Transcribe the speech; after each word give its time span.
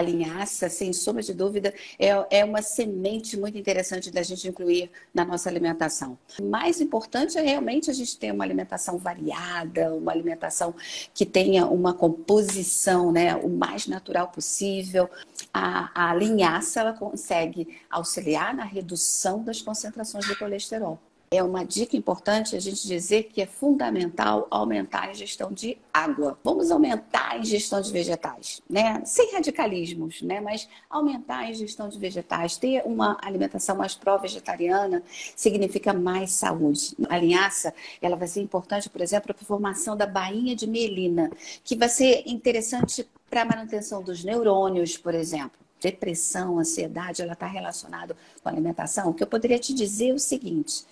a 0.00 0.02
linhaça, 0.02 0.68
sem 0.68 0.92
sombra 0.92 1.22
de 1.22 1.32
dúvida, 1.32 1.72
é, 1.98 2.38
é 2.38 2.44
uma 2.44 2.62
semente 2.62 3.36
muito 3.36 3.56
interessante 3.56 4.10
da 4.10 4.22
gente 4.22 4.48
incluir 4.48 4.90
na 5.14 5.24
nossa 5.24 5.48
alimentação. 5.48 6.18
O 6.40 6.44
mais 6.44 6.80
importante 6.80 7.38
é 7.38 7.42
realmente 7.42 7.90
a 7.90 7.94
gente 7.94 8.18
ter 8.18 8.32
uma 8.32 8.44
alimentação 8.44 8.98
variada, 8.98 9.94
uma 9.94 10.10
alimentação 10.10 10.74
que 11.14 11.24
tenha 11.24 11.66
uma 11.66 11.92
composição 11.92 13.12
né, 13.12 13.36
o 13.36 13.48
mais 13.48 13.86
natural 13.86 14.28
possível. 14.28 15.08
A, 15.52 16.10
a 16.10 16.14
linhaça 16.14 16.80
ela 16.80 16.92
consegue 16.92 17.68
auxiliar 17.90 18.54
na 18.54 18.64
redução 18.64 19.42
das 19.44 19.60
concentrações 19.60 20.26
de 20.26 20.36
colesterol 20.36 20.98
é 21.32 21.44
uma 21.44 21.64
dica 21.64 21.96
importante 21.96 22.56
a 22.56 22.58
gente 22.58 22.84
dizer 22.88 23.22
que 23.32 23.40
é 23.40 23.46
fundamental 23.46 24.48
aumentar 24.50 25.04
a 25.04 25.10
ingestão 25.12 25.52
de 25.52 25.78
água. 25.94 26.36
Vamos 26.42 26.72
aumentar 26.72 27.30
a 27.30 27.38
ingestão 27.38 27.80
de 27.80 27.92
vegetais, 27.92 28.60
né? 28.68 29.00
Sem 29.04 29.32
radicalismos, 29.32 30.22
né? 30.22 30.40
Mas 30.40 30.68
aumentar 30.90 31.38
a 31.38 31.48
ingestão 31.48 31.88
de 31.88 32.00
vegetais, 32.00 32.56
ter 32.56 32.82
uma 32.84 33.16
alimentação 33.22 33.76
mais 33.76 33.94
pró-vegetariana 33.94 35.04
significa 35.36 35.92
mais 35.92 36.32
saúde. 36.32 36.96
A 37.08 37.16
linhaça, 37.16 37.72
ela 38.02 38.16
vai 38.16 38.26
ser 38.26 38.40
importante, 38.40 38.90
por 38.90 39.00
exemplo, 39.00 39.32
para 39.32 39.40
a 39.40 39.46
formação 39.46 39.96
da 39.96 40.08
bainha 40.08 40.56
de 40.56 40.66
mielina, 40.66 41.30
que 41.62 41.76
vai 41.76 41.88
ser 41.88 42.24
interessante 42.26 43.08
para 43.30 43.42
a 43.42 43.44
manutenção 43.44 44.02
dos 44.02 44.24
neurônios, 44.24 44.96
por 44.96 45.14
exemplo 45.14 45.60
depressão, 45.80 46.58
ansiedade, 46.58 47.22
ela 47.22 47.32
está 47.32 47.46
relacionada 47.46 48.14
com 48.42 48.48
a 48.48 48.52
alimentação, 48.52 49.08
o 49.08 49.14
que 49.14 49.22
eu 49.22 49.26
poderia 49.26 49.58
te 49.58 49.72
dizer 49.72 50.10
é 50.10 50.12
o 50.12 50.18
seguinte: 50.18 50.84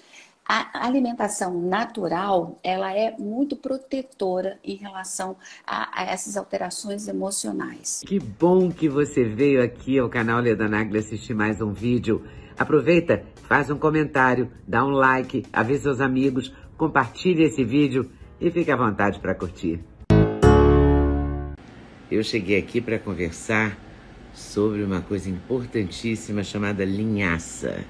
a 0.49 0.87
alimentação 0.87 1.61
natural, 1.61 2.59
ela 2.65 2.91
é 2.91 3.15
muito 3.19 3.55
protetora 3.55 4.59
em 4.65 4.77
relação 4.77 5.37
a, 5.67 6.01
a, 6.01 6.07
essas 6.07 6.39
alterações 6.39 7.07
emocionais. 7.07 8.03
Que 8.07 8.19
bom 8.19 8.71
que 8.71 8.89
você 8.89 9.25
veio 9.25 9.63
aqui 9.63 9.99
ao 9.99 10.09
canal 10.09 10.41
Leda 10.41 10.67
Nagli 10.67 10.99
assistir 10.99 11.35
mais 11.35 11.61
um 11.61 11.71
vídeo. 11.71 12.25
Aproveita, 12.59 13.23
faz 13.47 13.71
um 13.71 13.79
comentário, 13.79 14.51
dá 14.67 14.83
um 14.83 14.91
like, 14.91 15.45
avisa 15.53 15.83
seus 15.83 16.01
amigos, 16.01 16.51
compartilhe 16.79 17.45
esse 17.45 17.63
vídeo 17.63 18.11
e 18.41 18.51
fique 18.51 18.71
à 18.71 18.77
vontade 18.77 19.21
para 19.21 19.35
curtir. 19.35 19.85
Eu 22.11 22.23
cheguei 22.23 22.59
aqui 22.59 22.81
para 22.81 22.99
conversar 22.99 23.77
sobre 24.33 24.83
uma 24.83 25.03
coisa 25.03 25.29
importantíssima 25.29 26.43
chamada 26.43 26.87
linhaça. 26.87 27.85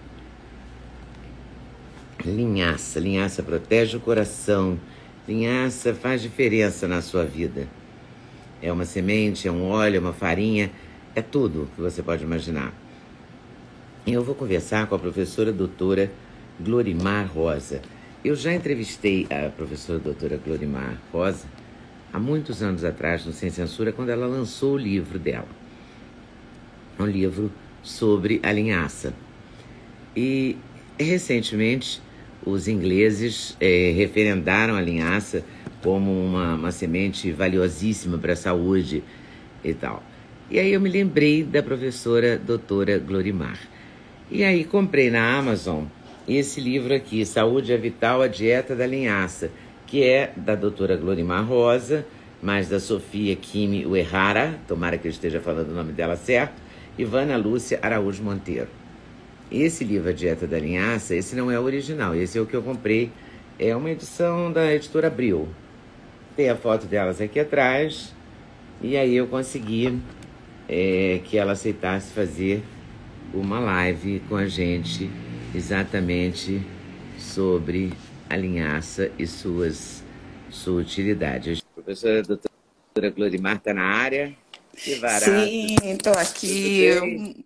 Linhaça, 2.25 2.99
linhaça 2.99 3.43
protege 3.43 3.97
o 3.97 4.01
coração. 4.01 4.79
Linhaça 5.27 5.95
faz 5.95 6.21
diferença 6.21 6.89
na 6.89 7.01
sua 7.01 7.25
vida. 7.25 7.69
É 8.61 8.73
uma 8.73 8.85
semente, 8.85 9.47
é 9.47 9.53
um 9.53 9.69
óleo, 9.69 9.97
é 9.97 10.01
uma 10.01 10.13
farinha, 10.13 10.71
é 11.15 11.23
tudo 11.23 11.69
que 11.77 11.81
você 11.81 12.03
pode 12.03 12.25
imaginar. 12.25 12.73
Eu 14.05 14.25
vou 14.25 14.35
conversar 14.35 14.89
com 14.89 14.97
a 14.97 14.99
professora 14.99 15.53
doutora 15.53 16.11
Glorimar 16.59 17.31
Rosa. 17.33 17.81
Eu 18.25 18.35
já 18.35 18.53
entrevistei 18.53 19.29
a 19.31 19.49
professora 19.49 20.01
doutora 20.01 20.41
Glorimar 20.45 20.99
Rosa 21.13 21.47
há 22.13 22.19
muitos 22.19 22.63
anos 22.63 22.83
atrás 22.85 23.25
no 23.25 23.33
Sem 23.33 23.51
Censura, 23.51 23.93
quando 23.93 24.09
ela 24.09 24.27
lançou 24.27 24.75
o 24.75 24.79
livro 24.79 25.21
dela. 25.21 25.49
Um 26.99 27.07
livro 27.07 27.53
sobre 27.81 28.41
a 28.43 28.51
linhaça. 28.51 29.15
E 30.17 30.57
recentemente 30.99 32.03
os 32.51 32.69
ingleses 32.69 33.57
é, 33.61 33.93
referendaram 33.95 34.75
a 34.75 34.81
linhaça 34.81 35.45
como 35.83 36.11
uma, 36.11 36.55
uma 36.55 36.73
semente 36.73 37.31
valiosíssima 37.31 38.19
para 38.19 38.33
a 38.33 38.37
saúde 38.37 39.03
e 39.65 39.75
tal. 39.75 40.03
E 40.51 40.59
aí 40.59 40.73
eu 40.73 40.81
me 40.81 40.89
lembrei 40.89 41.45
da 41.45 41.63
professora 41.63 42.39
doutora 42.39 42.99
Glorimar. 42.99 43.59
E 44.31 44.43
aí 44.45 44.65
comprei 44.65 45.11
na 45.11 45.37
Amazon 45.37 45.85
esse 46.27 46.61
livro 46.61 46.95
aqui, 46.95 47.25
Saúde 47.25 47.73
é 47.73 47.77
Vital, 47.77 48.21
a 48.21 48.27
Dieta 48.27 48.77
da 48.77 48.87
Linhaça, 48.87 49.51
que 49.87 50.05
é 50.05 50.33
da 50.37 50.55
doutora 50.55 50.97
Glorimar 50.97 51.47
Rosa, 51.47 52.05
mais 52.43 52.69
da 52.69 52.79
Sofia 52.79 53.35
Kimi 53.35 53.87
Uehara, 53.87 54.59
tomara 54.69 54.99
que 54.99 55.09
eu 55.09 55.11
esteja 55.11 55.41
falando 55.41 55.71
o 55.71 55.75
nome 55.75 55.93
dela 55.93 56.17
certo, 56.17 56.61
e 56.99 57.05
Vana 57.05 57.37
Lúcia 57.37 57.79
Araújo 57.81 58.23
Monteiro. 58.23 58.69
Esse 59.51 59.83
livro, 59.83 60.11
A 60.11 60.13
Dieta 60.13 60.47
da 60.47 60.59
Linhaça, 60.59 61.15
esse 61.15 61.35
não 61.35 61.51
é 61.51 61.59
o 61.59 61.63
original, 61.63 62.15
esse 62.15 62.37
é 62.37 62.41
o 62.41 62.47
que 62.47 62.55
eu 62.55 62.63
comprei. 62.63 63.11
É 63.59 63.75
uma 63.75 63.91
edição 63.91 64.53
da 64.53 64.73
editora 64.73 65.07
Abril. 65.07 65.49
Tem 66.37 66.51
a 66.51 66.57
foto 66.57 66.87
delas 66.87 67.21
aqui 67.21 67.41
atrás. 67.41 68.15
E 68.81 68.97
aí 68.97 69.17
eu 69.17 69.27
consegui 69.27 70.01
é, 70.69 71.21
que 71.25 71.37
ela 71.37 71.53
aceitasse 71.53 72.13
fazer 72.13 72.63
uma 73.33 73.59
live 73.59 74.23
com 74.29 74.37
a 74.37 74.47
gente 74.47 75.11
exatamente 75.55 76.63
sobre 77.19 77.93
a 78.29 78.37
linhaça 78.37 79.11
e 79.19 79.27
suas, 79.27 80.05
sua 80.51 80.81
utilidade. 80.81 81.63
Professora 81.75 82.23
doutora 82.23 83.11
Glorimar 83.11 83.57
está 83.57 83.73
na 83.73 83.85
área. 83.85 84.35
Que 84.77 84.95
Sim, 84.95 85.77
estou 85.83 86.13
aqui. 86.13 87.45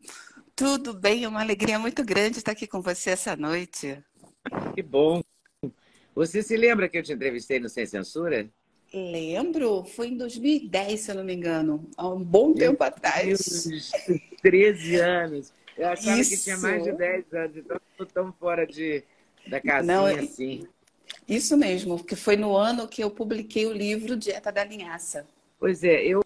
Tudo 0.55 0.93
bem, 0.93 1.25
é 1.25 1.29
uma 1.29 1.41
alegria 1.41 1.79
muito 1.79 2.05
grande 2.05 2.39
estar 2.39 2.53
aqui 2.53 2.67
com 2.67 2.81
você 2.81 3.11
essa 3.11 3.35
noite. 3.35 4.03
Que 4.75 4.83
bom. 4.83 5.23
Você 6.15 6.43
se 6.43 6.57
lembra 6.57 6.89
que 6.89 6.99
eu 6.99 7.03
te 7.03 7.13
entrevistei 7.13 7.59
no 7.59 7.69
Sem 7.69 7.87
Censura? 7.87 8.49
Lembro, 8.93 9.85
foi 9.85 10.09
em 10.09 10.17
2010, 10.19 11.01
se 11.01 11.11
eu 11.11 11.15
não 11.15 11.25
me 11.25 11.35
engano, 11.35 11.89
há 11.97 12.07
um 12.07 12.23
bom 12.23 12.53
tempo 12.53 12.79
Meu 12.81 12.89
atrás. 12.89 13.65
Deus, 13.65 13.91
13 14.43 14.97
anos. 14.97 15.53
Eu 15.77 15.89
achava 15.89 16.21
Isso. 16.21 16.31
que 16.31 16.43
tinha 16.43 16.59
mais 16.59 16.85
de 16.85 16.93
10 16.93 17.33
anos, 17.33 17.57
então 17.57 17.81
não 17.99 18.07
tão 18.07 18.33
fora 18.35 18.67
de, 18.67 19.03
da 19.47 19.59
casinha 19.59 19.97
não, 19.97 20.07
é 20.07 20.19
assim. 20.19 20.67
Isso 21.27 21.57
mesmo, 21.57 21.97
porque 21.97 22.15
foi 22.15 22.37
no 22.37 22.55
ano 22.55 22.87
que 22.87 23.03
eu 23.03 23.11
publiquei 23.11 23.65
o 23.65 23.73
livro 23.73 24.15
Dieta 24.17 24.53
da 24.53 24.63
Linhaça. 24.63 25.27
Pois 25.59 25.83
é, 25.83 26.05
eu 26.05 26.23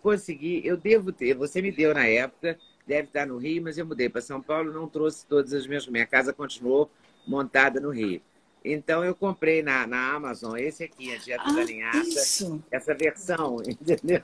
consegui, 0.00 0.62
eu 0.64 0.76
devo 0.76 1.12
ter, 1.12 1.34
você 1.34 1.60
me 1.60 1.70
deu 1.70 1.92
na 1.92 2.06
época, 2.06 2.58
deve 2.88 3.08
estar 3.08 3.26
no 3.26 3.36
Rio, 3.36 3.62
mas 3.62 3.76
eu 3.76 3.86
mudei 3.86 4.08
para 4.08 4.22
São 4.22 4.40
Paulo, 4.40 4.72
não 4.72 4.88
trouxe 4.88 5.26
todas 5.26 5.52
as 5.52 5.66
minhas. 5.66 5.86
Minha 5.86 6.06
casa 6.06 6.32
continuou 6.32 6.90
montada 7.26 7.78
no 7.78 7.90
Rio. 7.90 8.22
Então 8.64 9.04
eu 9.04 9.14
comprei 9.14 9.62
na, 9.62 9.86
na 9.86 10.14
Amazon 10.14 10.56
esse 10.56 10.82
aqui, 10.82 11.14
a 11.14 11.18
Dieta 11.18 11.44
ah, 11.46 11.52
da 11.52 11.64
Linhaça, 11.64 12.08
isso. 12.08 12.64
essa 12.70 12.94
versão, 12.94 13.58
entendeu? 13.62 14.22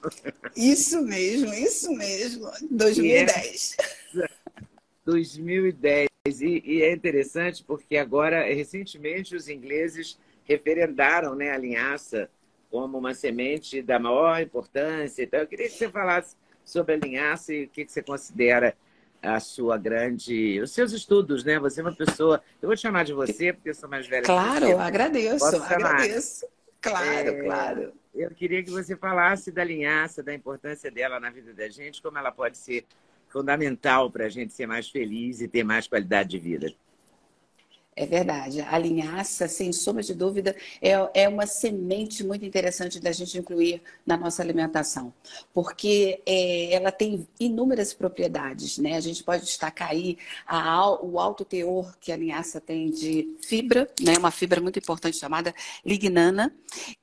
Isso 0.56 1.02
mesmo, 1.02 1.52
isso 1.54 1.92
mesmo, 1.92 2.50
2010. 2.70 3.76
É 4.16 4.28
2010. 5.04 6.08
E, 6.26 6.62
e, 6.64 6.82
é 6.82 6.92
interessante 6.92 7.62
porque 7.62 7.98
agora, 7.98 8.42
recentemente, 8.52 9.36
os 9.36 9.48
ingleses 9.48 10.18
referendaram 10.44 11.34
né, 11.34 11.50
a 11.50 11.58
linhaça 11.58 12.30
como 12.70 12.98
uma 12.98 13.14
semente 13.14 13.82
da 13.82 13.98
maior 13.98 14.40
importância. 14.40 15.22
Então, 15.22 15.40
eu 15.40 15.46
queria 15.46 15.68
que 15.68 15.74
você 15.74 15.88
falasse 15.88 16.34
sobre 16.64 16.94
a 16.94 16.96
linhaça 16.96 17.52
e 17.52 17.64
o 17.64 17.68
que, 17.68 17.86
você 17.86 18.02
considera 18.02 18.76
a 19.22 19.40
sua 19.40 19.78
grande. 19.78 20.60
os 20.60 20.70
seus 20.70 20.92
estudos, 20.92 21.44
né? 21.44 21.58
Você 21.58 21.80
é 21.80 21.84
uma 21.84 21.94
pessoa. 21.94 22.42
Eu 22.60 22.68
vou 22.68 22.76
te 22.76 22.82
chamar 22.82 23.04
de 23.04 23.12
você, 23.12 23.52
porque 23.52 23.70
eu 23.70 23.74
sou 23.74 23.88
mais 23.88 24.06
velha. 24.06 24.22
Claro, 24.22 24.66
que 24.66 24.74
você. 24.74 24.80
agradeço, 24.80 25.56
agradeço. 25.56 26.46
Claro, 26.80 27.28
é, 27.28 27.42
claro. 27.42 27.92
Eu 28.14 28.30
queria 28.30 28.62
que 28.62 28.70
você 28.70 28.94
falasse 28.94 29.50
da 29.50 29.64
linhaça, 29.64 30.22
da 30.22 30.34
importância 30.34 30.90
dela 30.90 31.18
na 31.18 31.30
vida 31.30 31.52
da 31.54 31.68
gente, 31.68 32.02
como 32.02 32.18
ela 32.18 32.30
pode 32.30 32.58
ser 32.58 32.84
fundamental 33.28 34.10
para 34.10 34.26
a 34.26 34.28
gente 34.28 34.52
ser 34.52 34.66
mais 34.66 34.88
feliz 34.88 35.40
e 35.40 35.48
ter 35.48 35.64
mais 35.64 35.88
qualidade 35.88 36.28
de 36.28 36.38
vida. 36.38 36.72
É 37.96 38.06
verdade. 38.06 38.60
A 38.60 38.76
linhaça, 38.76 39.46
sem 39.46 39.72
sombra 39.72 40.02
de 40.02 40.14
dúvida, 40.14 40.56
é, 40.82 41.22
é 41.22 41.28
uma 41.28 41.46
semente 41.46 42.24
muito 42.24 42.44
interessante 42.44 42.98
da 42.98 43.12
gente 43.12 43.38
incluir 43.38 43.80
na 44.04 44.16
nossa 44.16 44.42
alimentação, 44.42 45.14
porque 45.52 46.20
é, 46.26 46.72
ela 46.72 46.90
tem 46.90 47.26
inúmeras 47.38 47.94
propriedades, 47.94 48.78
né? 48.78 48.96
A 48.96 49.00
gente 49.00 49.22
pode 49.22 49.44
destacar 49.44 49.90
aí 49.90 50.18
a, 50.44 50.90
o 51.04 51.20
alto 51.20 51.44
teor 51.44 51.96
que 52.00 52.10
a 52.10 52.16
linhaça 52.16 52.60
tem 52.60 52.90
de 52.90 53.36
fibra, 53.40 53.88
né? 54.00 54.18
Uma 54.18 54.32
fibra 54.32 54.60
muito 54.60 54.78
importante 54.78 55.16
chamada 55.16 55.54
lignana, 55.86 56.52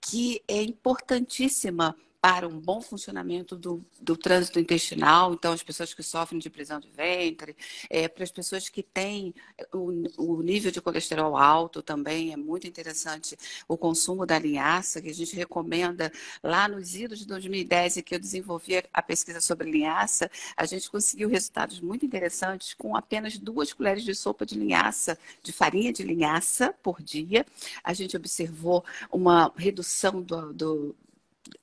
que 0.01 0.41
é 0.45 0.61
importantíssima 0.61 1.95
para 2.21 2.47
um 2.47 2.59
bom 2.59 2.79
funcionamento 2.79 3.55
do, 3.55 3.83
do 3.99 4.15
trânsito 4.15 4.59
intestinal, 4.59 5.33
então 5.33 5.51
as 5.51 5.63
pessoas 5.63 5.91
que 5.91 6.03
sofrem 6.03 6.39
de 6.39 6.51
prisão 6.51 6.79
de 6.79 6.87
ventre, 6.89 7.55
é, 7.89 8.07
para 8.07 8.23
as 8.23 8.31
pessoas 8.31 8.69
que 8.69 8.83
têm 8.83 9.33
o, 9.73 10.03
o, 10.17 10.43
nível 10.43 10.71
de 10.71 10.79
colesterol 10.79 11.35
alto 11.35 11.81
também 11.81 12.31
é 12.31 12.37
muito 12.37 12.67
interessante 12.67 13.35
o 13.67 13.75
consumo 13.75 14.23
da 14.23 14.37
linhaça, 14.37 15.01
que 15.01 15.09
a 15.09 15.13
gente 15.13 15.35
recomenda 15.35 16.11
lá 16.43 16.67
nos 16.67 16.93
idos 16.93 17.17
de 17.17 17.25
2010, 17.25 17.97
em 17.97 18.03
que 18.03 18.13
eu 18.13 18.19
desenvolvi 18.19 18.83
a 18.93 19.01
pesquisa 19.01 19.41
sobre 19.41 19.71
linhaça, 19.71 20.29
a 20.55 20.65
gente 20.67 20.91
conseguiu 20.91 21.27
resultados 21.27 21.79
muito 21.79 22.05
interessantes 22.05 22.75
com 22.75 22.95
apenas 22.95 23.35
duas 23.39 23.73
colheres 23.73 24.03
de 24.03 24.13
sopa 24.13 24.45
de 24.45 24.53
linhaça, 24.53 25.17
de 25.41 25.51
farinha 25.51 25.91
de 25.91 26.03
linhaça 26.03 26.71
por 26.83 27.01
dia. 27.01 27.43
A 27.83 27.93
gente 27.93 28.15
observou 28.15 28.85
uma 29.11 29.51
redução 29.57 30.21
do, 30.21 30.53
do 30.53 30.95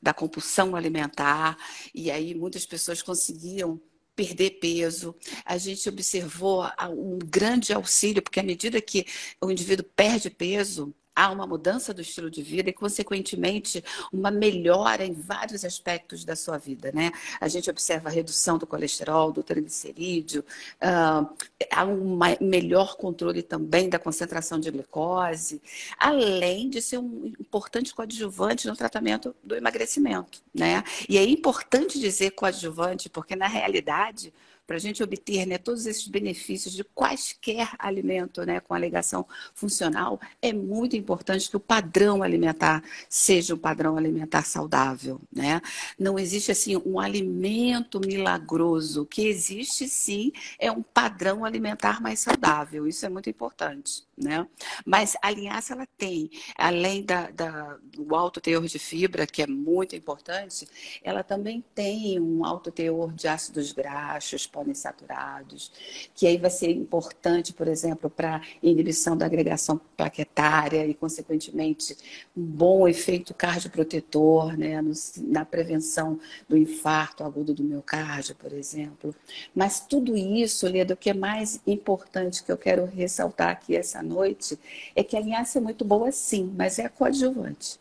da 0.01 0.15
compulsão 0.15 0.77
alimentar, 0.77 1.57
e 1.95 2.11
aí 2.11 2.35
muitas 2.35 2.67
pessoas 2.67 3.03
conseguiam 3.03 3.81
perder 4.15 4.59
peso. 4.59 5.15
A 5.45 5.57
gente 5.57 5.89
observou 5.89 6.65
um 6.91 7.19
grande 7.19 7.73
auxílio, 7.73 8.21
porque 8.21 8.41
à 8.41 8.43
medida 8.43 8.81
que 8.81 9.07
o 9.41 9.51
indivíduo 9.51 9.87
perde 9.95 10.29
peso, 10.29 10.93
há 11.19 11.33
uma 11.33 11.49
mudança 11.49 11.93
do 11.93 12.01
estilo 12.01 12.31
de 12.31 12.41
vida 12.43 12.71
e, 12.71 12.73
consequentemente, 12.73 13.83
uma 14.13 14.31
melhora 14.31 15.05
em 15.05 15.13
vários 15.13 15.65
aspectos 15.65 16.25
da 16.25 16.37
sua 16.37 16.59
vida. 16.59 16.93
Né? 16.95 17.11
A 17.41 17.49
gente 17.49 17.69
observa 17.69 18.09
a 18.09 18.13
redução 18.13 18.57
do 18.57 18.69
colesterol, 18.69 19.33
do 19.33 19.43
triglicerídeo, 19.43 20.45
uh, 20.81 21.29
há 21.73 21.85
um 21.85 22.17
melhor 22.41 22.97
controle 22.97 23.43
também 23.43 23.89
da 23.89 23.99
concentração 23.99 24.61
de 24.61 24.71
glicose, 24.71 25.61
além 25.99 26.71
de 26.71 26.81
ser 26.81 26.99
um 26.99 27.27
importante 27.41 27.93
coadjuvante 27.93 28.69
no 28.69 28.77
tratamento 28.77 29.35
do 29.43 29.57
emagrecimento. 29.57 30.41
Né? 30.55 30.85
E 31.09 31.19
é 31.19 31.25
importante 31.25 31.99
dizer 31.99 32.31
coadjuvante, 32.31 33.11
porque, 33.11 33.35
na 33.35 33.49
realidade, 33.49 34.33
para 34.69 34.77
a 34.77 34.81
gente 34.81 35.03
obter 35.03 35.47
né, 35.47 35.57
todos 35.57 35.87
esses 35.87 36.07
benefícios 36.07 36.75
de 36.75 36.85
quaisquer 36.85 37.71
alimento 37.79 38.45
né, 38.45 38.61
com 38.61 38.75
alegação 38.75 39.27
funcional, 39.55 40.21
é 40.43 40.53
muito 40.53 40.95
importante 40.95 41.49
que 41.49 41.57
o 41.57 41.61
padrão 41.61 42.23
alimentar 42.23 42.85
seja 43.09 43.55
um 43.55 43.59
padrão 43.59 43.97
alimentar 43.97 44.45
saudável. 44.45 45.23
Né? 45.35 45.63
Não 45.99 46.19
existe 46.19 46.53
assim 46.53 46.77
um 46.85 47.01
alimento 47.01 47.99
milagroso. 47.99 49.03
O 49.05 49.07
que 49.07 49.27
existe 49.27 49.89
sim 49.89 50.31
é 50.59 50.71
um 50.71 50.83
padrão 50.83 51.47
alimentar 51.47 52.03
mais 52.03 52.21
saudável. 52.21 52.87
Isso 52.87 53.07
é 53.07 53.09
muito 53.09 53.31
importante. 53.31 54.07
Né? 54.23 54.47
Mas 54.85 55.17
a 55.23 55.31
linhaça 55.31 55.73
ela 55.73 55.87
tem, 55.97 56.29
além 56.57 57.05
da, 57.05 57.31
da, 57.31 57.79
do 57.85 58.15
alto 58.15 58.39
teor 58.39 58.67
de 58.67 58.79
fibra, 58.79 59.27
que 59.27 59.41
é 59.41 59.47
muito 59.47 59.97
importante, 59.97 60.69
ela 61.03 61.23
também 61.23 61.65
tem 61.75 62.21
um 62.21 62.45
alto 62.45 62.71
teor 62.71 63.15
de 63.15 63.29
ácidos 63.29 63.73
graxos, 63.73 64.47
poliinsaturados, 64.59 65.71
que 66.15 66.27
aí 66.27 66.37
vai 66.37 66.51
ser 66.51 66.71
importante, 66.71 67.53
por 67.53 67.69
exemplo, 67.69 68.11
para 68.11 68.43
inibição 68.61 69.17
da 69.17 69.25
agregação 69.25 69.81
plaquetária 69.97 70.85
e, 70.85 70.95
consequentemente, 70.95 71.97
um 72.37 72.43
bom 72.43 72.89
efeito 72.89 73.33
cardioprotetor 73.33 74.57
né, 74.57 74.83
na 75.19 75.45
prevenção 75.45 76.19
do 76.49 76.57
infarto 76.57 77.23
agudo 77.23 77.55
do 77.55 77.63
miocárdio, 77.63 78.35
por 78.35 78.53
exemplo. 78.53 79.15
Mas 79.55 79.79
tudo 79.79 80.17
isso, 80.17 80.67
Leda, 80.67 80.95
o 80.95 80.97
que 80.97 81.11
é 81.11 81.15
mais 81.15 81.61
importante 81.65 82.43
que 82.43 82.51
eu 82.51 82.59
quero 82.59 82.85
ressaltar 82.85 83.51
aqui 83.51 83.77
essa 83.77 84.03
noite 84.03 84.59
é 84.97 85.05
que 85.05 85.17
a 85.17 85.21
linhaça 85.21 85.59
é 85.59 85.61
muito 85.61 85.85
boa 85.85 86.11
sim, 86.11 86.53
mas 86.57 86.79
é 86.81 86.89
coadjuvante. 86.89 87.79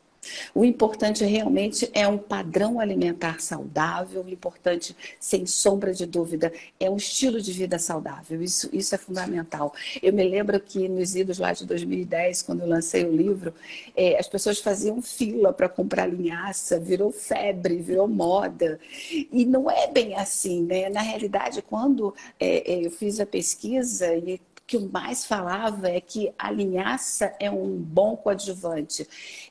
O 0.54 0.66
importante 0.66 1.24
realmente 1.26 1.90
é 1.94 2.08
um 2.08 2.18
padrão 2.18 2.80
alimentar 2.80 3.42
saudável, 3.42 4.24
o 4.24 4.30
importante, 4.30 4.96
sem 5.20 5.46
sombra 5.46 5.94
de 5.94 6.06
dúvida, 6.06 6.52
é 6.80 6.90
um 6.90 6.98
estilo 6.98 7.42
de 7.42 7.52
vida 7.52 7.80
saudável. 7.80 8.42
Isso, 8.42 8.70
isso 8.74 8.96
é 8.96 8.98
fundamental. 8.98 9.74
Eu 10.02 10.14
me 10.14 10.24
lembro 10.24 10.60
que 10.60 10.88
nos 10.88 11.16
idos 11.16 11.38
lá 11.38 11.54
de 11.54 11.66
2010, 11.66 12.42
quando 12.42 12.62
eu 12.62 12.68
lancei 12.68 13.06
o 13.06 13.16
livro, 13.16 13.54
é, 13.96 14.20
as 14.20 14.28
pessoas 14.28 14.60
faziam 14.60 15.02
fila 15.02 15.54
para 15.54 15.70
comprar 15.70 16.08
linhaça, 16.08 16.80
virou 16.80 17.12
febre, 17.12 17.78
virou 17.78 18.08
moda. 18.08 18.80
E 19.12 19.46
não 19.46 19.70
é 19.70 19.88
bem 19.88 20.16
assim, 20.16 20.64
né? 20.64 20.90
Na 20.90 21.02
realidade, 21.02 21.62
quando 21.62 22.14
é, 22.40 22.74
é 22.74 22.86
eu 22.86 22.92
fiz 22.92 23.20
a 23.20 23.26
pesquisa 23.26 24.14
e 24.16 24.40
que 24.68 24.76
o 24.76 24.92
mais 24.92 25.26
falava 25.26 25.90
é 25.90 26.02
que 26.02 26.34
a 26.38 26.52
linhaça 26.52 27.34
é 27.40 27.50
um 27.50 27.78
bom 27.78 28.18
coadjuvante. 28.18 29.08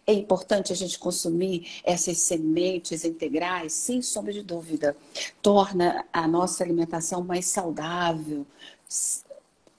É 0.07 0.13
importante 0.13 0.75
a 0.75 0.77
gente 0.77 0.99
consumir 0.99 1.81
essas 1.83 2.19
sementes 2.19 3.03
integrais, 3.03 3.73
sem 3.73 4.03
sombra 4.03 4.31
de 4.31 4.43
dúvida. 4.43 4.95
Torna 5.41 6.05
a 6.13 6.29
nossa 6.29 6.63
alimentação 6.63 7.25
mais 7.25 7.47
saudável, 7.47 8.47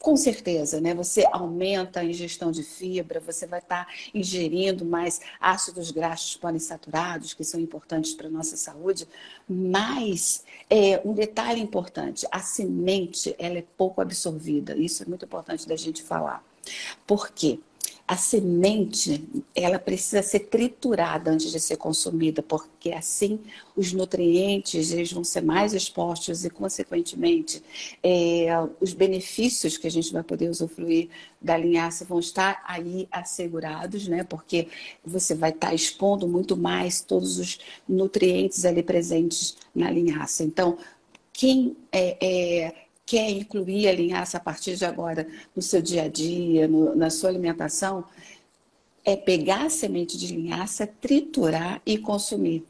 com 0.08 0.16
certeza, 0.16 0.80
né? 0.80 0.94
Você 0.94 1.28
aumenta 1.34 2.00
a 2.00 2.06
ingestão 2.06 2.50
de 2.50 2.64
fibra, 2.64 3.20
você 3.20 3.46
vai 3.46 3.60
estar 3.60 3.86
ingerindo 4.14 4.86
mais 4.86 5.20
ácidos 5.38 5.92
graxos 5.92 6.38
poliinsaturados, 6.38 7.34
que 7.34 7.44
são 7.44 7.60
importantes 7.60 8.14
para 8.14 8.28
a 8.28 8.30
nossa 8.30 8.56
saúde. 8.56 9.06
Mas 9.50 10.46
é, 10.70 11.02
um 11.04 11.14
detalhe 11.14 11.60
importante: 11.60 12.26
a 12.32 12.40
semente 12.40 13.36
ela 13.38 13.58
é 13.58 13.66
pouco 13.76 14.00
absorvida. 14.00 14.78
Isso 14.78 15.04
é 15.04 15.06
muito 15.06 15.26
importante 15.26 15.68
da 15.68 15.76
gente 15.76 16.02
falar. 16.02 16.42
Por 17.06 17.30
quê? 17.32 17.60
A 18.08 18.16
semente 18.16 19.28
ela 19.54 19.78
precisa 19.78 20.24
ser 20.24 20.40
triturada 20.40 21.30
antes 21.30 21.52
de 21.52 21.60
ser 21.60 21.76
consumida, 21.76 22.42
porque 22.42 22.92
assim 22.94 23.38
os 23.76 23.92
nutrientes 23.92 24.94
eles 24.94 25.12
vão 25.12 25.26
ser 25.26 25.42
mais 25.42 25.74
expostos 25.74 26.46
e, 26.46 26.50
consequentemente, 26.50 27.62
é, 28.02 28.48
os 28.80 28.94
benefícios 28.94 29.78
que 29.78 29.88
a 29.88 29.92
gente 29.92 30.14
vai 30.14 30.24
poder 30.24 30.50
usufruir 30.50 31.10
da 31.42 31.58
linhaça 31.58 32.06
vão 32.06 32.20
estar 32.20 32.64
aí 32.66 33.10
assegurados, 33.12 34.08
né? 34.08 34.24
Porque 34.24 34.70
você 35.06 35.36
vai 35.36 35.50
estar 35.50 35.74
expondo 35.74 36.30
muito 36.30 36.56
mais 36.56 37.02
todos 37.02 37.38
os 37.38 37.60
nutrientes 37.88 38.64
ali 38.64 38.82
presentes 38.82 39.58
na 39.76 39.92
linhaça. 39.92 40.46
Então, 40.46 40.78
quem 41.34 41.76
é, 41.92 42.18
é 42.26 42.87
quer 43.08 43.32
incluir 43.32 43.88
a 43.88 43.94
linhaça 43.94 44.36
a 44.38 44.40
partir 44.40 44.76
de 44.76 44.84
agora 44.84 45.26
no 45.56 45.62
seu 45.62 45.82
dia 45.82 46.04
a 46.04 46.08
dia, 46.10 46.68
no, 46.68 46.94
na 46.94 47.10
sua 47.10 47.30
alimentação, 47.30 48.04
é 49.06 49.16
pegar 49.16 49.66
a 49.66 49.70
semente 49.70 50.18
de 50.18 50.36
linhaça, 50.36 50.86
triturar 50.86 51.82
e 51.86 51.98
consumir. 51.98 52.66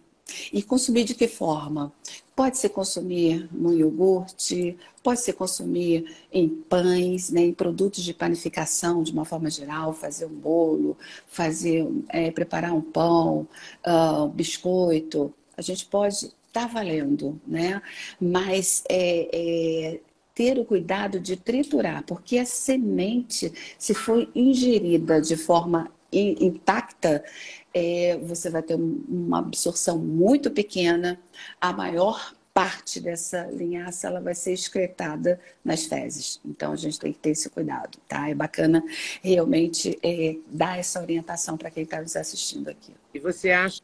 E 0.54 0.62
consumir 0.62 1.06
de 1.06 1.16
que 1.16 1.28
forma? 1.28 1.92
Pode 2.36 2.60
ser 2.60 2.70
consumir 2.70 3.50
no 3.52 3.74
iogurte, 3.74 4.78
pode 5.02 5.22
ser 5.22 5.34
consumir 5.34 6.16
em 6.32 6.48
pães, 6.48 7.32
né, 7.32 7.42
em 7.42 7.54
produtos 7.54 8.04
de 8.04 8.14
panificação 8.14 9.02
de 9.02 9.12
uma 9.12 9.26
forma 9.26 9.50
geral, 9.50 9.92
fazer 9.92 10.26
um 10.28 10.36
bolo, 10.36 10.96
fazer, 11.28 11.88
é, 12.10 12.30
preparar 12.30 12.74
um 12.74 12.82
pão, 12.82 13.48
uh, 13.84 14.26
um 14.26 14.30
biscoito. 14.30 15.34
A 15.58 15.64
gente 15.64 15.88
pode 15.88 16.14
estar 16.16 16.34
tá 16.52 16.68
valendo, 16.68 17.42
né? 17.48 17.82
Mas 18.22 18.84
é, 18.88 19.30
é, 19.34 20.00
ter 20.38 20.60
o 20.60 20.64
cuidado 20.64 21.20
de 21.20 21.36
triturar, 21.36 22.04
porque 22.04 22.38
a 22.38 22.46
semente, 22.46 23.52
se 23.76 23.96
for 23.96 24.30
ingerida 24.36 25.20
de 25.20 25.36
forma 25.36 25.92
intacta, 26.14 27.26
é, 27.74 28.16
você 28.18 28.48
vai 28.48 28.62
ter 28.62 28.76
uma 28.76 29.40
absorção 29.40 29.98
muito 29.98 30.52
pequena. 30.52 31.20
A 31.60 31.74
maior 31.74 32.36
parte 32.54 33.00
dessa 33.00 33.48
linhaça 33.48 34.06
ela 34.06 34.22
vai 34.22 34.36
ser 34.36 34.54
excretada 34.54 35.42
nas 35.66 35.86
fezes. 35.86 36.40
Então 36.46 36.72
a 36.72 36.76
gente 36.76 37.00
tem 37.00 37.12
que 37.12 37.20
ter 37.20 37.32
esse 37.32 37.50
cuidado, 37.50 37.98
tá? 38.08 38.30
É 38.30 38.36
bacana 38.36 38.84
realmente 39.24 39.98
é, 40.04 40.38
dar 40.46 40.78
essa 40.78 41.02
orientação 41.02 41.58
para 41.58 41.72
quem 41.72 41.82
está 41.82 42.00
nos 42.00 42.16
assistindo 42.16 42.70
aqui. 42.70 42.94
E 43.12 43.18
você 43.18 43.50
acha 43.50 43.82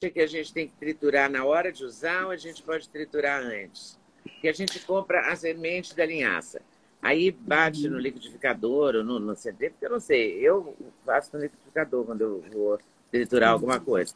que 0.00 0.20
a 0.20 0.26
gente 0.28 0.52
tem 0.52 0.68
que 0.68 0.76
triturar 0.76 1.28
na 1.28 1.44
hora 1.44 1.72
de 1.72 1.84
usar 1.84 2.26
ou 2.26 2.30
a 2.30 2.36
gente 2.36 2.62
pode 2.62 2.88
triturar 2.88 3.42
antes? 3.42 3.98
Que 4.40 4.48
a 4.48 4.52
gente 4.52 4.80
compra 4.80 5.32
a 5.32 5.36
semente 5.36 5.94
da 5.96 6.04
linhaça. 6.04 6.60
Aí 7.00 7.30
bate 7.30 7.86
uhum. 7.86 7.94
no 7.94 7.98
liquidificador 7.98 8.96
ou 8.96 9.04
no, 9.04 9.20
no 9.20 9.36
CD, 9.36 9.70
porque 9.70 9.86
eu 9.86 9.90
não 9.90 10.00
sei, 10.00 10.40
eu 10.40 10.76
faço 11.04 11.30
no 11.34 11.42
liquidificador 11.42 12.04
quando 12.04 12.20
eu 12.22 12.44
vou 12.52 12.78
triturar 13.10 13.50
alguma 13.50 13.78
coisa. 13.78 14.14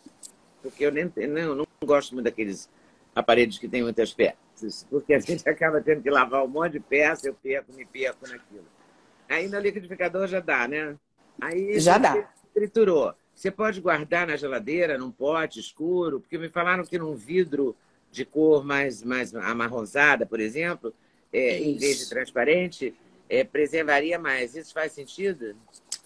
Porque 0.62 0.84
eu 0.84 0.92
nem 0.92 1.10
não, 1.28 1.54
não 1.54 1.66
gosto 1.84 2.14
muito 2.14 2.24
daqueles 2.24 2.68
aparelhos 3.14 3.58
que 3.58 3.68
tem 3.68 3.82
muitas 3.82 4.12
peças, 4.12 4.86
porque 4.90 5.14
a 5.14 5.20
gente 5.20 5.48
acaba 5.48 5.80
tendo 5.80 6.02
que 6.02 6.10
lavar 6.10 6.44
um 6.44 6.48
monte 6.48 6.72
de 6.72 6.80
peça, 6.80 7.28
eu 7.28 7.34
perco, 7.34 7.72
me 7.72 7.84
perco 7.84 8.28
naquilo. 8.28 8.66
Aí 9.28 9.48
no 9.48 9.58
liquidificador 9.60 10.26
já 10.26 10.40
dá, 10.40 10.66
né? 10.66 10.96
Aí 11.40 11.78
já 11.78 11.98
dá. 11.98 12.28
Triturou. 12.52 13.14
Você 13.34 13.50
pode 13.50 13.80
guardar 13.80 14.26
na 14.26 14.36
geladeira, 14.36 14.98
num 14.98 15.10
pote 15.10 15.60
escuro, 15.60 16.20
porque 16.20 16.36
me 16.36 16.48
falaram 16.48 16.84
que 16.84 16.98
num 16.98 17.14
vidro 17.14 17.74
de 18.10 18.24
cor 18.24 18.64
mais, 18.64 19.02
mais 19.02 19.34
amarronzada, 19.34 20.26
por 20.26 20.40
exemplo, 20.40 20.92
é, 21.32 21.58
em 21.58 21.76
vez 21.76 21.98
de 21.98 22.08
transparente, 22.08 22.94
é, 23.28 23.44
preservaria 23.44 24.18
mais. 24.18 24.56
Isso 24.56 24.72
faz 24.72 24.92
sentido? 24.92 25.54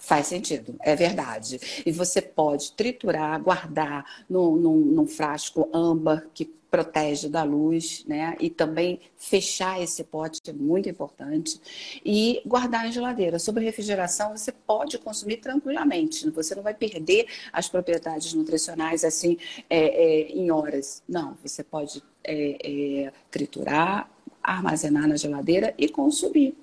Faz 0.05 0.27
sentido, 0.27 0.77
é 0.81 0.95
verdade. 0.95 1.59
E 1.87 1.91
você 1.91 2.21
pode 2.21 2.73
triturar, 2.73 3.41
guardar 3.43 4.05
num, 4.29 4.55
num, 4.55 4.77
num 4.77 5.07
frasco 5.07 5.67
âmbar 5.73 6.27
que 6.35 6.45
protege 6.71 7.27
da 7.27 7.43
luz, 7.43 8.05
né? 8.07 8.37
E 8.39 8.51
também 8.51 9.01
fechar 9.17 9.81
esse 9.81 10.05
pote 10.05 10.41
é 10.47 10.53
muito 10.53 10.91
importante. 10.91 11.59
E 12.05 12.43
guardar 12.45 12.87
em 12.87 12.93
geladeira. 12.93 13.39
Sobre 13.39 13.65
refrigeração, 13.65 14.37
você 14.37 14.53
pode 14.53 14.99
consumir 14.99 15.39
tranquilamente. 15.39 16.29
Você 16.29 16.55
não 16.55 16.63
vai 16.63 16.75
perder 16.75 17.27
as 17.51 17.67
propriedades 17.67 18.35
nutricionais 18.35 19.05
assim 19.05 19.39
é, 19.71 19.79
é, 19.79 20.21
em 20.33 20.51
horas. 20.51 21.03
Não, 21.09 21.35
você 21.43 21.65
pode 21.65 22.03
é, 22.23 23.07
é 23.07 23.13
triturar, 23.31 24.11
armazenar 24.43 25.09
na 25.09 25.17
geladeira 25.17 25.73
e 25.79 25.89
consumir 25.89 26.55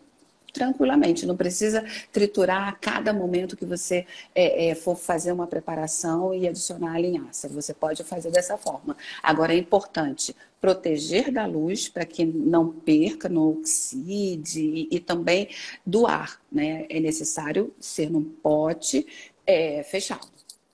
tranquilamente. 0.51 1.25
Não 1.25 1.35
precisa 1.35 1.83
triturar 2.11 2.67
a 2.67 2.71
cada 2.73 3.13
momento 3.13 3.57
que 3.57 3.65
você 3.65 4.05
é, 4.35 4.69
é, 4.69 4.75
for 4.75 4.95
fazer 4.95 5.31
uma 5.31 5.47
preparação 5.47 6.33
e 6.33 6.47
adicionar 6.47 6.95
a 6.95 6.99
linhaça. 6.99 7.47
Você 7.49 7.73
pode 7.73 8.03
fazer 8.03 8.31
dessa 8.31 8.57
forma. 8.57 8.95
Agora 9.23 9.53
é 9.53 9.57
importante 9.57 10.35
proteger 10.59 11.31
da 11.31 11.45
luz 11.45 11.89
para 11.89 12.05
que 12.05 12.23
não 12.23 12.71
perca, 12.71 13.27
não 13.27 13.49
oxide 13.49 14.61
e, 14.61 14.87
e, 14.91 14.99
também 14.99 15.49
do 15.85 16.05
ar. 16.05 16.39
Né? 16.51 16.85
É 16.87 16.99
necessário 16.99 17.73
ser 17.79 18.11
num 18.11 18.23
pote 18.23 19.05
é, 19.45 19.81
fechado. 19.83 20.27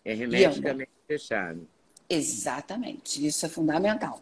É 0.04 0.12
hermeticamente 0.12 0.92
fechado. 1.08 1.68
Exatamente, 2.10 3.26
isso 3.26 3.46
é 3.46 3.50
fundamental. 3.50 4.22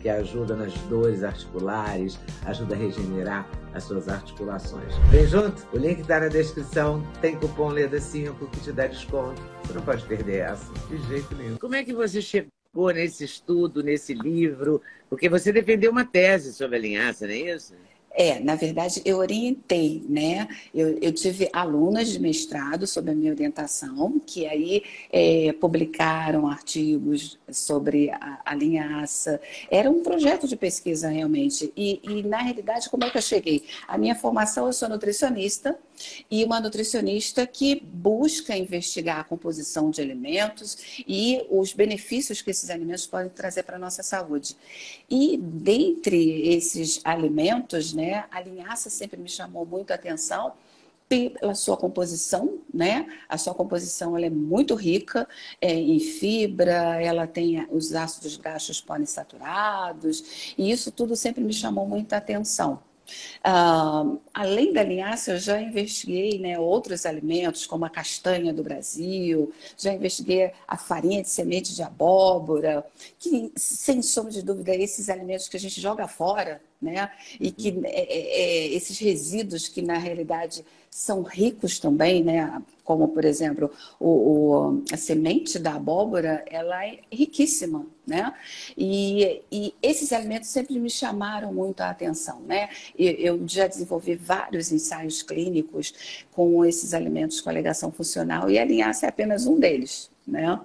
que 0.00 0.08
ajuda 0.08 0.54
nas 0.54 0.72
dores 0.82 1.22
articulares, 1.22 2.18
ajuda 2.46 2.74
a 2.74 2.78
regenerar 2.78 3.48
as 3.74 3.84
suas 3.84 4.08
articulações. 4.08 4.94
Vem 5.10 5.26
junto? 5.26 5.66
O 5.72 5.78
link 5.78 6.00
está 6.00 6.20
na 6.20 6.28
descrição. 6.28 7.02
Tem 7.20 7.36
cupom 7.36 7.70
LEDA5 7.70 8.50
que 8.50 8.60
te 8.60 8.72
dá 8.72 8.86
desconto. 8.86 9.40
Você 9.64 9.72
não 9.72 9.82
pode 9.82 10.04
perder 10.06 10.40
essa, 10.40 10.72
de 10.88 10.96
jeito 11.08 11.34
nenhum. 11.36 11.56
Como 11.56 11.74
é 11.74 11.84
que 11.84 11.92
você 11.92 12.22
chegou 12.22 12.90
nesse 12.92 13.24
estudo, 13.24 13.82
nesse 13.82 14.14
livro? 14.14 14.80
Porque 15.10 15.28
você 15.28 15.52
defendeu 15.52 15.90
uma 15.90 16.04
tese 16.04 16.52
sobre 16.52 16.76
a 16.76 16.80
linhaça, 16.80 17.26
não 17.26 17.34
é 17.34 17.54
isso? 17.54 17.74
É, 18.20 18.40
na 18.40 18.56
verdade, 18.56 19.00
eu 19.04 19.18
orientei, 19.18 20.04
né? 20.08 20.48
Eu, 20.74 20.98
eu 21.00 21.12
tive 21.12 21.48
alunas 21.52 22.08
de 22.08 22.18
mestrado 22.18 22.84
sob 22.84 23.12
a 23.12 23.14
minha 23.14 23.30
orientação, 23.30 24.20
que 24.26 24.44
aí 24.44 24.82
é, 25.12 25.52
publicaram 25.52 26.48
artigos 26.48 27.38
sobre 27.48 28.10
a, 28.10 28.40
a, 28.44 28.56
linhaça. 28.56 29.40
Era 29.70 29.88
um 29.88 30.02
projeto 30.02 30.48
de 30.48 30.56
pesquisa, 30.56 31.08
realmente. 31.08 31.72
E, 31.76 32.00
e, 32.02 32.24
na 32.24 32.38
realidade, 32.38 32.90
como 32.90 33.04
é 33.04 33.10
que 33.10 33.18
eu 33.18 33.22
cheguei? 33.22 33.64
A 33.86 33.96
minha 33.96 34.16
formação, 34.16 34.66
eu 34.66 34.72
sou 34.72 34.88
nutricionista, 34.88 35.78
e 36.30 36.44
uma 36.44 36.60
nutricionista 36.60 37.46
que 37.46 37.80
busca 37.80 38.56
investigar 38.56 39.20
a 39.20 39.24
composição 39.24 39.90
de 39.90 40.00
alimentos 40.00 40.78
e 41.06 41.44
os 41.50 41.72
benefícios 41.72 42.42
que 42.42 42.50
esses 42.50 42.70
alimentos 42.70 43.06
podem 43.06 43.30
trazer 43.30 43.62
para 43.62 43.76
a 43.76 43.78
nossa 43.78 44.02
saúde. 44.02 44.56
E 45.10 45.36
dentre 45.36 46.48
esses 46.54 47.00
alimentos, 47.04 47.92
né, 47.92 48.24
a 48.30 48.40
linhaça 48.40 48.90
sempre 48.90 49.20
me 49.20 49.28
chamou 49.28 49.64
muito 49.64 49.90
a 49.90 49.94
atenção 49.94 50.52
pela 51.08 51.54
sua 51.54 51.76
composição, 51.76 52.58
né? 52.72 53.06
A 53.28 53.38
sua 53.38 53.54
composição 53.54 54.16
ela 54.16 54.26
é 54.26 54.30
muito 54.30 54.74
rica 54.74 55.26
é, 55.60 55.72
em 55.72 55.98
fibra, 55.98 57.00
ela 57.00 57.26
tem 57.26 57.66
os 57.70 57.94
ácidos 57.94 58.36
graxos 58.36 58.80
poliinsaturados, 58.80 60.54
e 60.58 60.70
isso 60.70 60.92
tudo 60.92 61.16
sempre 61.16 61.42
me 61.42 61.52
chamou 61.52 61.86
muita 61.86 62.18
atenção. 62.18 62.80
Uh, 63.38 64.20
além 64.34 64.72
da 64.72 64.82
linhaça, 64.82 65.32
eu 65.32 65.38
já 65.38 65.60
investiguei 65.60 66.38
né, 66.38 66.58
outros 66.58 67.06
alimentos, 67.06 67.66
como 67.66 67.84
a 67.84 67.90
castanha 67.90 68.52
do 68.52 68.62
Brasil, 68.62 69.52
já 69.76 69.92
investiguei 69.92 70.52
a 70.66 70.76
farinha 70.76 71.22
de 71.22 71.28
semente 71.28 71.74
de 71.74 71.82
abóbora, 71.82 72.84
que, 73.18 73.52
sem 73.56 74.02
sombra 74.02 74.32
de 74.32 74.42
dúvida, 74.42 74.74
esses 74.74 75.08
alimentos 75.08 75.48
que 75.48 75.56
a 75.56 75.60
gente 75.60 75.80
joga 75.80 76.06
fora, 76.06 76.60
né? 76.80 77.10
E 77.40 77.50
que 77.50 77.70
uhum. 77.70 77.82
é, 77.84 77.90
é, 77.90 78.40
é, 78.40 78.66
esses 78.68 78.98
resíduos 78.98 79.68
que, 79.68 79.82
na 79.82 79.98
realidade, 79.98 80.64
são 80.88 81.22
ricos 81.22 81.78
também, 81.78 82.22
né? 82.22 82.62
Como, 82.84 83.08
por 83.08 83.24
exemplo, 83.24 83.70
o, 84.00 84.08
o, 84.08 84.84
a 84.92 84.96
semente 84.96 85.58
da 85.58 85.74
abóbora, 85.74 86.42
ela 86.48 86.86
é 86.86 87.00
riquíssima, 87.12 87.84
né? 88.06 88.32
E, 88.76 89.42
e 89.52 89.74
esses 89.82 90.12
alimentos 90.12 90.48
sempre 90.48 90.78
me 90.78 90.88
chamaram 90.88 91.52
muito 91.52 91.80
a 91.82 91.90
atenção, 91.90 92.40
né? 92.40 92.70
Eu 92.96 93.46
já 93.46 93.66
desenvolvi 93.66 94.14
vários 94.14 94.72
ensaios 94.72 95.22
clínicos 95.22 96.26
com 96.32 96.64
esses 96.64 96.94
alimentos 96.94 97.40
com 97.40 97.50
alegação 97.50 97.92
funcional 97.92 98.48
e 98.50 98.58
a 98.58 98.64
linhaça 98.64 99.06
é 99.06 99.08
apenas 99.08 99.46
um 99.46 99.58
deles, 99.58 100.10
né? 100.26 100.58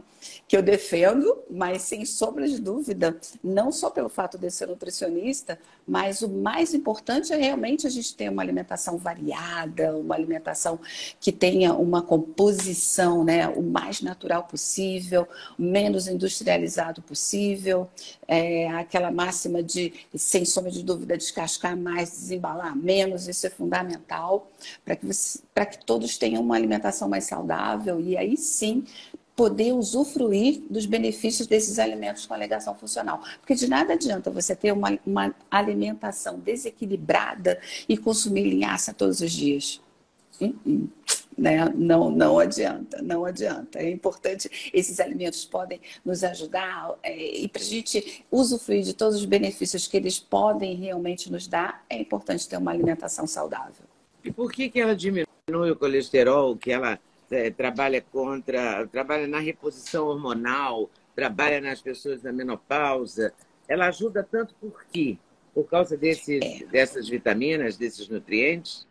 Que 0.48 0.56
eu 0.56 0.62
defendo, 0.62 1.44
mas 1.50 1.82
sem 1.84 2.06
sombra 2.06 2.48
de 2.48 2.60
dúvida, 2.60 3.18
não 3.44 3.72
só 3.72 3.90
pelo 3.90 4.10
fato 4.10 4.38
de 4.38 4.50
ser 4.50 4.68
nutricionista, 4.68 5.60
mas 5.88 6.22
o 6.22 6.30
mais 6.30 6.74
importante 6.74 7.34
é 7.34 7.36
realmente 7.36 7.86
a 7.88 7.90
gente 7.90 8.16
ter 8.16 8.30
uma 8.30 8.42
alimentação 8.42 8.98
variada, 8.98 9.96
uma 9.98 10.16
alimentação 10.16 10.80
que 11.20 11.32
tenha 11.32 11.74
uma 11.74 12.02
composição 12.02 13.24
né, 13.24 13.48
o 13.48 13.62
mais 13.62 14.02
natural 14.02 14.44
possível, 14.44 15.28
menos 15.58 16.08
industrializado 16.08 17.02
possível, 17.02 17.90
é, 18.28 18.70
aquela 18.70 19.12
máxima 19.12 19.62
de, 19.62 19.94
sem 20.16 20.46
sombra 20.46 20.72
de 20.72 20.84
dúvida, 20.84 21.18
descascar 21.18 21.76
mais, 21.78 22.12
desembalar 22.12 22.76
menos, 22.76 23.28
isso 23.28 23.46
é 23.48 23.50
fundamental 23.50 24.50
para 24.84 24.96
que, 24.96 25.08
que 25.08 25.86
todos 25.86 26.18
tenham 26.18 26.42
uma 26.42 26.56
alimentação 26.56 27.10
mais 27.10 27.26
saudável 27.26 28.00
e 28.00 28.18
aí 28.18 28.38
sim 28.38 28.86
poder 29.36 29.74
usufruir 29.74 30.62
dos 30.70 30.86
benefícios 30.86 31.48
desses 31.48 31.80
alimentos 31.80 32.26
com 32.26 32.34
alegação 32.34 32.76
funcional. 32.76 33.22
Porque 33.40 33.56
de 33.56 33.68
nada 33.68 33.94
adianta 33.94 34.30
você 34.30 34.56
ter 34.56 34.72
uma, 34.72 34.98
uma 35.06 35.34
alimentação 35.50 36.40
desequilibrada 36.40 37.60
e 37.88 37.98
consumir 37.98 38.44
linhaça 38.44 38.94
todos 38.94 39.22
os 39.22 39.32
dias. 39.32 39.82
Uh 40.40 40.54
-uh. 40.66 40.90
Né? 41.38 41.68
Não, 41.76 42.12
não 42.12 42.38
adianta, 42.38 43.02
não 43.02 43.26
adianta. 43.26 43.80
É 43.80 43.90
importante, 43.90 44.72
esses 44.74 45.00
alimentos 45.00 45.46
podem 45.46 45.80
nos 46.06 46.24
ajudar 46.24 46.94
é, 47.02 47.40
e 47.40 47.48
para 47.48 47.62
a 47.62 47.66
gente 47.66 48.24
usufruir 48.32 48.84
de 48.84 48.94
todos 48.94 49.16
os 49.16 49.26
benefícios 49.26 49.88
que 49.88 49.98
eles 49.98 50.20
podem 50.20 50.76
realmente 50.76 51.32
nos 51.32 51.48
dar, 51.48 51.84
é 51.90 52.00
importante 52.00 52.48
ter 52.48 52.58
uma 52.58 52.72
alimentação 52.72 53.26
saudável. 53.26 53.86
E 54.24 54.32
por 54.32 54.52
que, 54.52 54.70
que 54.70 54.80
ela 54.80 54.96
diminui 54.96 55.26
o 55.72 55.76
colesterol, 55.76 56.56
que 56.56 56.72
ela 56.72 57.00
é, 57.32 57.50
trabalha 57.50 58.02
contra, 58.02 58.88
trabalha 58.88 59.28
na 59.28 59.40
reposição 59.40 60.08
hormonal, 60.08 60.90
trabalha 61.16 61.62
nas 61.62 61.82
pessoas 61.82 62.22
da 62.22 62.32
menopausa. 62.32 63.34
Ela 63.68 63.88
ajuda 63.88 64.28
tanto 64.30 64.54
por 64.56 64.86
quê? 64.92 65.18
Por 65.54 65.66
causa 65.66 65.96
desses, 65.96 66.42
é. 66.42 66.66
dessas 66.66 67.08
vitaminas, 67.08 67.78
desses 67.78 68.08
nutrientes? 68.08 68.88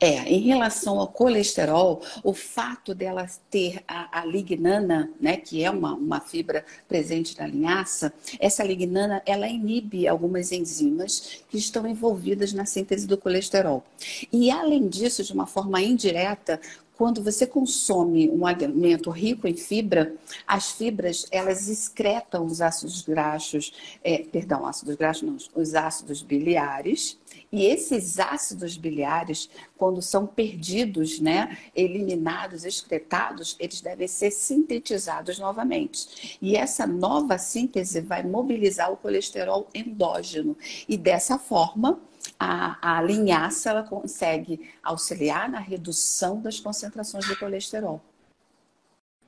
É, 0.00 0.22
em 0.32 0.40
relação 0.40 0.98
ao 0.98 1.08
colesterol, 1.08 2.02
o 2.22 2.32
fato 2.32 2.94
dela 2.94 3.26
ter 3.50 3.82
a, 3.86 4.20
a 4.20 4.24
lignana, 4.24 5.10
né, 5.20 5.36
que 5.36 5.62
é 5.62 5.70
uma, 5.70 5.94
uma 5.94 6.20
fibra 6.20 6.64
presente 6.88 7.38
na 7.38 7.46
linhaça, 7.46 8.12
essa 8.38 8.62
lignana 8.62 9.22
ela 9.26 9.48
inibe 9.48 10.06
algumas 10.06 10.52
enzimas 10.52 11.42
que 11.48 11.58
estão 11.58 11.86
envolvidas 11.86 12.52
na 12.52 12.64
síntese 12.64 13.06
do 13.06 13.18
colesterol. 13.18 13.84
E 14.32 14.50
além 14.50 14.88
disso, 14.88 15.22
de 15.22 15.32
uma 15.32 15.46
forma 15.46 15.80
indireta, 15.82 16.60
quando 16.98 17.22
você 17.22 17.46
consome 17.46 18.28
um 18.28 18.44
alimento 18.44 19.08
rico 19.08 19.46
em 19.46 19.54
fibra, 19.54 20.16
as 20.44 20.72
fibras 20.72 21.28
elas 21.30 21.68
excretam 21.68 22.44
os 22.44 22.60
ácidos 22.60 23.02
graxos, 23.02 23.72
é, 24.02 24.18
perdão, 24.24 24.66
ácidos 24.66 24.96
graxos 24.96 25.22
não, 25.22 25.36
os 25.54 25.74
ácidos 25.76 26.22
biliares. 26.22 27.16
E 27.52 27.64
esses 27.66 28.18
ácidos 28.18 28.76
biliares, 28.76 29.48
quando 29.76 30.02
são 30.02 30.26
perdidos, 30.26 31.20
né, 31.20 31.56
eliminados, 31.74 32.64
excretados, 32.64 33.56
eles 33.60 33.80
devem 33.80 34.08
ser 34.08 34.32
sintetizados 34.32 35.38
novamente. 35.38 36.36
E 36.42 36.56
essa 36.56 36.84
nova 36.84 37.38
síntese 37.38 38.00
vai 38.00 38.24
mobilizar 38.24 38.92
o 38.92 38.96
colesterol 38.96 39.68
endógeno. 39.72 40.56
E 40.88 40.96
dessa 40.96 41.38
forma, 41.38 42.00
a, 42.38 42.96
a 42.98 43.02
linhaça 43.02 43.70
ela 43.70 43.82
consegue 43.82 44.70
auxiliar 44.82 45.48
na 45.48 45.58
redução 45.58 46.40
das 46.40 46.58
concentrações 46.58 47.24
de 47.26 47.36
colesterol. 47.36 48.02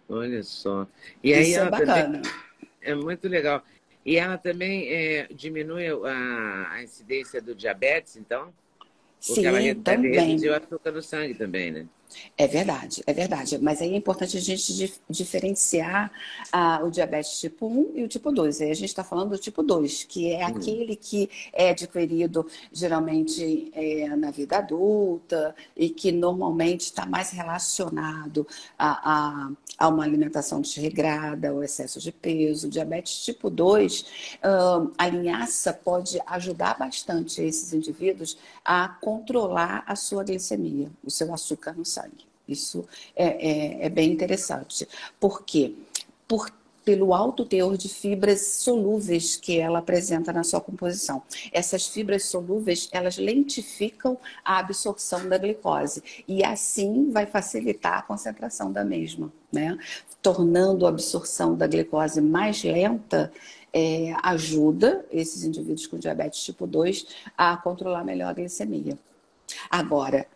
Olha 0.09 0.43
só. 0.43 0.87
E 1.23 1.33
aí 1.33 1.51
Isso 1.51 1.61
é 1.61 1.71
bacana. 1.71 2.23
É 2.81 2.95
muito 2.95 3.29
legal. 3.29 3.63
E 4.05 4.17
ela 4.17 4.39
também 4.39 4.89
é, 4.89 5.29
diminui 5.31 5.87
a, 5.87 6.73
a, 6.73 6.83
incidência 6.83 7.41
do 7.41 7.55
diabetes, 7.55 8.17
então? 8.17 8.53
Porque 9.25 9.43
Sim, 9.43 9.47
ela 9.47 9.75
também. 9.77 10.49
o 10.49 10.55
açúcar 10.55 10.91
no 10.91 11.03
sangue 11.03 11.35
também, 11.35 11.71
né? 11.71 11.87
É 12.37 12.47
verdade, 12.47 13.03
é 13.07 13.13
verdade. 13.13 13.59
Mas 13.59 13.81
aí 13.81 13.95
é 13.95 13.97
importante 13.97 14.37
a 14.37 14.41
gente 14.41 14.75
dif 14.75 15.01
diferenciar 15.09 16.11
ah, 16.53 16.81
o 16.83 16.91
diabetes 16.91 17.39
tipo 17.39 17.67
1 17.67 17.93
e 17.97 18.03
o 18.03 18.09
tipo 18.09 18.33
2. 18.33 18.61
Aí 18.63 18.71
a 18.71 18.75
gente 18.75 18.89
está 18.89 19.05
falando 19.05 19.31
do 19.31 19.39
tipo 19.39 19.63
2, 19.63 20.05
que 20.05 20.33
é 20.33 20.43
aquele 20.43 20.97
que 20.97 21.31
é 21.53 21.71
adquirido 21.71 22.47
geralmente 22.73 23.71
é, 23.75 24.09
na 24.17 24.31
vida 24.31 24.59
adulta 24.59 25.55
e 25.77 25.91
que 25.91 26.11
normalmente 26.11 26.83
está 26.83 27.07
mais 27.07 27.31
relacionado 27.31 28.47
a, 28.79 29.13
a, 29.13 29.51
a, 29.79 29.89
uma 29.89 30.05
alimentação 30.05 30.61
desregrada, 30.61 31.51
ao 31.51 31.63
excesso 31.63 32.01
de 32.01 32.11
peso. 32.11 32.67
O 32.67 32.71
diabetes 32.71 33.25
tipo 33.25 33.51
2, 33.51 34.39
ah, 34.43 34.87
a 34.99 35.09
linhaça 35.09 35.73
pode 35.73 36.19
ajudar 36.27 36.79
bastante 36.79 37.43
esses 37.43 37.73
indivíduos 37.73 38.39
a 38.65 38.89
controlar 38.89 39.85
a 39.87 39.95
sua 39.95 40.25
glicemia, 40.25 40.91
o 41.05 41.11
seu 41.11 41.33
açúcar 41.33 41.75
no 41.75 41.85
sangue 41.85 42.00
sangue. 42.01 42.27
Isso 42.49 42.87
é, 43.15 43.27
é, 43.27 43.87
é 43.87 43.89
bem 43.89 44.11
interessante. 44.11 44.87
Por 45.19 45.45
quê? 45.45 45.75
Por, 46.27 46.51
pelo 46.85 47.15
alto 47.15 47.45
teor 47.45 47.77
de 47.77 47.89
fibras 47.89 48.41
solúveis 48.41 49.37
que 49.37 49.59
ela 49.59 49.79
apresenta 49.79 50.33
na 50.33 50.43
sua 50.43 50.61
composição. 50.61 51.23
Essas 51.53 51.87
fibras 51.87 52.25
solúveis, 52.25 52.89
elas 52.91 53.17
lentificam 53.19 54.19
a 54.45 54.59
absorção 54.59 55.29
da 55.29 55.39
glicose 55.39 56.03
e 56.27 56.43
assim 56.43 57.11
vai 57.11 57.27
facilitar 57.27 57.99
a 57.99 58.03
concentração 58.03 58.73
da 58.73 58.85
mesma, 58.85 59.33
né? 59.53 59.79
Tornando 60.21 60.87
a 60.87 60.89
absorção 60.89 61.55
da 61.55 61.67
glicose 61.67 62.21
mais 62.21 62.65
lenta, 62.65 63.33
é, 63.73 64.13
ajuda 64.25 65.07
esses 65.13 65.45
indivíduos 65.45 65.87
com 65.87 65.97
diabetes 65.97 66.43
tipo 66.43 66.67
2 66.67 67.07
a 67.39 67.57
controlar 67.57 68.03
melhor 68.03 68.31
a 68.31 68.33
glicemia. 68.33 68.99
Agora, 69.71 70.27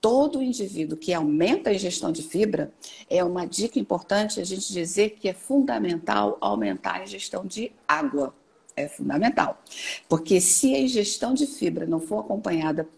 todo 0.00 0.42
indivíduo 0.42 0.96
que 0.96 1.12
aumenta 1.12 1.70
a 1.70 1.74
ingestão 1.74 2.12
de 2.12 2.22
fibra, 2.22 2.72
é 3.10 3.22
uma 3.22 3.46
dica 3.46 3.78
importante 3.78 4.40
a 4.40 4.44
gente 4.44 4.72
dizer 4.72 5.10
que 5.10 5.28
é 5.28 5.32
fundamental 5.32 6.38
aumentar 6.40 6.96
a 6.96 7.02
ingestão 7.02 7.44
de 7.44 7.72
água. 7.86 8.34
É 8.76 8.86
fundamental. 8.86 9.60
Porque 10.08 10.40
se 10.40 10.72
a 10.72 10.78
ingestão 10.78 11.34
de 11.34 11.46
fibra 11.46 11.84
não 11.84 11.98
for 11.98 12.20
acompanhada 12.20 12.88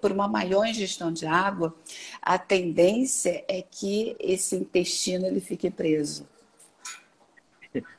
por 0.00 0.12
uma 0.12 0.28
maior 0.28 0.64
ingestão 0.64 1.12
de 1.12 1.26
água, 1.26 1.74
a 2.22 2.38
tendência 2.38 3.44
é 3.48 3.60
que 3.60 4.14
esse 4.20 4.54
intestino 4.54 5.26
ele 5.26 5.40
fique 5.40 5.70
preso. 5.70 6.28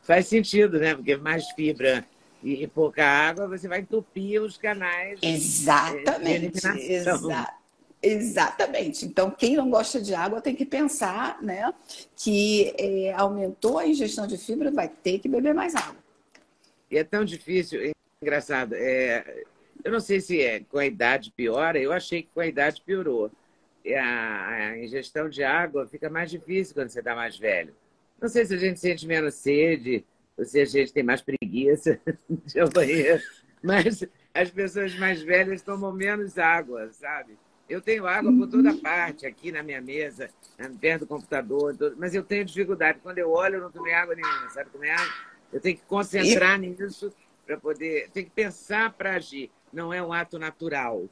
Faz 0.02 0.28
sentido, 0.28 0.80
né? 0.80 0.96
Porque 0.96 1.18
mais 1.18 1.46
fibra 1.52 2.06
e 2.42 2.66
pouca 2.68 3.06
água, 3.06 3.50
você 3.50 3.68
vai 3.68 3.82
entupir 3.82 4.42
os 4.42 4.56
canais. 4.56 5.20
Exatamente. 5.22 6.58
Exato. 6.58 6.80
Exatamente. 6.80 7.65
Então, 9.04 9.32
quem 9.32 9.56
não 9.56 9.70
gosta 9.70 10.02
de 10.02 10.14
água 10.14 10.42
tem 10.42 10.56
que 10.56 10.66
pensar 10.66 11.42
né, 11.42 11.74
que 12.16 12.74
é, 12.78 13.14
aumentou 13.14 13.80
a 13.80 13.88
ingestão 13.88 14.28
de 14.28 14.38
fibra, 14.38 14.72
vai 14.72 14.88
ter 14.88 15.20
que 15.20 15.28
beber 15.28 15.54
mais 15.54 15.76
água. 15.76 15.96
E 16.90 16.98
é 16.98 17.04
tão 17.04 17.26
difícil, 17.26 17.82
é 17.82 17.92
engraçado. 18.22 18.74
É, 18.76 19.44
eu 19.84 19.92
não 19.92 20.00
sei 20.00 20.22
se 20.22 20.42
é 20.42 20.60
com 20.60 20.78
a 20.78 20.86
idade 20.86 21.32
piora, 21.32 21.80
eu 21.80 21.92
achei 21.92 22.24
que 22.24 22.30
com 22.34 22.40
a 22.40 22.48
idade 22.48 22.82
piorou. 22.86 23.32
A, 23.88 24.50
a 24.50 24.78
ingestão 24.80 25.30
de 25.30 25.44
água 25.44 25.88
fica 25.88 26.10
mais 26.10 26.32
difícil 26.32 26.74
quando 26.74 26.90
você 26.90 27.00
está 27.00 27.16
mais 27.16 27.38
velho. 27.38 27.76
Não 28.22 28.28
sei 28.28 28.46
se 28.46 28.54
a 28.54 28.58
gente 28.58 28.80
sente 28.80 29.06
menos 29.06 29.36
sede, 29.36 30.06
ou 30.38 30.46
se 30.46 30.60
a 30.60 30.66
gente 30.66 30.92
tem 30.92 31.04
mais 31.04 31.22
preguiça 31.22 32.00
de 32.30 32.66
banheiro, 32.74 33.22
mas 33.62 34.04
as 34.34 34.50
pessoas 34.50 34.96
mais 34.96 35.22
velhas 35.22 35.62
tomam 35.62 35.92
menos 35.92 36.38
água, 36.38 36.92
sabe? 36.92 37.38
Eu 37.68 37.82
tenho 37.82 38.06
água 38.06 38.32
por 38.32 38.48
toda 38.48 38.76
parte, 38.76 39.26
aqui 39.26 39.52
na 39.52 39.64
minha 39.64 39.82
mesa, 39.82 40.30
perto 40.80 41.02
do 41.02 41.08
computador, 41.08 41.76
mas 41.98 42.14
eu 42.14 42.24
tenho 42.24 42.46
dificuldade. 42.46 43.00
Quando 43.02 43.18
eu 43.18 43.32
olho, 43.32 43.56
eu 43.56 43.62
não 43.62 43.72
tomei 43.72 43.94
água 43.94 44.16
nenhuma, 44.16 44.50
sabe 44.50 44.70
como 44.70 44.86
é? 44.86 44.96
Eu 45.52 45.60
tenho 45.60 45.76
que 45.76 45.84
concentrar 45.84 46.62
e... 46.62 46.68
nisso 46.68 47.12
para 47.46 47.58
poder. 47.58 48.10
Tem 48.12 48.24
que 48.24 48.32
pensar 48.32 48.94
para 48.94 49.16
agir. 49.16 49.52
Não 49.72 49.94
é 49.94 50.02
um 50.02 50.14
ato 50.14 50.38
natural, 50.38 51.06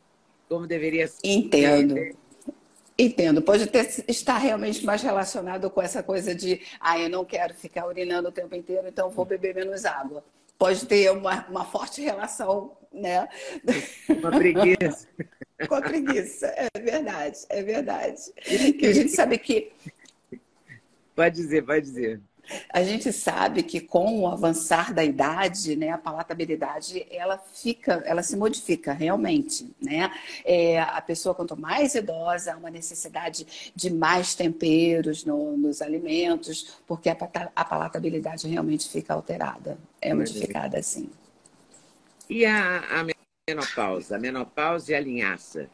como 0.48 0.68
deveria 0.68 1.08
ser. 1.08 1.20
Entendo. 1.24 1.96
Entendo. 2.98 3.42
Pode 3.42 3.68
ter, 3.68 4.06
estar 4.08 4.38
realmente 4.38 4.86
mais 4.86 5.02
relacionado 5.02 5.70
com 5.70 5.82
essa 5.82 6.04
coisa 6.04 6.36
de, 6.36 6.62
ah, 6.80 7.00
eu 7.00 7.10
não 7.10 7.26
quero 7.26 7.54
ficar 7.54 7.88
urinando 7.88 8.30
o 8.30 8.32
tempo 8.32 8.54
inteiro, 8.56 8.88
então 8.88 9.10
vou 9.10 9.26
beber 9.26 9.56
menos 9.56 9.84
água. 9.86 10.24
Pode 10.58 10.86
ter 10.86 11.12
uma, 11.12 11.46
uma 11.48 11.66
forte 11.66 12.02
relação, 12.02 12.78
né? 12.94 13.28
Uma 14.08 14.32
preguiça. 14.32 15.08
com 15.68 15.76
a 15.76 15.82
preguiça. 15.82 16.48
É 16.56 16.80
verdade, 16.80 17.40
é 17.50 17.64
verdade. 17.64 18.22
Que 18.80 18.86
a 18.86 18.94
gente 18.94 19.10
sabe 19.10 19.38
que. 19.38 19.72
Pode 21.16 21.36
dizer, 21.36 21.64
pode 21.64 21.82
dizer. 21.82 22.22
A 22.74 22.84
gente 22.84 23.12
sabe 23.14 23.64
que 23.64 23.80
com 23.80 24.20
o 24.20 24.28
avançar 24.28 24.94
da 24.94 25.04
idade, 25.04 25.78
né, 25.78 25.92
a 25.92 25.98
palatabilidade 25.98 27.06
ela 27.10 27.38
fica, 27.38 28.04
ela 28.06 28.22
se 28.22 28.36
modifica 28.36 28.92
realmente, 28.92 29.74
né? 29.82 30.12
É, 30.44 30.82
a 30.82 31.02
pessoa 31.02 31.34
quanto 31.34 31.56
mais 31.56 31.96
idosa, 31.96 32.54
há 32.54 32.58
uma 32.58 32.70
necessidade 32.70 33.72
de 33.74 33.90
mais 33.90 34.36
temperos 34.36 35.24
no, 35.24 35.56
nos 35.56 35.82
alimentos, 35.82 36.82
porque 36.86 37.10
a, 37.10 37.18
a 37.56 37.64
palatabilidade 37.64 38.46
realmente 38.48 38.90
fica 38.90 39.14
alterada, 39.14 39.78
é 40.02 40.14
modificada 40.14 40.78
assim. 40.78 41.10
E 42.30 42.46
a, 42.46 43.02
a 43.02 43.06
menopausa, 43.50 44.16
a 44.16 44.20
menopausa 44.20 44.92
e 44.92 44.96
a 44.96 45.00
linhaça. 45.00 45.70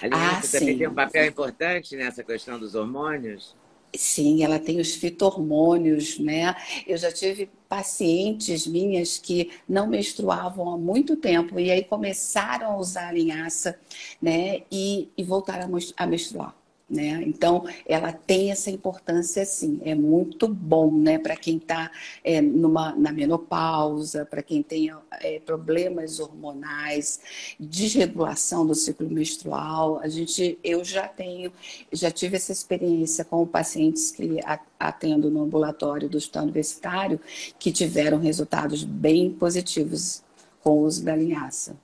A 0.00 0.06
linhaça 0.06 0.56
ah, 0.56 0.60
também 0.60 0.74
sim. 0.74 0.78
tem 0.78 0.88
um 0.88 0.94
papel 0.94 1.26
importante 1.26 1.96
nessa 1.96 2.22
questão 2.22 2.58
dos 2.58 2.74
hormônios? 2.74 3.56
Sim, 3.94 4.44
ela 4.44 4.60
tem 4.60 4.80
os 4.80 4.94
fitohormônios, 4.94 6.18
né? 6.20 6.54
Eu 6.86 6.96
já 6.96 7.10
tive 7.10 7.50
pacientes 7.68 8.66
minhas 8.66 9.18
que 9.18 9.50
não 9.68 9.88
menstruavam 9.88 10.72
há 10.72 10.78
muito 10.78 11.16
tempo 11.16 11.58
e 11.58 11.70
aí 11.72 11.82
começaram 11.82 12.72
a 12.72 12.76
usar 12.76 13.08
a 13.08 13.12
linhaça, 13.12 13.78
né? 14.22 14.62
E, 14.70 15.10
e 15.16 15.24
voltaram 15.24 15.68
a 15.96 16.06
menstruar. 16.06 16.59
Né? 16.90 17.22
Então, 17.24 17.64
ela 17.86 18.12
tem 18.12 18.50
essa 18.50 18.68
importância, 18.68 19.44
sim. 19.44 19.80
É 19.84 19.94
muito 19.94 20.48
bom 20.48 20.90
né? 20.90 21.18
para 21.18 21.36
quem 21.36 21.56
está 21.58 21.88
é, 22.24 22.40
na 22.40 23.12
menopausa, 23.12 24.26
para 24.26 24.42
quem 24.42 24.60
tem 24.60 24.90
é, 25.20 25.38
problemas 25.38 26.18
hormonais, 26.18 27.20
desregulação 27.60 28.66
do 28.66 28.74
ciclo 28.74 29.08
menstrual. 29.08 30.00
A 30.00 30.08
gente, 30.08 30.58
eu 30.64 30.84
já 30.84 31.06
tenho, 31.06 31.52
já 31.92 32.10
tive 32.10 32.36
essa 32.36 32.50
experiência 32.50 33.24
com 33.24 33.46
pacientes 33.46 34.10
que 34.10 34.40
atendo 34.78 35.30
no 35.30 35.44
ambulatório 35.44 36.08
do 36.08 36.16
Hospital 36.16 36.44
Universitário 36.44 37.20
que 37.56 37.70
tiveram 37.70 38.18
resultados 38.18 38.82
bem 38.82 39.30
positivos 39.30 40.24
com 40.60 40.70
o 40.70 40.82
uso 40.82 41.04
da 41.04 41.14
linhaça. 41.14 41.76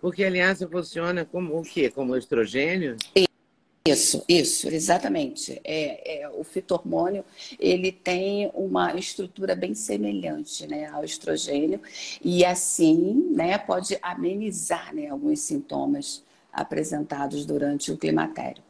Porque 0.00 0.24
a 0.24 0.30
linhaça 0.30 0.66
funciona 0.68 1.24
como 1.24 1.58
o 1.58 1.62
quê? 1.62 1.90
Como 1.90 2.16
estrogênio? 2.16 2.96
Isso, 3.86 4.22
isso, 4.28 4.68
exatamente. 4.68 5.58
É, 5.64 6.22
é, 6.22 6.28
o 6.28 6.44
fitormônio 6.44 7.24
ele 7.58 7.90
tem 7.90 8.50
uma 8.52 8.94
estrutura 8.94 9.56
bem 9.56 9.74
semelhante 9.74 10.66
né, 10.66 10.86
ao 10.86 11.02
estrogênio 11.02 11.80
e 12.22 12.44
assim 12.44 13.30
né, 13.34 13.56
pode 13.56 13.98
amenizar 14.02 14.94
né, 14.94 15.08
alguns 15.08 15.40
sintomas 15.40 16.22
apresentados 16.52 17.46
durante 17.46 17.90
o 17.90 17.96
climatério. 17.96 18.62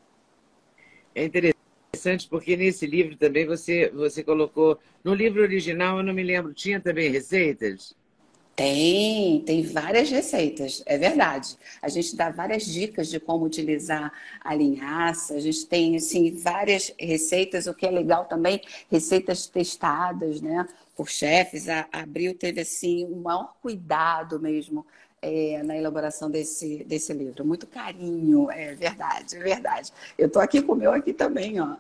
É 1.13 1.25
interessante 1.25 2.29
porque 2.29 2.57
nesse 2.57 2.87
livro 2.87 3.17
também 3.17 3.45
você, 3.45 3.91
você 3.91 4.23
colocou. 4.23 4.79
No 5.03 5.13
livro 5.13 5.43
original, 5.43 5.99
eu 5.99 6.05
não 6.05 6.15
me 6.15 6.23
lembro, 6.23 6.55
tinha 6.55 6.81
também 6.81 7.11
receitas? 7.11 7.97
Tem, 8.61 9.41
tem 9.41 9.63
várias 9.63 10.11
receitas, 10.11 10.83
é 10.85 10.99
verdade. 10.99 11.57
A 11.81 11.89
gente 11.89 12.15
dá 12.15 12.29
várias 12.29 12.67
dicas 12.67 13.09
de 13.09 13.19
como 13.19 13.47
utilizar 13.47 14.13
a 14.39 14.55
linhaça, 14.55 15.33
a 15.33 15.41
gente 15.41 15.65
tem 15.65 15.97
assim, 15.97 16.31
várias 16.37 16.93
receitas, 17.01 17.67
o 17.67 17.73
que 17.73 17.87
é 17.87 17.91
legal 17.91 18.27
também, 18.27 18.61
receitas 18.91 19.47
testadas 19.47 20.43
né, 20.43 20.69
por 20.95 21.09
chefes. 21.09 21.71
A 21.71 21.89
Abril 21.91 22.35
teve 22.35 22.61
assim, 22.61 23.07
o 23.07 23.17
maior 23.17 23.57
cuidado 23.63 24.39
mesmo 24.39 24.85
é, 25.23 25.63
na 25.63 25.75
elaboração 25.75 26.31
desse, 26.31 26.85
desse 26.85 27.15
livro. 27.15 27.47
Muito 27.47 27.67
carinho, 27.67 28.51
é 28.51 28.75
verdade, 28.75 29.37
é 29.37 29.41
verdade. 29.41 29.91
Eu 30.19 30.27
estou 30.27 30.43
aqui 30.43 30.61
com 30.61 30.73
o 30.73 30.77
meu 30.77 30.93
aqui 30.93 31.15
também, 31.15 31.59
ó. 31.63 31.77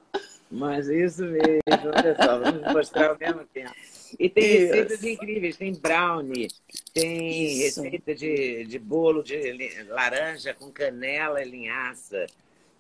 Mas 0.50 0.88
isso 0.88 1.24
mesmo, 1.24 1.60
olha 1.68 2.16
só, 2.16 2.38
vamos 2.40 2.72
mostrar 2.72 3.10
ao 3.10 3.18
mesmo 3.18 3.44
tempo. 3.44 3.72
E 4.18 4.28
tem 4.28 4.44
Isso. 4.44 4.58
receitas 4.58 5.04
incríveis, 5.04 5.56
tem 5.56 5.72
brownie, 5.72 6.48
tem 6.92 7.62
Isso. 7.62 7.82
receita 7.82 8.14
de, 8.14 8.64
de 8.64 8.78
bolo 8.78 9.22
de 9.22 9.52
laranja 9.84 10.52
com 10.52 10.70
canela 10.72 11.40
e 11.40 11.48
linhaça, 11.48 12.26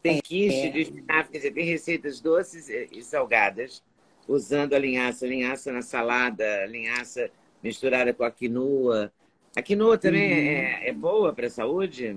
tem 0.02 0.18
é. 0.18 0.20
quiche 0.20 0.70
de 0.70 0.80
espinafre, 0.80 1.30
quer 1.30 1.38
dizer, 1.38 1.52
tem 1.52 1.64
receitas 1.64 2.20
doces 2.20 2.68
e 2.68 3.02
salgadas. 3.02 3.82
usando 4.26 4.74
a 4.74 4.78
linhaça, 4.78 5.26
linhaça 5.26 5.70
na 5.70 5.82
salada, 5.82 6.66
linhaça 6.66 7.30
misturada 7.62 8.12
com 8.12 8.24
a 8.24 8.30
quinoa. 8.30 9.12
A 9.56 9.62
quinoa 9.62 9.98
também 9.98 10.30
uhum. 10.32 10.38
é, 10.38 10.88
é 10.88 10.92
boa 10.92 11.32
para 11.32 11.46
a 11.46 11.50
saúde? 11.50 12.16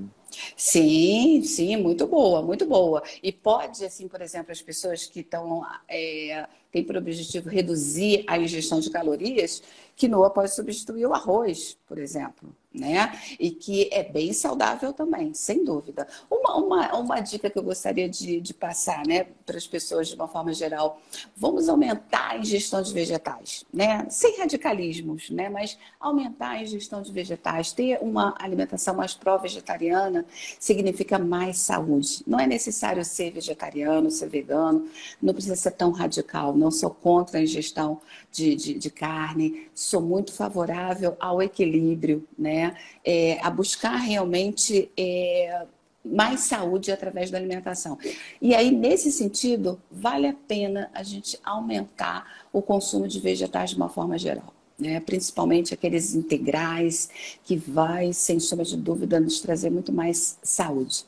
Sim, 0.55 1.41
sim, 1.43 1.75
muito 1.77 2.07
boa, 2.07 2.41
muito 2.41 2.65
boa. 2.65 3.03
E 3.21 3.31
pode, 3.31 3.83
assim, 3.85 4.07
por 4.07 4.21
exemplo, 4.21 4.51
as 4.51 4.61
pessoas 4.61 5.05
que 5.05 5.21
estão 5.21 5.65
é, 5.87 6.47
têm 6.71 6.83
por 6.83 6.97
objetivo 6.97 7.49
reduzir 7.49 8.23
a 8.27 8.37
ingestão 8.37 8.79
de 8.79 8.89
calorias, 8.89 9.61
quinoa 9.95 10.29
pode 10.29 10.53
substituir 10.53 11.05
o 11.05 11.13
arroz, 11.13 11.77
por 11.87 11.97
exemplo 11.97 12.55
né? 12.73 13.17
E 13.39 13.51
que 13.51 13.89
é 13.91 14.03
bem 14.03 14.33
saudável 14.33 14.91
também, 14.93 15.33
sem 15.33 15.63
dúvida. 15.63 16.07
Uma, 16.29 16.55
uma, 16.57 16.97
uma 16.97 17.19
dica 17.19 17.49
que 17.49 17.57
eu 17.57 17.63
gostaria 17.63 18.09
de, 18.09 18.41
de 18.41 18.53
passar, 18.53 19.05
né, 19.05 19.25
para 19.45 19.57
as 19.57 19.67
pessoas 19.67 20.07
de 20.07 20.15
uma 20.15 20.27
forma 20.27 20.53
geral, 20.53 20.99
vamos 21.35 21.69
aumentar 21.69 22.31
a 22.31 22.37
ingestão 22.37 22.81
de 22.81 22.93
vegetais, 22.93 23.65
né? 23.73 24.05
Sem 24.09 24.37
radicalismos, 24.37 25.29
né? 25.29 25.49
Mas 25.49 25.77
aumentar 25.99 26.51
a 26.51 26.61
ingestão 26.61 27.01
de 27.01 27.11
vegetais, 27.11 27.71
ter 27.71 27.99
uma 28.01 28.35
alimentação 28.39 28.95
mais 28.95 29.13
pró-vegetariana 29.13 30.25
significa 30.59 31.19
mais 31.19 31.57
saúde. 31.57 32.23
Não 32.25 32.39
é 32.39 32.47
necessário 32.47 33.03
ser 33.05 33.31
vegetariano, 33.31 34.09
ser 34.09 34.29
vegano, 34.29 34.87
não 35.21 35.33
precisa 35.33 35.55
ser 35.55 35.71
tão 35.71 35.91
radical. 35.91 36.55
Não 36.55 36.71
sou 36.71 36.89
contra 36.89 37.39
a 37.39 37.41
ingestão 37.41 38.01
de, 38.33 38.55
de, 38.55 38.73
de 38.73 38.89
carne, 38.89 39.69
sou 39.75 40.01
muito 40.01 40.33
favorável 40.33 41.15
ao 41.19 41.39
equilíbrio, 41.39 42.27
né? 42.37 42.75
É, 43.05 43.39
a 43.41 43.49
buscar 43.51 43.95
realmente 43.95 44.91
é, 44.97 45.67
mais 46.03 46.41
saúde 46.41 46.91
através 46.91 47.29
da 47.29 47.37
alimentação. 47.37 47.97
E 48.41 48.55
aí, 48.55 48.71
nesse 48.71 49.11
sentido, 49.11 49.79
vale 49.91 50.27
a 50.27 50.33
pena 50.33 50.89
a 50.95 51.03
gente 51.03 51.39
aumentar 51.43 52.47
o 52.51 52.59
consumo 52.59 53.07
de 53.07 53.19
vegetais 53.19 53.69
de 53.69 53.75
uma 53.75 53.87
forma 53.87 54.17
geral. 54.17 54.51
Né? 54.79 54.99
Principalmente 54.99 55.71
aqueles 55.71 56.15
integrais, 56.15 57.37
que 57.43 57.55
vai, 57.55 58.11
sem 58.11 58.39
sombra 58.39 58.65
de 58.65 58.75
dúvida, 58.75 59.19
nos 59.19 59.39
trazer 59.41 59.69
muito 59.69 59.93
mais 59.93 60.39
saúde. 60.41 61.05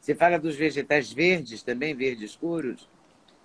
Você 0.00 0.14
fala 0.14 0.38
dos 0.38 0.56
vegetais 0.56 1.12
verdes 1.12 1.62
também, 1.62 1.94
verdes 1.94 2.30
escuros? 2.30 2.93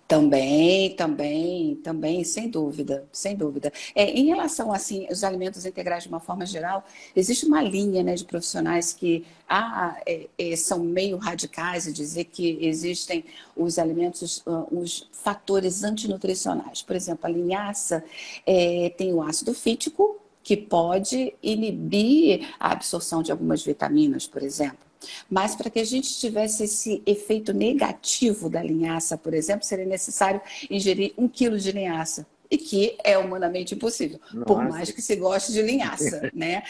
Também, 0.09 0.95
também, 0.95 1.75
também, 1.83 2.23
sem 2.23 2.49
dúvida, 2.49 3.07
sem 3.11 3.35
dúvida. 3.35 3.71
É, 3.93 4.09
em 4.09 4.25
relação 4.25 4.73
assim, 4.73 5.05
os 5.07 5.23
alimentos 5.23 5.67
integrais 5.67 6.01
de 6.01 6.09
uma 6.09 6.19
forma 6.19 6.47
geral, 6.47 6.83
existe 7.15 7.45
uma 7.45 7.61
linha 7.61 8.01
né, 8.01 8.15
de 8.15 8.25
profissionais 8.25 8.91
que 8.91 9.23
ah, 9.47 10.01
é, 10.07 10.27
é, 10.35 10.55
são 10.55 10.79
meio 10.79 11.15
radicais 11.17 11.85
e 11.85 11.93
dizer 11.93 12.23
que 12.23 12.57
existem 12.59 13.23
os 13.55 13.77
alimentos, 13.77 14.39
uh, 14.47 14.67
os 14.71 15.07
fatores 15.11 15.83
antinutricionais. 15.83 16.81
Por 16.81 16.95
exemplo, 16.95 17.27
a 17.27 17.29
linhaça 17.29 18.03
é, 18.47 18.91
tem 18.97 19.13
o 19.13 19.21
ácido 19.21 19.53
fítico, 19.53 20.17
que 20.41 20.57
pode 20.57 21.35
inibir 21.43 22.49
a 22.59 22.71
absorção 22.71 23.21
de 23.21 23.31
algumas 23.31 23.63
vitaminas, 23.63 24.25
por 24.25 24.41
exemplo. 24.41 24.88
Mas 25.29 25.55
para 25.55 25.69
que 25.69 25.79
a 25.79 25.85
gente 25.85 26.17
tivesse 26.19 26.63
esse 26.63 27.01
efeito 27.05 27.53
negativo 27.53 28.49
da 28.49 28.61
linhaça, 28.61 29.17
por 29.17 29.33
exemplo, 29.33 29.65
seria 29.65 29.85
necessário 29.85 30.41
ingerir 30.69 31.13
um 31.17 31.27
quilo 31.27 31.57
de 31.57 31.71
linhaça 31.71 32.25
e 32.51 32.57
que 32.57 32.97
é 33.03 33.17
humanamente 33.17 33.75
impossível, 33.75 34.19
Nossa. 34.33 34.45
por 34.45 34.67
mais 34.67 34.91
que 34.91 35.01
se 35.01 35.15
goste 35.15 35.53
de 35.53 35.61
linhaça, 35.61 36.29
né? 36.33 36.63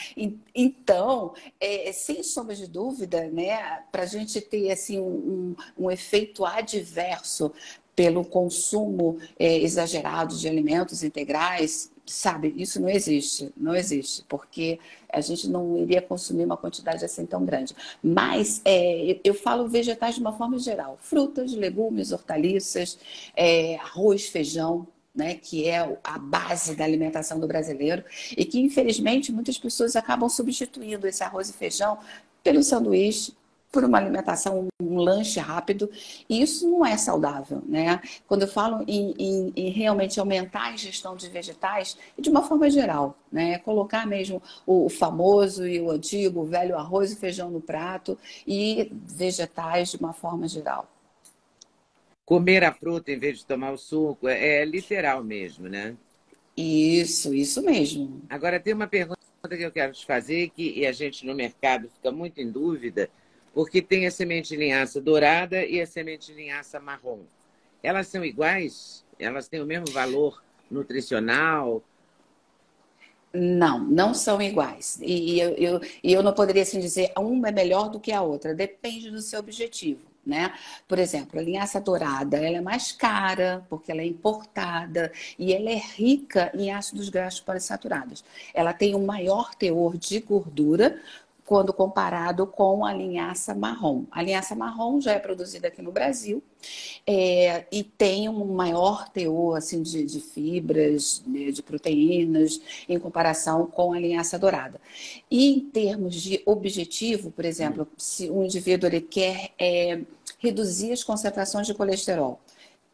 Então, 0.54 1.34
é, 1.60 1.92
sem 1.94 2.22
sombra 2.22 2.54
de 2.54 2.68
dúvida, 2.68 3.30
né, 3.30 3.84
para 3.92 4.04
a 4.04 4.06
gente 4.06 4.42
ter 4.42 4.72
assim 4.72 5.00
um, 5.00 5.56
um, 5.78 5.86
um 5.86 5.92
efeito 5.92 6.46
adverso 6.46 7.52
pelo 7.96 8.24
consumo 8.24 9.18
é, 9.38 9.58
exagerado 9.58 10.36
de 10.36 10.48
alimentos 10.48 11.04
integrais, 11.04 11.92
sabe, 12.12 12.54
isso 12.58 12.82
não 12.82 12.90
existe, 12.90 13.52
não 13.56 13.76
existe, 13.76 14.24
porque 14.28 14.80
a 15.12 15.22
gente 15.22 15.48
não 15.50 15.78
iria 15.78 16.02
consumir 16.02 16.46
uma 16.46 16.58
quantidade 16.58 17.04
assim 17.04 17.26
tão 17.26 17.46
grande. 17.46 17.76
Mas 18.04 18.62
é, 18.66 19.20
eu 19.24 19.34
falo 19.34 19.68
vegetais 19.68 20.16
de 20.16 20.22
uma 20.22 20.34
forma 20.34 20.58
geral: 20.60 20.98
frutas, 21.02 21.54
legumes, 21.54 22.12
hortaliças, 22.12 22.98
é, 23.36 23.76
arroz, 23.78 24.28
feijão. 24.28 24.88
Né, 25.16 25.34
que 25.34 25.68
é 25.68 25.80
a 26.04 26.20
base 26.20 26.76
da 26.76 26.86
alimentação 26.86 27.40
do 27.40 27.48
brasileiro 27.48 28.06
e 28.38 28.46
que 28.46 28.60
infelizmente 28.60 29.34
muitas 29.34 29.58
pessoas 29.58 29.96
acabam 29.96 30.30
substituindo 30.30 31.08
esse 31.08 31.24
arroz 31.24 31.50
e 31.50 31.54
feijão 31.54 31.98
pelo 32.44 32.64
sanduíche, 32.64 33.34
por 33.72 33.84
uma 33.84 33.98
alimentação, 34.00 34.68
um 34.82 34.98
lanche 34.98 35.40
rápido, 35.40 35.90
e 36.28 36.42
isso 36.42 36.68
não 36.68 36.86
é 36.86 36.98
saudável, 36.98 37.62
né? 37.68 38.02
Quando 38.28 38.42
eu 38.44 38.48
falo 38.48 38.84
em, 38.88 39.14
em, 39.18 39.54
em, 39.56 39.70
realmente 39.70 40.20
aumentar 40.20 40.64
a 40.64 40.74
ingestão 40.74 41.16
de 41.16 41.30
vegetais, 41.30 41.98
de 42.18 42.30
uma 42.30 42.42
forma 42.42 42.70
geral, 42.70 43.16
né? 43.32 43.60
Colocar 43.60 44.08
mesmo 44.08 44.42
o, 44.66 44.86
o 44.86 44.90
famoso 44.90 45.68
e 45.68 45.80
o 45.80 45.92
antigo, 45.92 46.42
o 46.42 46.46
velho 46.46 46.78
arroz 46.78 47.12
e 47.12 47.16
feijão 47.16 47.52
no 47.52 47.62
prato 47.62 48.18
e 48.48 48.92
vegetais 48.92 49.92
de 49.92 49.98
uma 49.98 50.14
forma 50.14 50.48
geral. 50.48 50.90
Comer 52.26 52.64
a 52.64 52.74
fruta 52.74 53.12
em 53.12 53.20
vez 53.20 53.40
de 53.40 53.46
tomar 53.46 53.72
o 53.72 53.78
suco 53.78 54.28
é, 54.28 54.62
é 54.62 54.66
literal 54.66 55.24
mesmo, 55.24 55.68
né? 55.68 55.96
Isso, 56.58 57.34
isso 57.34 57.62
mesmo. 57.62 58.22
Agora 58.30 58.60
tem 58.60 58.74
uma 58.74 58.88
pergunta 58.88 59.20
que 59.48 59.62
eu 59.62 59.72
quero 59.72 59.94
te 59.94 60.06
fazer 60.06 60.50
que 60.50 60.86
a 60.86 60.92
gente 60.92 61.26
no 61.26 61.34
mercado 61.34 61.90
fica 61.90 62.12
muito 62.12 62.40
em 62.42 62.52
dúvida 62.52 63.10
porque 63.54 63.82
tem 63.82 64.06
a 64.08 64.12
semente 64.12 64.50
de 64.50 64.56
linhaça 64.58 65.02
dourada 65.02 65.66
e 65.66 65.82
a 65.82 65.86
semente 65.86 66.28
de 66.28 66.34
linhaça 66.34 66.80
marrom. 66.80 67.20
Elas 67.82 68.08
são 68.08 68.24
iguais? 68.24 69.04
Elas 69.18 69.48
têm 69.48 69.62
o 69.62 69.66
mesmo 69.66 69.92
valor 69.92 70.42
nutricional? 70.70 71.82
Não, 73.34 73.80
não 73.80 74.14
são 74.14 74.42
iguais. 74.42 75.00
E 75.02 75.40
eu, 75.40 75.50
eu, 75.52 75.82
eu 76.04 76.24
não 76.24 76.34
poderia 76.34 76.64
assim 76.64 76.80
dizer 76.80 77.12
uma 77.18 77.50
é 77.50 77.52
melhor 77.52 77.90
do 77.90 78.00
que 78.00 78.12
a 78.12 78.22
outra. 78.22 78.56
Depende 78.56 79.12
do 79.12 79.22
seu 79.22 79.40
objetivo. 79.40 80.10
Né? 80.26 80.54
Por 80.88 81.00
exemplo, 81.00 81.40
a 81.40 81.44
linhaça 81.44 81.80
dourada, 81.80 82.38
ela 82.38 82.58
é 82.58 82.62
mais 82.62 82.92
cara 82.92 83.66
porque 83.70 83.92
ela 83.92 84.02
é 84.02 84.06
importada 84.06 85.12
e 85.40 85.54
ela 85.54 85.72
é 85.72 85.82
rica 85.96 86.52
em 86.54 86.72
ácidos 86.72 87.10
graxos 87.10 87.40
poliinsaturados. 87.40 88.24
Ela 88.54 88.74
tem 88.74 88.94
um 88.94 89.06
maior 89.06 89.56
teor 89.56 89.98
de 89.98 90.20
gordura, 90.20 91.02
quando 91.50 91.74
comparado 91.74 92.46
com 92.46 92.86
a 92.86 92.94
linhaça 92.94 93.56
marrom. 93.56 94.06
A 94.12 94.22
linhaça 94.22 94.54
marrom 94.54 95.02
já 95.02 95.14
é 95.14 95.20
produzida 95.20 95.68
aqui 95.68 95.82
no 95.82 95.92
Brasil 95.92 96.44
é, 97.08 97.66
e 97.72 97.82
tem 97.82 98.30
um 98.30 98.46
maior 98.54 99.10
teor 99.10 99.58
assim, 99.58 99.82
de, 99.82 100.06
de 100.06 100.20
fibras, 100.20 101.24
né, 101.26 101.50
de 101.50 101.64
proteínas, 101.64 102.62
em 102.88 103.00
comparação 103.00 103.66
com 103.66 103.94
a 103.94 104.00
linhaça 104.00 104.38
dourada. 104.38 104.80
E 105.32 105.52
em 105.52 105.60
termos 105.60 106.22
de 106.22 106.40
objetivo, 106.46 107.32
por 107.32 107.46
exemplo, 107.46 107.88
se 107.98 108.30
um 108.30 108.44
indivíduo 108.44 108.88
ele 108.88 109.02
quer 109.02 109.50
é, 109.58 110.02
reduzir 110.38 110.92
as 110.92 111.04
concentrações 111.04 111.66
de 111.66 111.74
colesterol, 111.74 112.40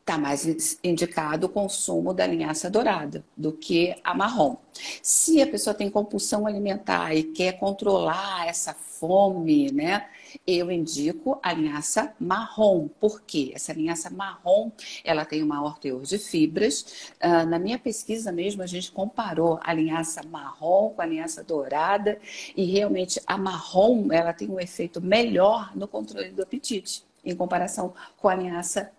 está 0.06 0.20
mais 0.20 0.78
indicado 0.84 1.48
o 1.48 1.50
consumo 1.50 2.14
da 2.14 2.28
linhaça 2.28 2.70
dourada 2.70 3.26
do 3.36 3.52
que 3.52 3.96
a 4.04 4.14
marrom. 4.14 4.56
Se 5.02 5.42
a 5.42 5.48
pessoa 5.48 5.74
tem 5.74 5.90
compulsão 5.90 6.46
alimentar 6.46 7.16
e 7.16 7.24
quer 7.24 7.54
controlar 7.54 8.48
essa 8.48 8.72
fome, 8.72 9.72
né? 9.72 10.06
Eu 10.46 10.70
indico 10.70 11.40
a 11.42 11.52
linhaça 11.52 12.14
marrom. 12.20 12.88
Por 13.00 13.22
quê? 13.22 13.52
Essa 13.56 13.74
linhaça 13.74 14.12
marrom, 14.12 14.72
ela 15.04 15.26
tem 15.26 15.42
um 15.42 15.48
maior 15.48 15.80
teor 15.80 16.04
de 16.04 16.20
fibras. 16.20 17.12
Uh, 17.24 17.50
na 17.50 17.58
minha 17.58 17.80
pesquisa 17.80 18.32
mesmo, 18.32 18.62
a 18.62 18.68
gente 18.68 18.92
comparou 18.92 19.60
a 19.64 19.74
linhaça 19.74 20.22
marrom 20.22 20.90
com 20.90 21.02
a 21.02 21.06
linhaça 21.06 21.44
dourada 21.44 22.20
e 22.56 22.64
realmente 22.66 23.20
a 23.26 23.40
marrom, 23.40 24.12
ela 24.12 24.34
tem 24.34 24.50
um 24.52 24.60
efeito 24.60 25.02
melhor 25.02 25.76
no 25.76 25.88
controle 25.88 26.30
do 26.30 26.44
apetite 26.44 27.04
em 27.24 27.36
comparação 27.36 27.92
com 28.18 28.30
a 28.30 28.36
linhaça 28.36 28.92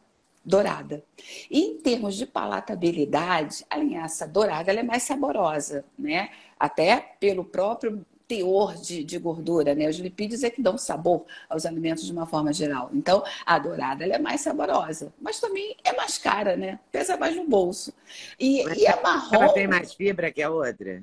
dourada. 0.46 1.02
E 1.50 1.61
em 1.61 1.78
termos 1.78 2.14
de 2.14 2.24
palatabilidade, 2.24 3.66
a 3.68 3.76
linhaça 3.76 4.28
dourada 4.28 4.72
é 4.72 4.82
mais 4.82 5.02
saborosa, 5.02 5.85
né? 5.98 6.30
Até 6.59 7.16
pelo 7.18 7.44
próprio 7.44 8.06
teor 8.28 8.74
de, 8.76 9.04
de, 9.04 9.18
gordura, 9.18 9.74
né? 9.74 9.88
Os 9.88 9.98
lipídios 9.98 10.44
é 10.44 10.50
que 10.50 10.62
dão 10.62 10.78
sabor 10.78 11.24
aos 11.48 11.66
alimentos 11.66 12.04
de 12.04 12.12
uma 12.12 12.26
forma 12.26 12.52
geral. 12.52 12.90
Então, 12.92 13.24
a 13.44 13.59
dourada 13.59 14.06
é 14.06 14.18
mais 14.18 14.40
saborosa, 14.40 15.12
mas 15.20 15.40
também 15.40 15.76
é 15.85 15.92
mais 15.92 16.16
cara, 16.16 16.56
né? 16.56 16.78
Pesa 16.92 17.16
mais 17.16 17.35
no 17.35 17.46
bolso. 17.46 17.92
E, 18.38 18.62
e 18.78 18.87
a 18.87 19.00
marrom... 19.02 19.42
Ela 19.42 19.52
tem 19.52 19.66
mais 19.66 19.94
fibra 19.94 20.30
que 20.30 20.42
a 20.42 20.50
outra? 20.50 21.02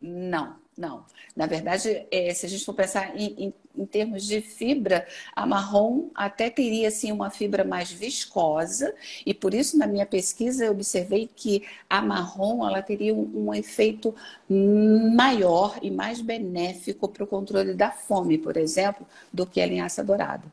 Não, 0.00 0.56
não. 0.76 1.04
Na 1.36 1.46
verdade, 1.46 2.06
é, 2.10 2.32
se 2.32 2.46
a 2.46 2.48
gente 2.48 2.64
for 2.64 2.74
pensar 2.74 3.14
em, 3.18 3.34
em, 3.46 3.54
em, 3.76 3.86
termos 3.86 4.24
de 4.24 4.40
fibra, 4.40 5.06
a 5.34 5.46
marrom 5.46 6.08
até 6.14 6.48
teria 6.48 6.88
assim, 6.88 7.12
uma 7.12 7.30
fibra 7.30 7.64
mais 7.64 7.90
viscosa, 7.90 8.94
e 9.24 9.34
por 9.34 9.52
isso, 9.54 9.78
na 9.78 9.86
minha 9.86 10.06
pesquisa, 10.06 10.64
eu 10.64 10.72
observei 10.72 11.28
que 11.34 11.62
a 11.88 12.00
marrom 12.00 12.66
ela 12.66 12.82
teria 12.82 13.14
um, 13.14 13.48
um 13.48 13.54
efeito 13.54 14.14
maior 14.48 15.78
e 15.82 15.90
mais 15.90 16.20
benéfico 16.20 17.08
para 17.08 17.24
o 17.24 17.26
controle 17.26 17.74
da 17.74 17.90
fome, 17.90 18.38
por 18.38 18.56
exemplo, 18.56 19.06
do 19.32 19.46
que 19.46 19.60
a 19.60 19.66
linhaça 19.66 20.02
dourada. 20.02 20.44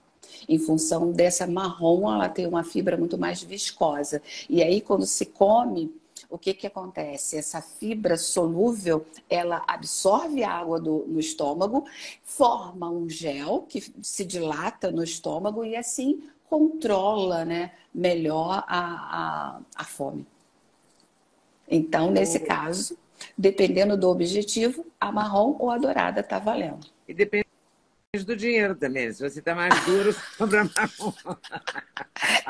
em 0.47 0.59
função 0.59 1.11
dessa 1.11 1.47
marrom, 1.47 2.11
ela 2.13 2.29
tem 2.29 2.45
uma 2.45 2.63
fibra 2.63 2.97
muito 2.97 3.17
mais 3.17 3.41
viscosa. 3.43 4.21
E 4.49 4.61
aí, 4.63 4.81
quando 4.81 5.05
se 5.05 5.25
come, 5.25 5.91
o 6.29 6.37
que, 6.37 6.53
que 6.53 6.67
acontece? 6.67 7.37
Essa 7.37 7.61
fibra 7.61 8.15
solúvel, 8.15 9.05
ela 9.29 9.63
absorve 9.67 10.43
a 10.43 10.51
água 10.51 10.79
do, 10.79 11.05
no 11.07 11.19
estômago, 11.19 11.85
forma 12.23 12.89
um 12.89 13.09
gel 13.09 13.65
que 13.67 13.81
se 14.01 14.23
dilata 14.23 14.91
no 14.91 15.03
estômago 15.03 15.65
e 15.65 15.75
assim 15.75 16.29
controla 16.47 17.45
né, 17.45 17.71
melhor 17.93 18.63
a, 18.67 18.79
a, 18.79 19.61
a 19.75 19.83
fome. 19.83 20.25
Então, 21.67 22.09
nesse 22.09 22.39
caso, 22.39 22.97
dependendo 23.37 23.95
do 23.95 24.09
objetivo, 24.09 24.85
a 24.99 25.11
marrom 25.11 25.55
ou 25.59 25.69
a 25.69 25.77
dourada 25.77 26.21
está 26.21 26.39
valendo. 26.39 26.87
E 27.07 27.13
depende 27.13 27.48
do 28.25 28.35
dinheiro 28.35 28.73
também. 28.73 29.13
Se 29.13 29.21
você 29.21 29.37
está 29.37 29.53
mais 29.53 29.85
duro, 29.85 30.11
sobra 30.35 30.63
marrom. 30.63 31.13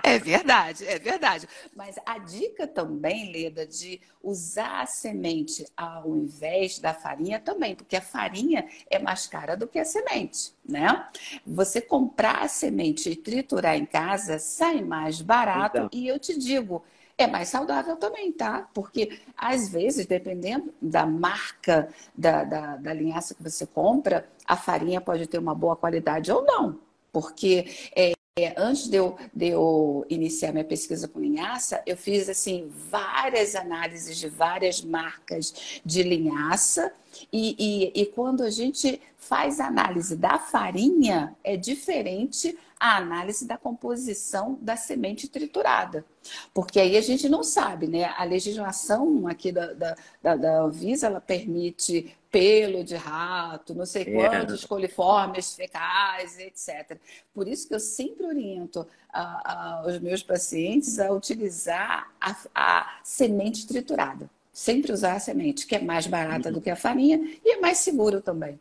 É 0.02 0.18
verdade, 0.18 0.86
é 0.88 0.98
verdade. 0.98 1.50
Mas 1.76 1.98
a 2.06 2.18
dica 2.18 2.66
também, 2.66 3.30
Leda, 3.30 3.68
de 3.68 4.00
usar 4.24 4.84
a 4.84 4.86
semente 4.86 5.66
ao 5.76 6.16
invés 6.16 6.80
da 6.80 6.94
farinha 6.94 7.42
também, 7.42 7.76
porque 7.76 7.98
a 7.98 8.02
farinha 8.02 8.66
é 8.90 9.00
mais 9.00 9.28
cara 9.28 9.58
do 9.58 9.68
que 9.68 9.78
a 9.78 9.84
semente, 9.84 10.54
né? 10.66 11.06
Você 11.46 11.82
comprar 11.82 12.42
a 12.44 12.48
semente 12.48 13.10
e 13.10 13.16
triturar 13.18 13.76
em 13.76 13.86
casa 13.86 14.40
sai 14.40 14.82
mais 14.82 15.22
barato 15.22 15.76
então. 15.76 15.90
e 15.92 16.08
eu 16.08 16.18
te 16.18 16.40
digo, 16.40 16.86
é 17.24 17.28
mais 17.28 17.50
saudável 17.50 17.98
também, 17.98 18.32
tá? 18.32 18.70
Porque 18.74 19.20
às 19.38 19.70
vezes, 19.70 20.06
dependendo 20.06 20.74
da 20.82 21.06
marca 21.06 21.90
da, 22.16 22.44
da, 22.44 22.78
da 22.78 22.94
linhaça 22.94 23.36
que 23.36 23.44
você 23.44 23.66
compra, 23.66 24.28
a 24.46 24.56
farinha 24.56 25.02
pode 25.02 25.28
ter 25.28 25.38
uma 25.38 25.54
boa 25.54 25.76
qualidade 25.76 26.32
ou 26.32 26.44
não. 26.44 26.80
Porque 27.12 27.66
é, 27.96 28.14
antes 28.56 28.88
de 28.88 28.96
eu, 28.96 29.18
de 29.34 29.50
eu 29.50 30.06
iniciar 30.10 30.52
minha 30.52 30.64
pesquisa 30.64 31.08
com 31.08 31.20
linhaça, 31.20 31.82
eu 31.86 31.98
fiz 31.98 32.30
assim 32.30 32.72
várias 32.90 33.56
análises 33.56 34.18
de 34.18 34.30
várias 34.30 34.82
marcas 34.82 35.82
de 35.86 36.04
linhaça 36.04 36.92
e, 37.34 37.56
e, 37.60 38.02
e 38.02 38.06
quando 38.06 38.44
a 38.44 38.50
gente 38.50 39.02
faz 39.18 39.60
a 39.60 39.68
análise 39.68 40.16
da 40.16 40.40
farinha, 40.40 41.36
é 41.44 41.58
diferente 41.58 42.58
a 42.80 42.98
análise 42.98 43.46
da 43.46 43.58
composição 43.58 44.58
da 44.62 44.78
semente 44.78 45.28
triturada. 45.28 46.06
Porque 46.54 46.80
aí 46.80 46.96
a 46.96 47.02
gente 47.02 47.28
não 47.28 47.44
sabe, 47.44 47.88
né? 47.88 48.06
A 48.06 48.24
legislação 48.24 49.28
aqui 49.28 49.52
da, 49.52 49.74
da, 49.74 49.96
da, 50.22 50.36
da 50.36 50.62
Anvisa, 50.62 51.08
ela 51.08 51.20
permite 51.20 52.16
pelo 52.32 52.84
de 52.84 52.96
rato, 52.96 53.74
não 53.74 53.86
sei 53.86 54.04
é. 54.04 54.30
quantos 54.30 54.64
coliformes 54.64 55.56
fecais, 55.56 56.38
etc. 56.40 56.98
Por 57.34 57.48
isso 57.48 57.68
que 57.68 57.76
eu 57.76 57.80
sempre 57.80 58.26
oriento 58.26 58.88
a, 59.12 59.82
a, 59.82 59.88
os 59.88 60.00
meus 60.00 60.24
pacientes 60.24 61.00
a 61.00 61.12
utilizar 61.12 62.10
a, 62.22 62.36
a 62.54 63.00
semente 63.04 63.68
triturada. 63.68 64.30
Sempre 64.54 64.92
usar 64.92 65.14
a 65.14 65.20
semente, 65.20 65.66
que 65.66 65.76
é 65.76 65.82
mais 65.82 66.06
barata 66.06 66.52
do 66.52 66.62
que 66.62 66.70
a 66.70 66.76
farinha 66.76 67.18
e 67.44 67.56
é 67.56 67.60
mais 67.60 67.80
seguro 67.80 68.22
também. 68.22 68.60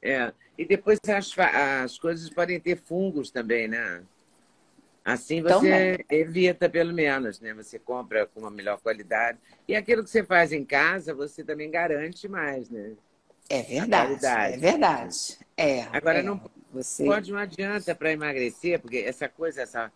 É, 0.00 0.32
e 0.58 0.64
depois 0.64 0.98
as, 1.08 1.32
as 1.38 1.98
coisas 1.98 2.28
podem 2.28 2.58
ter 2.58 2.76
fungos 2.76 3.30
também, 3.30 3.68
né? 3.68 4.02
Assim 5.04 5.40
você 5.40 5.96
também. 5.96 6.04
evita 6.10 6.68
pelo 6.68 6.92
menos, 6.92 7.40
né? 7.40 7.54
Você 7.54 7.78
compra 7.78 8.26
com 8.26 8.40
uma 8.40 8.50
melhor 8.50 8.78
qualidade. 8.80 9.38
E 9.66 9.76
aquilo 9.76 10.02
que 10.02 10.10
você 10.10 10.24
faz 10.24 10.52
em 10.52 10.64
casa, 10.64 11.14
você 11.14 11.44
também 11.44 11.70
garante 11.70 12.28
mais, 12.28 12.68
né? 12.68 12.92
É 13.48 13.62
verdade. 13.62 14.26
É 14.26 14.56
verdade. 14.58 15.38
É. 15.56 15.82
Agora 15.92 16.18
é, 16.18 16.22
não 16.22 16.40
você... 16.72 17.04
pode, 17.04 17.32
não 17.32 17.38
adianta 17.38 17.94
para 17.94 18.12
emagrecer, 18.12 18.80
porque 18.80 18.98
essa 18.98 19.28
coisa, 19.28 19.62
essa 19.62 19.92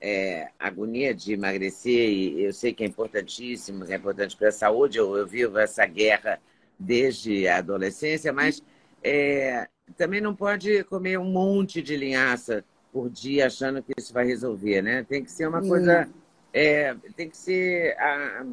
é, 0.00 0.48
agonia 0.58 1.14
de 1.14 1.34
emagrecer, 1.34 2.08
e 2.08 2.42
eu 2.42 2.52
sei 2.52 2.72
que 2.72 2.82
é 2.82 2.86
importantíssimo, 2.86 3.84
é 3.84 3.94
importante 3.94 4.36
para 4.36 4.48
a 4.48 4.52
saúde, 4.52 4.98
eu, 4.98 5.14
eu, 5.16 5.26
vivo 5.26 5.58
essa 5.58 5.86
guerra 5.86 6.40
desde 6.78 7.46
a 7.46 7.58
adolescência, 7.58 8.32
mas 8.32 8.60
é, 9.02 9.68
também 9.94 10.20
não 10.20 10.34
pode 10.34 10.84
comer 10.84 11.18
um 11.18 11.30
monte 11.30 11.82
de 11.82 11.96
linhaça 11.96 12.64
por 12.92 13.10
dia 13.10 13.46
achando 13.46 13.82
que 13.82 13.92
isso 13.96 14.12
vai 14.12 14.26
resolver, 14.26 14.82
né? 14.82 15.04
Tem 15.08 15.22
que 15.22 15.30
ser 15.30 15.46
uma 15.46 15.60
coisa. 15.60 16.08
É, 16.52 16.94
tem 17.14 17.28
que 17.28 17.36
ser 17.36 17.94
a, 17.98 18.46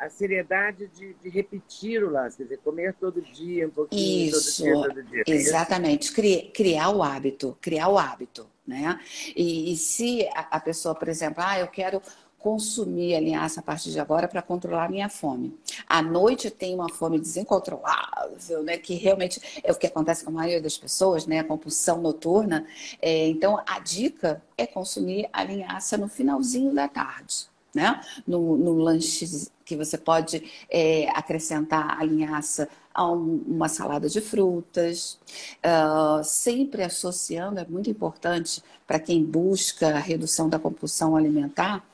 a 0.00 0.08
seriedade 0.08 0.88
de, 0.88 1.14
de, 1.14 1.28
repetir 1.28 2.02
o 2.02 2.10
laço, 2.10 2.38
quer 2.38 2.44
dizer, 2.44 2.58
comer 2.58 2.94
todo 2.94 3.22
dia, 3.22 3.68
um 3.68 3.70
pouquinho, 3.70 4.30
isso, 4.30 4.64
todo 4.64 4.72
dia, 4.72 4.88
todo 4.88 5.02
dia. 5.04 5.24
É 5.28 5.30
exatamente, 5.30 6.12
criar, 6.12 6.50
criar 6.52 6.90
o 6.90 7.02
hábito, 7.02 7.56
criar 7.60 7.88
o 7.88 7.98
hábito, 7.98 8.48
né? 8.66 8.98
E, 9.36 9.72
e 9.72 9.76
se 9.76 10.26
a, 10.34 10.56
a, 10.56 10.60
pessoa, 10.60 10.94
por 10.94 11.06
exemplo, 11.06 11.44
ah, 11.46 11.60
eu 11.60 11.68
quero 11.68 12.02
consumir 12.40 13.14
a 13.14 13.20
linhaça 13.20 13.60
a 13.60 13.62
partir 13.62 13.90
de 13.90 14.00
agora 14.00 14.26
para 14.26 14.42
controlar 14.42 14.86
a 14.86 14.88
minha 14.88 15.08
fome. 15.08 15.56
À 15.86 16.02
noite 16.02 16.50
tem 16.50 16.74
uma 16.74 16.88
fome 16.88 17.20
desencontrolável, 17.20 18.62
né? 18.62 18.78
Que 18.78 18.94
realmente 18.94 19.60
é 19.62 19.70
o 19.70 19.76
que 19.76 19.86
acontece 19.86 20.24
com 20.24 20.30
a 20.30 20.34
maioria 20.34 20.60
das 20.60 20.76
pessoas, 20.76 21.26
né? 21.26 21.40
A 21.40 21.44
compulsão 21.44 22.00
noturna. 22.00 22.66
É, 23.00 23.28
então, 23.28 23.62
a 23.66 23.78
dica 23.78 24.42
é 24.56 24.66
consumir 24.66 25.28
a 25.32 25.44
linhaça 25.44 25.96
no 25.96 26.08
finalzinho 26.08 26.74
da 26.74 26.88
tarde 26.88 27.50
né? 27.74 28.00
No, 28.26 28.56
no 28.56 28.74
lanche 28.74 29.48
que 29.64 29.76
você 29.76 29.96
pode 29.96 30.42
é, 30.68 31.08
acrescentar 31.10 32.00
a 32.00 32.04
linhaça 32.04 32.68
a 32.92 33.10
um, 33.10 33.42
uma 33.46 33.68
salada 33.68 34.08
de 34.08 34.20
frutas, 34.20 35.18
uh, 35.64 36.22
sempre 36.24 36.82
associando, 36.82 37.60
é 37.60 37.66
muito 37.66 37.88
importante 37.88 38.62
para 38.86 38.98
quem 38.98 39.24
busca 39.24 39.88
a 39.88 39.98
redução 39.98 40.48
da 40.48 40.58
compulsão 40.58 41.16
alimentar, 41.16 41.84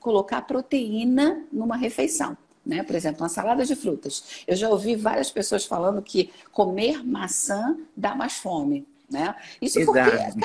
colocar 0.00 0.42
proteína 0.42 1.44
numa 1.52 1.76
refeição. 1.76 2.36
Né? 2.64 2.82
Por 2.82 2.94
exemplo, 2.94 3.22
uma 3.22 3.28
salada 3.28 3.64
de 3.64 3.74
frutas. 3.74 4.44
Eu 4.46 4.56
já 4.56 4.68
ouvi 4.68 4.94
várias 4.94 5.30
pessoas 5.30 5.64
falando 5.64 6.02
que 6.02 6.30
comer 6.50 7.04
maçã 7.04 7.76
dá 7.96 8.14
mais 8.14 8.34
fome. 8.34 8.86
Né? 9.10 9.34
Isso 9.60 9.80
Exato. 9.80 9.98
porque 9.98 10.40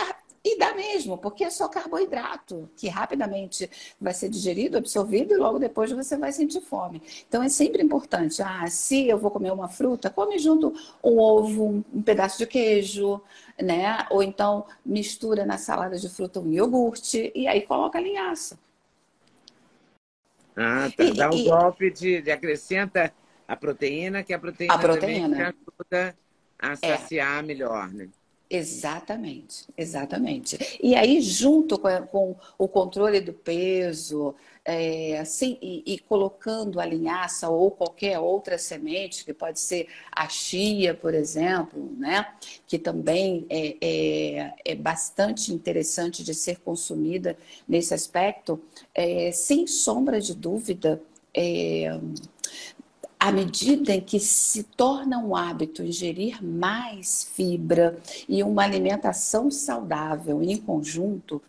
e 0.53 0.57
dá 0.57 0.73
mesmo, 0.73 1.17
porque 1.17 1.43
é 1.43 1.49
só 1.49 1.67
carboidrato, 1.67 2.69
que 2.75 2.87
rapidamente 2.87 3.69
vai 3.99 4.13
ser 4.13 4.29
digerido, 4.29 4.77
absorvido 4.77 5.33
e 5.33 5.37
logo 5.37 5.59
depois 5.59 5.91
você 5.91 6.17
vai 6.17 6.31
sentir 6.31 6.61
fome. 6.61 7.01
Então 7.27 7.43
é 7.43 7.49
sempre 7.49 7.83
importante. 7.83 8.41
Ah, 8.41 8.67
se 8.67 9.07
eu 9.07 9.17
vou 9.17 9.31
comer 9.31 9.51
uma 9.51 9.67
fruta, 9.67 10.09
come 10.09 10.37
junto 10.39 10.73
um 11.03 11.19
ovo, 11.19 11.83
um 11.93 12.01
pedaço 12.01 12.37
de 12.37 12.47
queijo, 12.47 13.21
né? 13.61 14.05
Ou 14.09 14.23
então 14.23 14.65
mistura 14.85 15.45
na 15.45 15.57
salada 15.57 15.97
de 15.97 16.09
fruta 16.09 16.39
um 16.39 16.51
iogurte 16.51 17.31
e 17.35 17.47
aí 17.47 17.61
coloca 17.61 17.97
a 17.97 18.01
linhaça. 18.01 18.57
Ah, 20.55 20.89
tá. 20.95 21.03
Dá 21.15 21.29
um 21.29 21.37
e... 21.37 21.43
golpe 21.43 21.91
de, 21.91 22.21
de, 22.21 22.31
acrescenta 22.31 23.13
a 23.47 23.55
proteína, 23.55 24.23
que 24.23 24.33
a 24.33 24.39
proteína, 24.39 24.73
a 24.73 24.79
proteína. 24.79 25.29
também 25.29 25.41
ajuda 25.41 26.17
a 26.59 26.75
saciar 26.75 27.43
é. 27.43 27.47
melhor, 27.47 27.93
né? 27.93 28.09
Exatamente, 28.49 29.65
exatamente. 29.77 30.57
E 30.81 30.95
aí, 30.95 31.19
junto 31.21 31.77
com, 31.77 32.07
com 32.07 32.35
o 32.57 32.67
controle 32.67 33.19
do 33.19 33.33
peso, 33.33 34.33
é, 34.63 35.19
assim, 35.19 35.57
e, 35.61 35.83
e, 35.85 35.99
colocando 35.99 36.79
a 36.79 36.85
linhaça 36.85 37.49
ou 37.49 37.71
qualquer 37.71 38.19
outra 38.19 38.57
semente, 38.57 39.25
que 39.25 39.33
pode 39.33 39.59
ser 39.59 39.87
a 40.11 40.29
chia, 40.29 40.93
por 40.93 41.13
exemplo, 41.13 41.91
né? 41.97 42.27
que 42.65 42.79
também 42.79 43.45
é, 43.49 43.75
é, 43.81 44.53
é 44.63 44.75
bastante 44.75 45.53
interessante 45.53 46.23
de 46.23 46.33
ser 46.33 46.59
consumida 46.59 47.37
nesse 47.67 47.93
aspecto, 47.93 48.61
é, 48.93 49.31
sem 49.31 49.67
sombra 49.67 50.21
de 50.21 50.33
dúvida, 50.33 51.01
é, 51.33 51.99
à 53.19 53.31
medida 53.31 53.93
em 53.93 54.01
que 54.01 54.19
se 54.19 54.63
torna 54.63 55.17
um 55.17 55.35
hábito 55.35 55.83
ingerir 55.83 56.43
mais 56.43 57.23
fibra 57.23 57.97
e 58.29 58.43
uma 58.43 58.63
alimentação 58.63 59.49
saudável 59.49 60.41
em 60.43 60.55
conjunto, 60.57 61.41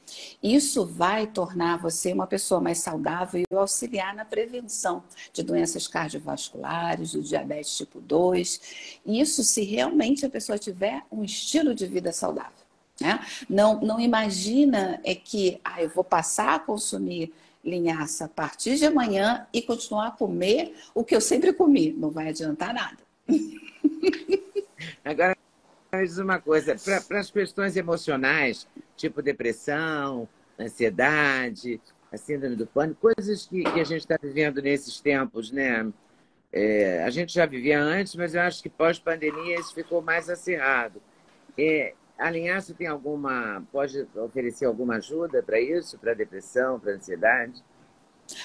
isso 0.42 0.86
vai 0.86 1.26
tornar 1.26 1.78
você 1.78 2.12
uma 2.12 2.26
pessoa 2.26 2.60
mais 2.60 2.78
saudável 2.78 3.42
e 3.42 3.54
auxiliar 3.54 4.14
na 4.14 4.24
prevenção 4.24 5.02
de 5.32 5.42
doenças 5.42 5.86
cardiovasculares, 5.86 7.12
do 7.12 7.22
diabetes 7.22 7.76
tipo 7.76 8.00
2. 8.00 9.00
Isso 9.04 9.44
se 9.44 9.62
realmente 9.62 10.24
a 10.24 10.30
pessoa 10.30 10.58
tiver 10.58 11.02
um 11.12 11.22
estilo 11.22 11.74
de 11.74 11.86
vida 11.86 12.12
saudável. 12.12 12.52
Né? 13.00 13.20
Não, 13.48 13.80
não 13.80 14.00
imagina 14.00 15.00
é 15.04 15.14
que 15.14 15.60
ah, 15.62 15.82
eu 15.82 15.90
vou 15.90 16.02
passar 16.02 16.54
a 16.54 16.58
consumir 16.58 17.32
linhaça 17.68 18.24
a 18.24 18.28
partir 18.28 18.76
de 18.76 18.86
amanhã 18.86 19.46
e 19.52 19.62
continuar 19.62 20.08
a 20.08 20.10
comer 20.10 20.74
o 20.94 21.04
que 21.04 21.14
eu 21.14 21.20
sempre 21.20 21.52
comi. 21.52 21.92
Não 21.92 22.10
vai 22.10 22.28
adiantar 22.28 22.74
nada. 22.74 22.98
Agora, 25.04 25.36
diz 25.92 26.18
uma 26.18 26.40
coisa: 26.40 26.76
para 27.06 27.20
as 27.20 27.30
questões 27.30 27.76
emocionais, 27.76 28.66
tipo 28.96 29.22
depressão, 29.22 30.28
ansiedade, 30.58 31.80
a 32.12 32.16
síndrome 32.16 32.56
do 32.56 32.66
pânico, 32.66 33.12
coisas 33.14 33.46
que, 33.46 33.62
que 33.62 33.80
a 33.80 33.84
gente 33.84 34.00
está 34.00 34.18
vivendo 34.20 34.62
nesses 34.62 35.00
tempos, 35.00 35.50
né? 35.50 35.90
É, 36.50 37.04
a 37.04 37.10
gente 37.10 37.32
já 37.32 37.44
vivia 37.44 37.80
antes, 37.80 38.14
mas 38.14 38.34
eu 38.34 38.40
acho 38.40 38.62
que 38.62 38.70
pós-pandemia 38.70 39.60
isso 39.60 39.74
ficou 39.74 40.00
mais 40.00 40.30
acirrado. 40.30 41.00
É, 41.56 41.94
a 42.18 42.30
linhaça 42.30 42.74
tem 42.74 42.86
alguma, 42.86 43.62
pode 43.70 44.06
oferecer 44.16 44.66
alguma 44.66 44.96
ajuda 44.96 45.42
para 45.42 45.60
isso, 45.60 45.98
para 45.98 46.14
depressão, 46.14 46.80
para 46.80 46.92
ansiedade? 46.92 47.62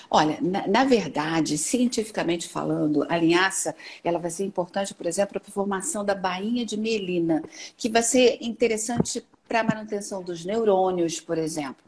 Olha, 0.09 0.39
na, 0.41 0.65
na, 0.67 0.86
verdade, 0.86 1.57
cientificamente 1.57 2.47
falando, 2.47 3.05
a 3.09 3.17
linhaça 3.17 3.75
ela 4.03 4.19
vai 4.19 4.31
ser 4.31 4.45
importante, 4.45 4.93
por 4.93 5.05
exemplo, 5.05 5.39
para 5.39 5.49
a 5.49 5.51
formação 5.51 6.05
da 6.05 6.15
bainha 6.15 6.65
de 6.65 6.77
mielina, 6.77 7.43
que 7.75 7.89
vai 7.89 8.03
ser 8.03 8.38
interessante 8.41 9.25
para 9.47 9.59
a 9.59 9.63
manutenção 9.63 10.23
dos 10.23 10.45
neurônios, 10.45 11.19
por 11.19 11.38
exemplo. 11.38 11.83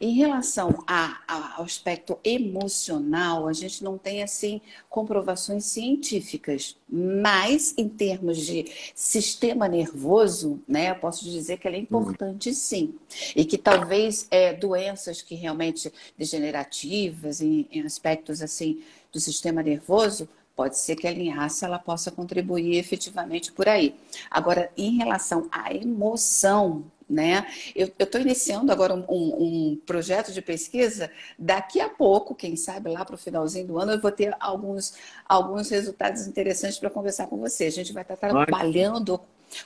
Em 0.00 0.14
relação 0.14 0.84
a, 0.86 1.20
a, 1.26 1.56
ao 1.56 1.64
aspecto 1.64 2.18
emocional, 2.22 3.48
a 3.48 3.52
gente 3.52 3.82
não 3.82 3.98
tem 3.98 4.22
assim 4.22 4.60
comprovações 4.88 5.64
científicas, 5.64 6.76
mas 6.88 7.74
em 7.76 7.88
termos 7.88 8.38
de 8.38 8.66
sistema 8.94 9.68
nervoso, 9.68 10.60
né, 10.66 10.90
eu 10.90 10.96
posso 10.96 11.24
dizer 11.24 11.58
que 11.58 11.66
ela 11.66 11.76
é 11.76 11.80
importante 11.80 12.54
sim, 12.54 12.94
e 13.34 13.44
que 13.44 13.58
talvez 13.58 14.26
é, 14.30 14.52
doenças 14.52 15.22
que 15.22 15.34
realmente 15.34 15.92
degenerativas 16.16 17.40
em, 17.40 17.66
em 17.70 17.82
aspectos 17.82 18.42
assim 18.42 18.82
do 19.12 19.20
sistema 19.20 19.62
nervoso 19.62 20.28
pode 20.58 20.76
ser 20.76 20.96
que 20.96 21.06
a 21.06 21.12
linhaça 21.12 21.66
ela 21.66 21.78
possa 21.78 22.10
contribuir 22.10 22.76
efetivamente 22.76 23.52
por 23.52 23.68
aí. 23.68 23.94
Agora, 24.28 24.72
em 24.76 24.96
relação 24.96 25.48
à 25.52 25.72
emoção, 25.72 26.84
né? 27.08 27.46
Eu 27.74 27.90
estou 27.98 28.20
iniciando 28.20 28.70
agora 28.70 28.94
um, 28.94 29.04
um, 29.08 29.80
projeto 29.86 30.32
de 30.32 30.42
pesquisa. 30.42 31.10
Daqui 31.38 31.80
a 31.80 31.88
pouco, 31.88 32.34
quem 32.34 32.56
sabe 32.56 32.90
lá 32.90 33.04
para 33.04 33.14
o 33.14 33.18
finalzinho 33.18 33.66
do 33.66 33.78
ano, 33.78 33.92
eu 33.92 34.00
vou 34.00 34.12
ter 34.12 34.34
alguns, 34.38 34.94
alguns 35.26 35.70
resultados 35.70 36.26
interessantes 36.26 36.78
para 36.78 36.90
conversar 36.90 37.26
com 37.26 37.38
você. 37.38 37.64
A 37.64 37.72
gente 37.72 37.92
vai 37.92 38.02
estar 38.02 38.16
trabalhando 38.16 39.20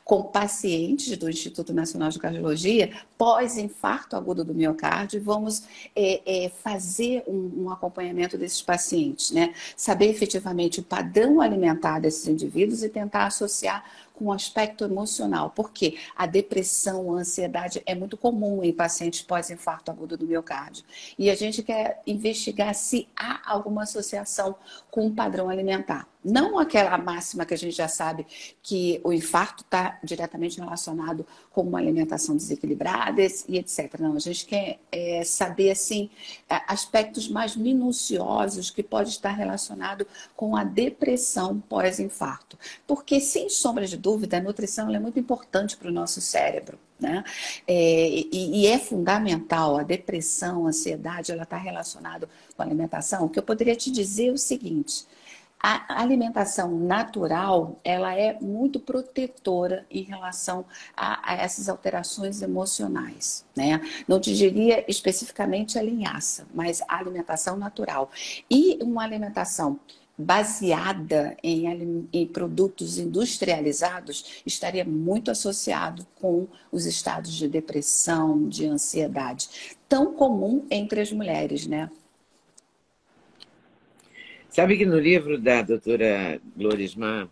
com 0.04 0.22
pacientes 0.22 1.16
do 1.16 1.28
Instituto 1.28 1.72
Nacional 1.72 2.08
de 2.10 2.18
Cardiologia 2.18 2.92
pós-infarto 3.18 4.16
agudo 4.16 4.44
do 4.44 4.54
miocárdio 4.54 5.18
e 5.18 5.20
vamos 5.20 5.64
é, 5.94 6.44
é, 6.44 6.48
fazer 6.48 7.24
um, 7.26 7.64
um, 7.64 7.70
acompanhamento 7.70 8.36
desses 8.38 8.62
pacientes, 8.62 9.30
né? 9.30 9.54
Saber 9.76 10.06
efetivamente 10.06 10.80
o 10.80 10.82
padrão 10.82 11.40
alimentar 11.40 12.00
desses 12.00 12.26
indivíduos 12.26 12.82
e 12.82 12.88
tentar 12.88 13.26
associar 13.26 13.84
com 14.22 14.28
o 14.28 14.32
aspecto 14.32 14.84
emocional, 14.84 15.50
porque 15.50 15.98
a 16.14 16.26
depressão, 16.26 17.16
a 17.16 17.20
ansiedade 17.20 17.82
é 17.84 17.92
muito 17.92 18.16
comum 18.16 18.62
em 18.62 18.72
pacientes 18.72 19.20
pós-infarto 19.20 19.90
agudo 19.90 20.16
do 20.16 20.26
miocárdio. 20.26 20.84
E 21.18 21.28
a 21.28 21.34
gente 21.34 21.60
quer 21.60 22.00
investigar 22.06 22.72
se 22.72 23.08
há 23.16 23.40
alguma 23.44 23.82
associação 23.82 24.54
com 24.92 25.08
o 25.08 25.12
padrão 25.12 25.50
alimentar. 25.50 26.11
Não 26.24 26.58
aquela 26.58 26.96
máxima 26.98 27.44
que 27.44 27.54
a 27.54 27.58
gente 27.58 27.76
já 27.76 27.88
sabe 27.88 28.26
que 28.62 29.00
o 29.02 29.12
infarto 29.12 29.62
está 29.64 29.98
diretamente 30.04 30.60
relacionado 30.60 31.26
com 31.50 31.62
uma 31.62 31.78
alimentação 31.78 32.36
desequilibrada 32.36 33.22
e 33.48 33.58
etc. 33.58 33.98
Não, 33.98 34.14
a 34.14 34.18
gente 34.20 34.46
quer 34.46 34.78
é, 34.90 35.24
saber 35.24 35.70
assim 35.70 36.10
aspectos 36.48 37.28
mais 37.28 37.56
minuciosos 37.56 38.70
que 38.70 38.82
pode 38.82 39.10
estar 39.10 39.32
relacionado 39.32 40.06
com 40.36 40.56
a 40.56 40.64
depressão 40.64 41.58
pós-infarto. 41.60 42.58
Porque, 42.86 43.20
sem 43.20 43.48
sombra 43.48 43.86
de 43.86 43.96
dúvida, 43.96 44.36
a 44.36 44.40
nutrição 44.40 44.94
é 44.94 44.98
muito 44.98 45.18
importante 45.18 45.76
para 45.76 45.88
o 45.88 45.92
nosso 45.92 46.20
cérebro. 46.20 46.78
Né? 47.00 47.24
É, 47.66 48.08
e, 48.08 48.62
e, 48.62 48.66
é 48.68 48.78
fundamental, 48.78 49.76
a 49.76 49.82
depressão, 49.82 50.66
a 50.66 50.68
ansiedade, 50.68 51.32
ela 51.32 51.42
está 51.42 51.56
relacionada 51.56 52.28
com 52.56 52.62
a 52.62 52.64
alimentação. 52.64 53.24
O 53.24 53.28
que 53.28 53.40
eu 53.40 53.42
poderia 53.42 53.74
te 53.74 53.90
dizer 53.90 54.28
é 54.28 54.32
o 54.32 54.38
seguinte: 54.38 55.04
a 55.62 56.00
alimentação 56.02 56.76
natural, 56.76 57.78
ela 57.84 58.14
é 58.16 58.36
muito 58.40 58.80
protetora 58.80 59.86
em 59.88 60.02
relação 60.02 60.64
a, 60.96 61.32
a, 61.32 61.36
essas 61.36 61.68
alterações 61.68 62.42
emocionais, 62.42 63.44
né? 63.54 63.80
Não 64.08 64.18
te 64.18 64.34
diria 64.34 64.84
especificamente 64.88 65.78
a 65.78 65.82
linhaça, 65.82 66.48
mas 66.52 66.82
a 66.88 66.98
alimentação 66.98 67.56
natural. 67.56 68.10
E 68.50 68.78
uma 68.82 69.04
alimentação 69.04 69.78
baseada 70.18 71.36
em, 71.42 72.08
em, 72.12 72.26
produtos 72.26 72.98
industrializados 72.98 74.42
estaria 74.44 74.84
muito 74.84 75.30
associado 75.30 76.06
com 76.20 76.46
os 76.70 76.86
estados 76.86 77.32
de 77.32 77.48
depressão, 77.48 78.48
de 78.48 78.66
ansiedade, 78.66 79.76
tão 79.88 80.12
comum 80.12 80.66
entre 80.70 81.00
as 81.00 81.12
mulheres, 81.12 81.66
né? 81.66 81.90
Sabe 84.52 84.76
que 84.76 84.84
no 84.84 84.98
livro 84.98 85.40
da 85.40 85.62
doutora 85.62 86.38
Glorismar, 86.54 87.26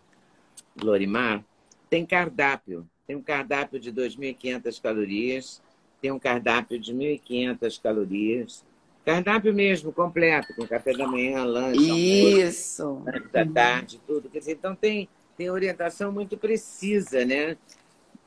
Glorimar, 0.75 1.45
tem 1.87 2.03
cardápio. 2.03 2.89
Tem 3.05 3.15
um 3.15 3.21
cardápio 3.21 3.79
de 3.79 3.93
2.500 3.93 4.81
calorias, 4.81 5.61
tem 6.01 6.11
um 6.11 6.17
cardápio 6.17 6.79
de 6.79 6.91
1.500 6.91 7.79
calorias. 7.79 8.65
Cardápio 9.05 9.53
mesmo, 9.53 9.93
completo, 9.93 10.55
com 10.55 10.65
café 10.65 10.93
da 10.93 11.07
manhã, 11.07 11.43
lanche, 11.43 12.41
Isso. 12.41 12.81
almoço, 12.81 13.29
da 13.31 13.45
tarde, 13.45 14.01
tudo. 14.07 14.27
Quer 14.27 14.39
dizer, 14.39 14.53
então 14.53 14.75
tem, 14.75 15.07
tem 15.37 15.47
orientação 15.51 16.11
muito 16.11 16.35
precisa, 16.39 17.23
né? 17.23 17.55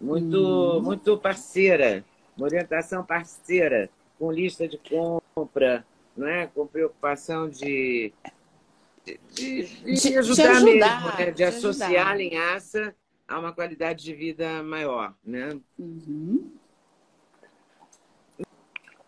Muito, 0.00 0.78
hum. 0.78 0.80
muito 0.80 1.18
parceira. 1.18 2.04
Uma 2.36 2.46
orientação 2.46 3.04
parceira, 3.04 3.90
com 4.20 4.30
lista 4.30 4.68
de 4.68 4.78
compra, 4.78 5.84
não 6.16 6.28
é? 6.28 6.46
com 6.46 6.64
preocupação 6.64 7.50
de 7.50 8.12
de, 9.04 9.20
de, 9.32 9.94
de, 9.94 10.18
ajudar, 10.18 10.50
ajudar, 10.50 11.04
mesmo, 11.04 11.18
né? 11.18 11.30
de, 11.30 11.44
associar 11.44 11.90
ajudar. 11.90 12.10
a 12.10 12.14
linhaça 12.14 12.94
a 13.28 13.38
uma 13.38 13.52
qualidade 13.52 14.04
de 14.04 14.14
vida 14.14 14.62
maior. 14.62 15.14
Né? 15.24 15.58
Uhum. 15.78 16.50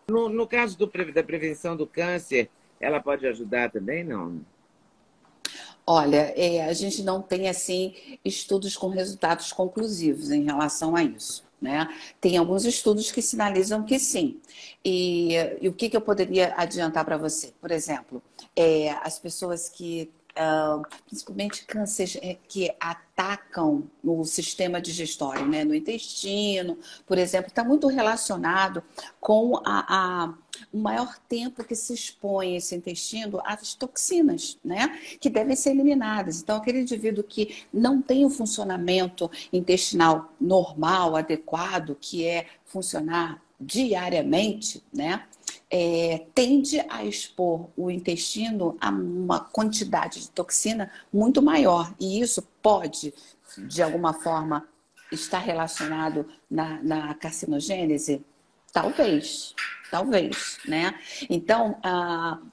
No, 0.09 0.29
no 0.29 0.47
caso 0.47 0.77
do, 0.77 0.87
da 1.13 1.23
prevenção 1.23 1.75
do 1.75 1.85
câncer, 1.85 2.49
ela 2.79 2.99
pode 2.99 3.25
ajudar 3.27 3.71
também, 3.71 4.03
não? 4.03 4.41
Olha, 5.85 6.33
é, 6.35 6.65
a 6.65 6.73
gente 6.73 7.01
não 7.01 7.21
tem 7.21 7.47
assim 7.47 8.19
estudos 8.23 8.75
com 8.75 8.89
resultados 8.89 9.53
conclusivos 9.53 10.31
em 10.31 10.43
relação 10.43 10.95
a 10.95 11.03
isso. 11.03 11.46
Né? 11.59 11.87
Tem 12.21 12.37
alguns 12.37 12.65
estudos 12.65 13.11
que 13.11 13.21
sinalizam 13.21 13.83
que 13.83 13.97
sim. 13.97 14.39
E, 14.85 15.33
e 15.59 15.67
o 15.67 15.73
que, 15.73 15.89
que, 15.89 15.97
eu 15.97 16.01
poderia 16.01 16.53
adiantar 16.55 17.03
para 17.03 17.17
você? 17.17 17.51
Por 17.59 17.71
exemplo, 17.71 18.21
é, 18.55 18.91
as 19.01 19.17
pessoas 19.17 19.67
que, 19.67 20.11
uh, 20.33 20.83
principalmente 21.07 21.65
cânceres 21.65 22.15
é, 22.21 22.37
que 22.47 22.71
atacam 22.79 23.89
o 24.03 24.23
sistema 24.23 24.79
digestório, 24.79 25.47
né? 25.47 25.63
no 25.63 25.73
intestino, 25.73 26.77
por 27.07 27.17
exemplo, 27.17 27.47
está 27.47 27.63
muito 27.63 27.87
relacionado 27.87 28.83
com 29.19 29.59
a, 29.65 30.25
a 30.25 30.33
o 30.71 30.77
maior 30.77 31.17
tempo 31.27 31.63
que 31.63 31.75
se 31.75 31.93
expõe 31.93 32.55
esse 32.55 32.75
intestino 32.75 33.41
às 33.43 33.73
toxinas, 33.73 34.57
né? 34.63 34.99
Que 35.19 35.29
devem 35.29 35.55
ser 35.55 35.71
eliminadas. 35.71 36.41
Então, 36.41 36.57
aquele 36.57 36.81
indivíduo 36.81 37.23
que 37.23 37.63
não 37.73 38.01
tem 38.01 38.25
o 38.25 38.29
funcionamento 38.29 39.29
intestinal 39.51 40.33
normal, 40.39 41.15
adequado, 41.15 41.97
que 41.99 42.25
é 42.25 42.47
funcionar 42.65 43.41
diariamente, 43.59 44.83
né? 44.93 45.23
É, 45.69 46.25
tende 46.33 46.79
a 46.87 47.03
expor 47.03 47.67
o 47.75 47.91
intestino 47.91 48.77
a 48.79 48.89
uma 48.89 49.39
quantidade 49.39 50.21
de 50.21 50.29
toxina 50.29 50.89
muito 51.11 51.41
maior. 51.41 51.93
E 51.99 52.21
isso 52.21 52.41
pode, 52.61 53.13
de 53.57 53.81
alguma 53.81 54.13
forma, 54.13 54.67
estar 55.11 55.39
relacionado 55.39 56.25
na, 56.49 56.81
na 56.81 57.13
carcinogênese? 57.13 58.23
Talvez, 58.77 59.55
talvez, 59.89 60.59
né? 60.67 60.93
Então, 61.27 61.79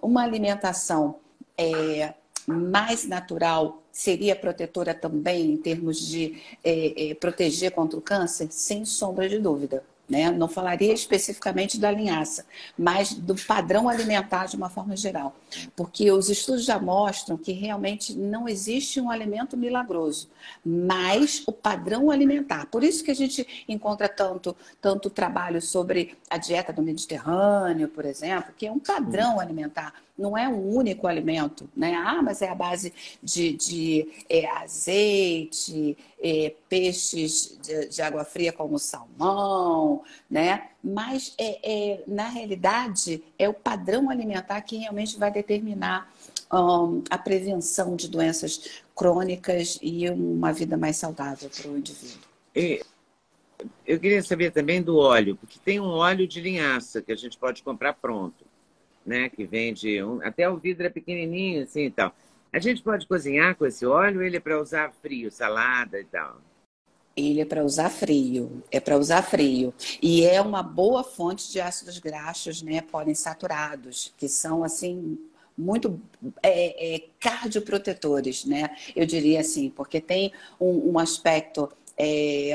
uma 0.01 0.23
alimentação 0.23 1.17
é, 1.59 2.15
mais 2.47 3.07
natural 3.07 3.83
seria 3.93 4.35
protetora 4.35 4.95
também 4.95 5.53
em 5.53 5.57
termos 5.59 6.01
de 6.01 6.41
é, 6.65 7.11
é, 7.11 7.15
proteger 7.15 7.73
contra 7.73 7.99
o 7.99 8.03
câncer? 8.03 8.49
Sem 8.51 8.87
sombra 8.87 9.29
de 9.29 9.39
dúvida. 9.39 9.85
Né? 10.09 10.31
Não 10.31 10.49
falaria 10.49 10.93
especificamente 10.93 11.79
da 11.79 11.91
linhaça, 11.91 12.45
mas 12.77 13.15
do 13.15 13.35
padrão 13.35 13.89
alimentar 13.89 14.47
de 14.47 14.55
uma 14.55 14.69
forma 14.69 14.95
geral. 14.95 15.35
Porque 15.75 16.11
os 16.11 16.29
estudos 16.29 16.65
já 16.65 16.79
mostram 16.79 17.39
que 17.39 17.53
realmente 17.53 18.15
não 18.15 18.47
existe 18.47 19.01
um 19.01 19.11
alimento 19.11 19.57
milagroso, 19.57 20.29
mas 20.65 21.43
o 21.47 21.53
padrão 21.53 22.11
alimentar. 22.11 22.67
Por 22.67 22.85
isso 22.85 23.03
que 23.03 23.11
a 23.11 23.15
gente 23.15 23.65
encontra 23.67 24.07
tanto, 24.07 24.55
tanto 24.81 25.09
trabalho 25.09 25.63
sobre 25.63 26.19
a 26.29 26.37
dieta 26.37 26.73
do 26.73 26.83
Mediterrâneo, 26.83 27.89
por 27.89 28.05
exemplo, 28.05 28.53
que 28.57 28.67
é 28.67 28.73
um 28.73 28.79
padrão 28.79 29.41
alimentar 29.41 29.95
não 30.17 30.39
é 30.39 30.49
um 30.49 30.75
único 30.75 31.07
alimento, 31.07 31.69
né? 31.77 31.95
Ah, 31.95 32.23
mas 32.23 32.41
é 32.41 32.49
a 32.49 32.55
base 32.55 32.93
de, 33.23 33.53
de 33.55 34.09
é, 34.29 34.47
azeite, 34.47 35.97
é, 36.23 36.55
peixes 36.69 37.59
de, 37.61 37.89
de, 37.89 38.03
água 38.03 38.25
fria 38.25 38.53
como 38.53 38.79
salmão, 38.79 40.03
né? 40.31 40.69
Mas 40.83 41.35
é, 41.37 41.59
é, 41.63 42.05
na 42.07 42.29
realidade 42.29 43.23
é 43.39 43.49
o 43.49 43.55
padrão 43.55 44.09
alimentar 44.09 44.61
que 44.63 44.77
realmente 44.77 45.19
vai 45.19 45.33
determinar 45.33 46.13
um, 46.53 47.03
a 47.11 47.19
prevenção 47.19 47.97
de 47.97 48.09
doenças 48.09 48.83
crônicas 48.95 49.79
e 49.83 50.09
uma 50.09 50.53
vida 50.53 50.77
mais 50.77 50.97
saudável 50.97 51.51
para 51.51 51.71
o 51.71 51.77
indivíduo. 51.77 52.29
E 52.55 52.81
eu 53.87 53.99
queria 53.99 54.23
saber 54.23 54.53
também 54.53 54.81
do 54.81 54.97
óleo, 54.97 55.37
porque 55.37 55.59
tem 55.65 55.81
um 55.81 55.89
óleo 55.89 56.29
de 56.29 56.41
linhaça 56.41 57.03
que 57.03 57.11
a 57.11 57.17
gente 57.17 57.37
pode 57.37 57.63
comprar 57.63 57.95
pronto, 57.95 58.45
né? 59.05 59.29
Que 59.29 59.45
vende 59.45 60.03
um, 60.03 60.21
até 60.23 60.49
o 60.49 60.57
vidro 60.57 60.87
é 60.87 60.91
pequenininho 60.91 61.65
assim 61.65 61.91
tal. 61.91 62.15
A 62.53 62.59
gente 62.59 62.83
pode 62.83 63.07
cozinhar 63.07 63.57
com 63.57 63.67
esse 63.67 63.85
óleo? 63.85 64.23
Ele 64.23 64.37
é 64.37 64.41
para 64.41 64.61
usar 64.61 64.93
frio, 65.03 65.31
salada 65.31 65.99
e 65.99 66.05
tal. 66.05 66.41
Ele 67.17 67.41
é 67.41 67.45
para 67.45 67.65
usar 67.65 67.91
frio, 67.91 68.63
é 68.71 68.81
para 68.81 68.97
usar 68.97 69.23
frio. 69.23 69.75
E 70.03 70.25
é 70.25 70.41
uma 70.41 70.63
boa 70.63 71.05
fonte 71.05 71.51
de 71.51 71.61
ácidos 71.61 71.99
graxos, 71.99 72.63
né, 72.63 72.81
poliinsaturados, 72.81 74.13
que 74.17 74.29
são, 74.29 74.65
assim, 74.65 75.19
muito 75.57 76.01
é, 76.43 76.97
é, 76.97 77.05
cardioprotetores, 77.21 78.45
né? 78.45 78.77
Eu 78.95 79.07
diria 79.07 79.41
assim, 79.41 79.71
porque 79.71 80.01
tem 80.01 80.33
um, 80.61 80.93
um 80.93 80.99
aspecto 80.99 81.71
é, 81.97 82.55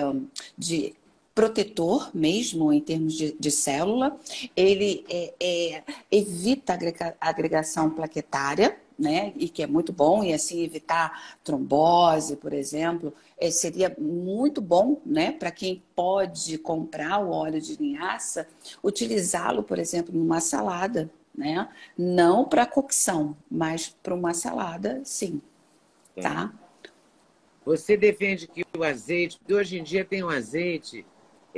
de 0.58 0.94
protetor 1.34 2.10
mesmo 2.14 2.74
em 2.74 2.82
termos 2.82 3.14
de, 3.14 3.36
de 3.40 3.52
célula, 3.52 4.18
ele 4.56 5.06
é, 5.10 5.34
é, 5.40 5.84
evita 6.12 6.78
a 7.20 7.30
agregação 7.30 7.90
plaquetária, 7.90 8.78
né? 8.98 9.32
E 9.38 9.48
que 9.48 9.64
é 9.64 9.68
muito 9.68 9.94
bom, 9.94 10.24
e 10.24 10.34
assim 10.34 10.62
evitar 10.62 11.38
trombose, 11.42 12.36
por 12.36 12.52
exemplo, 12.52 13.14
é, 13.38 13.50
seria 13.50 13.96
muito 13.98 14.60
bom, 14.60 15.00
né? 15.06 15.32
Para 15.32 15.52
quem 15.52 15.82
pode 15.96 16.58
comprar 16.58 17.20
o 17.20 17.32
óleo 17.32 17.62
de 17.62 17.78
linhaça, 17.78 18.46
utilizá-lo, 18.84 19.64
por 19.64 19.80
exemplo, 19.80 20.14
numa 20.14 20.42
salada, 20.42 21.10
né? 21.34 21.70
Não 21.98 22.44
para 22.44 22.66
cocção, 22.66 23.38
mas 23.50 23.96
para 24.04 24.14
uma 24.14 24.34
salada, 24.34 25.00
sim. 25.06 25.42
Tá? 26.22 26.54
Você 27.66 27.96
defende 27.96 28.48
que 28.48 28.66
o 28.78 28.84
azeite, 28.84 29.38
porque 29.38 29.54
hoje 29.54 29.80
em 29.80 29.84
dia 29.84 30.04
tem 30.04 30.22
um 30.24 30.30
azeite 30.30 31.06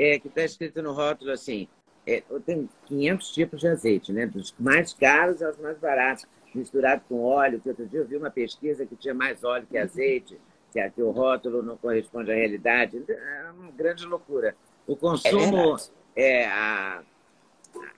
é, 0.02 0.18
que 0.18 0.28
está 0.28 0.43
escrito 0.43 0.82
no 0.82 0.93
rótulo 0.93 1.32
assim, 1.32 1.68
é, 2.08 2.24
tem 2.43 2.68
500 2.88 3.32
tipos 3.32 3.60
de 3.60 3.68
azeite, 3.68 4.12
né? 4.12 4.26
Dos 4.26 4.54
mais 4.60 4.93
caros 4.95 5.43
aos 5.43 5.56
mais 5.58 5.78
baratos, 5.78 6.26
misturado 6.56 7.04
com 7.08 7.22
óleo. 7.24 7.62
Que 7.62 7.70
outro 7.70 7.86
dia 7.86 7.99
eu 7.99 8.08
vi 8.08 8.18
uma 8.18 8.32
pesquisa 8.32 8.84
que 8.84 8.95
tinha 8.95 9.14
mais 9.14 9.43
óleo 9.43 9.68
que 9.70 9.78
azeite, 9.78 10.39
que, 10.74 10.89
que 10.89 11.02
o 11.04 11.12
rótulo 11.12 11.62
não 11.62 11.78
corresponde 11.78 12.32
à 12.32 12.36
realidade. 12.36 13.04
É 13.08 13.52
uma 13.52 13.72
grande 13.72 14.04
loucura. 14.08 14.56
O 14.88 14.95
consumo, 14.95 15.78
é, 16.16 16.41
é 16.41 16.47
a, 16.47 17.04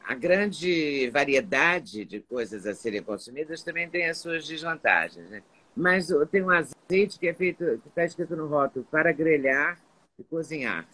a 0.05 0.13
grande 0.13 1.09
variedade 1.09 2.03
de 2.03 2.19
coisas 2.19 2.65
a 2.67 2.75
serem 2.75 3.01
consumidas 3.01 3.63
também 3.63 3.89
tem 3.89 4.09
as 4.09 4.17
suas 4.17 4.45
desvantagens, 4.45 5.29
né? 5.29 5.41
Mas 5.73 6.09
tem 6.29 6.43
um 6.43 6.51
azeite 6.51 7.17
que 7.17 7.29
é 7.29 7.33
feito, 7.33 7.63
que 7.81 7.87
está 7.87 8.03
escrito 8.03 8.35
no 8.35 8.47
rótulo, 8.47 8.85
para 8.91 9.13
grelhar 9.13 9.79
e 10.19 10.23
cozinhar. 10.23 10.85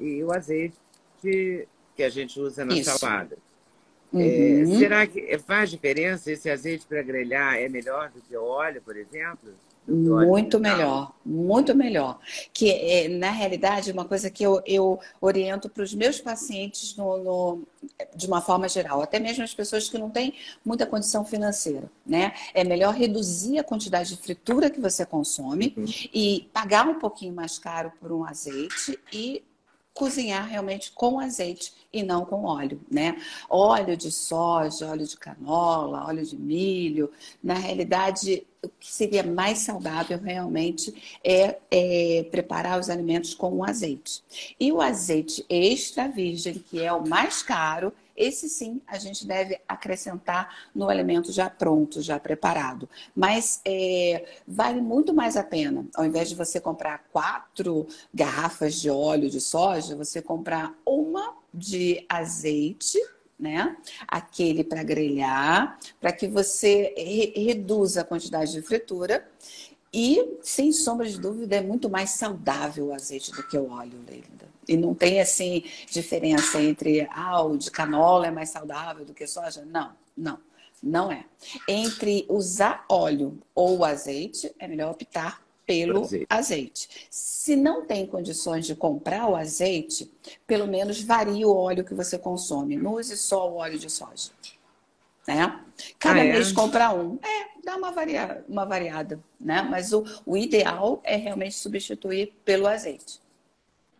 E 0.00 0.22
o 0.22 0.32
azeite 0.32 0.76
que 1.22 2.02
a 2.02 2.08
gente 2.08 2.38
usa 2.38 2.64
na 2.64 2.74
Isso. 2.74 2.98
salada. 2.98 3.36
É, 4.12 4.16
uhum. 4.16 4.74
É, 4.74 4.78
será 4.78 5.06
que 5.06 5.38
faz 5.38 5.70
diferença 5.70 6.30
esse 6.30 6.48
azeite 6.48 6.86
para 6.86 7.02
grelhar? 7.02 7.56
É 7.56 7.68
melhor 7.68 8.10
do 8.10 8.20
que 8.20 8.36
o 8.36 8.44
óleo, 8.44 8.80
por 8.82 8.96
exemplo? 8.96 9.52
Muito 9.86 10.58
melhor, 10.58 11.12
muito 11.24 11.74
melhor. 11.74 12.18
Que 12.54 12.70
é, 12.70 13.08
na 13.08 13.30
realidade, 13.30 13.92
uma 13.92 14.06
coisa 14.06 14.30
que 14.30 14.42
eu, 14.42 14.62
eu 14.64 14.98
oriento 15.20 15.68
para 15.68 15.82
os 15.82 15.92
meus 15.92 16.18
pacientes 16.20 16.96
no, 16.96 17.18
no, 17.22 17.62
de 18.16 18.26
uma 18.26 18.40
forma 18.40 18.66
geral, 18.66 19.02
até 19.02 19.18
mesmo 19.18 19.44
as 19.44 19.52
pessoas 19.52 19.88
que 19.90 19.98
não 19.98 20.08
têm 20.08 20.32
muita 20.64 20.86
condição 20.86 21.22
financeira, 21.22 21.90
né? 22.06 22.32
É 22.54 22.64
melhor 22.64 22.94
reduzir 22.94 23.58
a 23.58 23.64
quantidade 23.64 24.16
de 24.16 24.22
fritura 24.22 24.70
que 24.70 24.80
você 24.80 25.04
consome 25.04 25.74
uhum. 25.76 25.84
e 26.14 26.48
pagar 26.50 26.88
um 26.88 26.98
pouquinho 26.98 27.34
mais 27.34 27.58
caro 27.58 27.92
por 28.00 28.10
um 28.10 28.24
azeite 28.24 28.98
e 29.12 29.42
cozinhar 29.94 30.46
realmente 30.46 30.90
com 30.92 31.20
azeite 31.20 31.72
e 31.92 32.02
não 32.02 32.26
com 32.26 32.44
óleo, 32.44 32.80
né? 32.90 33.16
Óleo 33.48 33.96
de 33.96 34.10
soja, 34.10 34.90
óleo 34.90 35.06
de 35.06 35.16
canola, 35.16 36.04
óleo 36.06 36.26
de 36.26 36.36
milho, 36.36 37.10
na 37.40 37.54
realidade 37.54 38.44
o 38.60 38.68
que 38.68 38.92
seria 38.92 39.22
mais 39.22 39.58
saudável 39.58 40.18
realmente 40.18 41.20
é, 41.22 41.58
é, 41.70 42.26
preparar 42.30 42.80
os 42.80 42.90
alimentos 42.90 43.34
com 43.34 43.52
o 43.52 43.64
azeite. 43.64 44.22
E 44.58 44.72
o 44.72 44.80
azeite 44.80 45.44
extra 45.48 46.08
virgem, 46.08 46.54
que 46.54 46.82
é 46.82 46.92
o 46.92 47.06
mais 47.06 47.42
caro, 47.42 47.92
esse 48.16 48.48
sim 48.48 48.80
a 48.86 48.98
gente 48.98 49.26
deve 49.26 49.60
acrescentar 49.68 50.68
no 50.74 50.88
alimento 50.88 51.32
já 51.32 51.48
pronto, 51.50 52.00
já 52.00 52.18
preparado. 52.18 52.88
Mas 53.14 53.60
é, 53.64 54.24
vale 54.46 54.80
muito 54.80 55.12
mais 55.12 55.36
a 55.36 55.42
pena, 55.42 55.86
ao 55.94 56.04
invés 56.04 56.28
de 56.28 56.34
você 56.34 56.60
comprar 56.60 57.04
quatro 57.12 57.86
garrafas 58.12 58.80
de 58.80 58.90
óleo 58.90 59.28
de 59.28 59.40
soja, 59.40 59.96
você 59.96 60.22
comprar 60.22 60.74
uma 60.86 61.34
de 61.52 62.04
azeite 62.08 62.98
né? 63.38 63.76
Aquele 64.06 64.62
para 64.62 64.82
grelhar, 64.82 65.78
para 66.00 66.12
que 66.12 66.28
você 66.28 66.94
re 66.96 67.32
reduza 67.36 68.00
a 68.00 68.04
quantidade 68.04 68.52
de 68.52 68.62
fritura. 68.62 69.28
E, 69.92 70.38
sem 70.42 70.72
sombra 70.72 71.08
de 71.08 71.20
dúvida, 71.20 71.56
é 71.56 71.60
muito 71.60 71.88
mais 71.88 72.10
saudável 72.10 72.86
o 72.86 72.94
azeite 72.94 73.30
do 73.30 73.46
que 73.46 73.56
o 73.56 73.70
óleo, 73.70 74.00
Leila. 74.08 74.53
E 74.68 74.76
não 74.76 74.94
tem, 74.94 75.20
assim, 75.20 75.64
diferença 75.90 76.60
entre, 76.60 77.08
ah, 77.10 77.42
o 77.42 77.56
de 77.56 77.70
canola 77.70 78.26
é 78.26 78.30
mais 78.30 78.50
saudável 78.50 79.04
do 79.04 79.14
que 79.14 79.26
soja. 79.26 79.64
Não, 79.64 79.92
não, 80.16 80.38
não 80.82 81.10
é. 81.10 81.24
Entre 81.68 82.26
usar 82.28 82.84
óleo 82.88 83.38
ou 83.54 83.84
azeite, 83.84 84.54
é 84.58 84.68
melhor 84.68 84.92
optar 84.92 85.42
pelo 85.66 86.02
azeite. 86.02 86.26
azeite. 86.28 86.88
Se 87.10 87.56
não 87.56 87.86
tem 87.86 88.06
condições 88.06 88.66
de 88.66 88.74
comprar 88.74 89.28
o 89.28 89.36
azeite, 89.36 90.10
pelo 90.46 90.66
menos 90.66 91.02
varie 91.02 91.44
o 91.44 91.54
óleo 91.54 91.84
que 91.84 91.94
você 91.94 92.18
consome. 92.18 92.76
Não 92.76 92.94
use 92.94 93.16
só 93.16 93.50
o 93.50 93.56
óleo 93.56 93.78
de 93.78 93.90
soja. 93.90 94.30
Né? 95.26 95.60
Cada 95.98 96.20
ah, 96.20 96.24
é? 96.24 96.32
mês 96.32 96.52
compra 96.52 96.92
um. 96.92 97.18
É, 97.22 97.48
dá 97.64 97.76
uma, 97.76 97.90
varia... 97.90 98.44
uma 98.48 98.64
variada. 98.64 99.18
Né? 99.40 99.62
Mas 99.62 99.92
o, 99.92 100.04
o 100.26 100.36
ideal 100.36 101.00
é 101.02 101.16
realmente 101.16 101.54
substituir 101.54 102.34
pelo 102.44 102.66
azeite. 102.66 103.23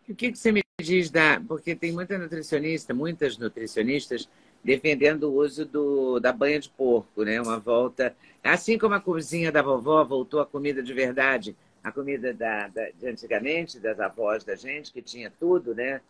O 0.07 0.15
que, 0.15 0.31
que 0.31 0.37
você 0.37 0.51
me 0.51 0.61
diz 0.81 1.09
da. 1.09 1.41
Porque 1.47 1.75
tem 1.75 1.91
muita 1.91 2.17
nutricionista, 2.17 2.93
muitas 2.93 3.37
nutricionistas 3.37 4.29
defendendo 4.63 5.25
o 5.29 5.35
uso 5.35 5.63
do, 5.63 6.19
da 6.19 6.33
banha 6.33 6.59
de 6.59 6.69
porco, 6.69 7.23
né? 7.23 7.39
Uma 7.39 7.59
volta. 7.59 8.15
Assim 8.43 8.77
como 8.77 8.95
a 8.95 8.99
cozinha 8.99 9.51
da 9.51 9.61
vovó 9.61 10.03
voltou 10.03 10.39
a 10.39 10.45
comida 10.45 10.81
de 10.81 10.91
verdade, 10.93 11.55
a 11.83 11.91
comida 11.91 12.33
da, 12.33 12.67
da, 12.67 12.89
de 12.89 13.07
antigamente, 13.07 13.79
das 13.79 13.99
avós 13.99 14.43
da 14.43 14.55
gente, 14.55 14.91
que 14.91 15.03
tinha 15.03 15.31
tudo, 15.39 15.75
né? 15.75 16.01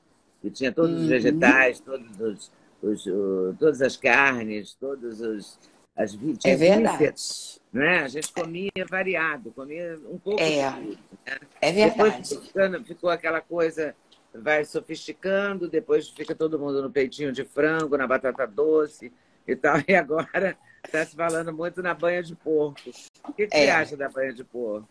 Que 0.42 0.50
tinha 0.50 0.72
todos 0.72 0.96
uhum. 0.96 1.02
os 1.02 1.08
vegetais, 1.08 1.82
todos 1.82 2.20
os, 2.20 2.52
os, 2.82 3.06
o, 3.08 3.56
todas 3.60 3.82
as 3.82 3.98
carnes, 3.98 4.74
todos 4.76 5.20
os. 5.20 5.60
As, 5.96 6.18
é 6.44 6.56
verdade. 6.56 7.14
né? 7.72 8.00
A 8.00 8.08
gente 8.08 8.32
comia 8.34 8.72
variado, 8.90 9.52
comia 9.52 9.98
um 10.10 10.18
pouco 10.18 10.42
é. 10.42 10.70
de 10.70 10.82
tudo. 10.82 11.00
Né? 11.26 11.38
É 11.62 11.72
verdade. 11.72 12.36
Depois 12.36 12.88
ficou 12.88 13.10
aquela 13.10 13.40
coisa 13.40 13.96
vai 14.42 14.66
sofisticando, 14.66 15.70
depois 15.70 16.10
fica 16.10 16.36
todo 16.36 16.60
mundo 16.60 16.82
no 16.82 16.92
peitinho 16.92 17.32
de 17.32 17.44
frango, 17.44 17.98
na 17.98 18.08
batata 18.08 18.46
doce 18.46 19.12
e 19.48 19.56
tal. 19.56 19.76
E 19.88 19.96
agora 19.96 20.58
está 20.84 21.06
se 21.06 21.16
falando 21.16 21.54
muito 21.54 21.82
na 21.82 21.94
banha 21.94 22.22
de 22.22 22.36
porco. 22.36 22.80
O 23.28 23.34
que, 23.34 23.48
que 23.48 23.56
é. 23.56 23.66
você 23.66 23.70
acha 23.70 23.98
da 23.98 24.10
banha 24.10 24.34
de 24.34 24.44
porco? 24.44 24.88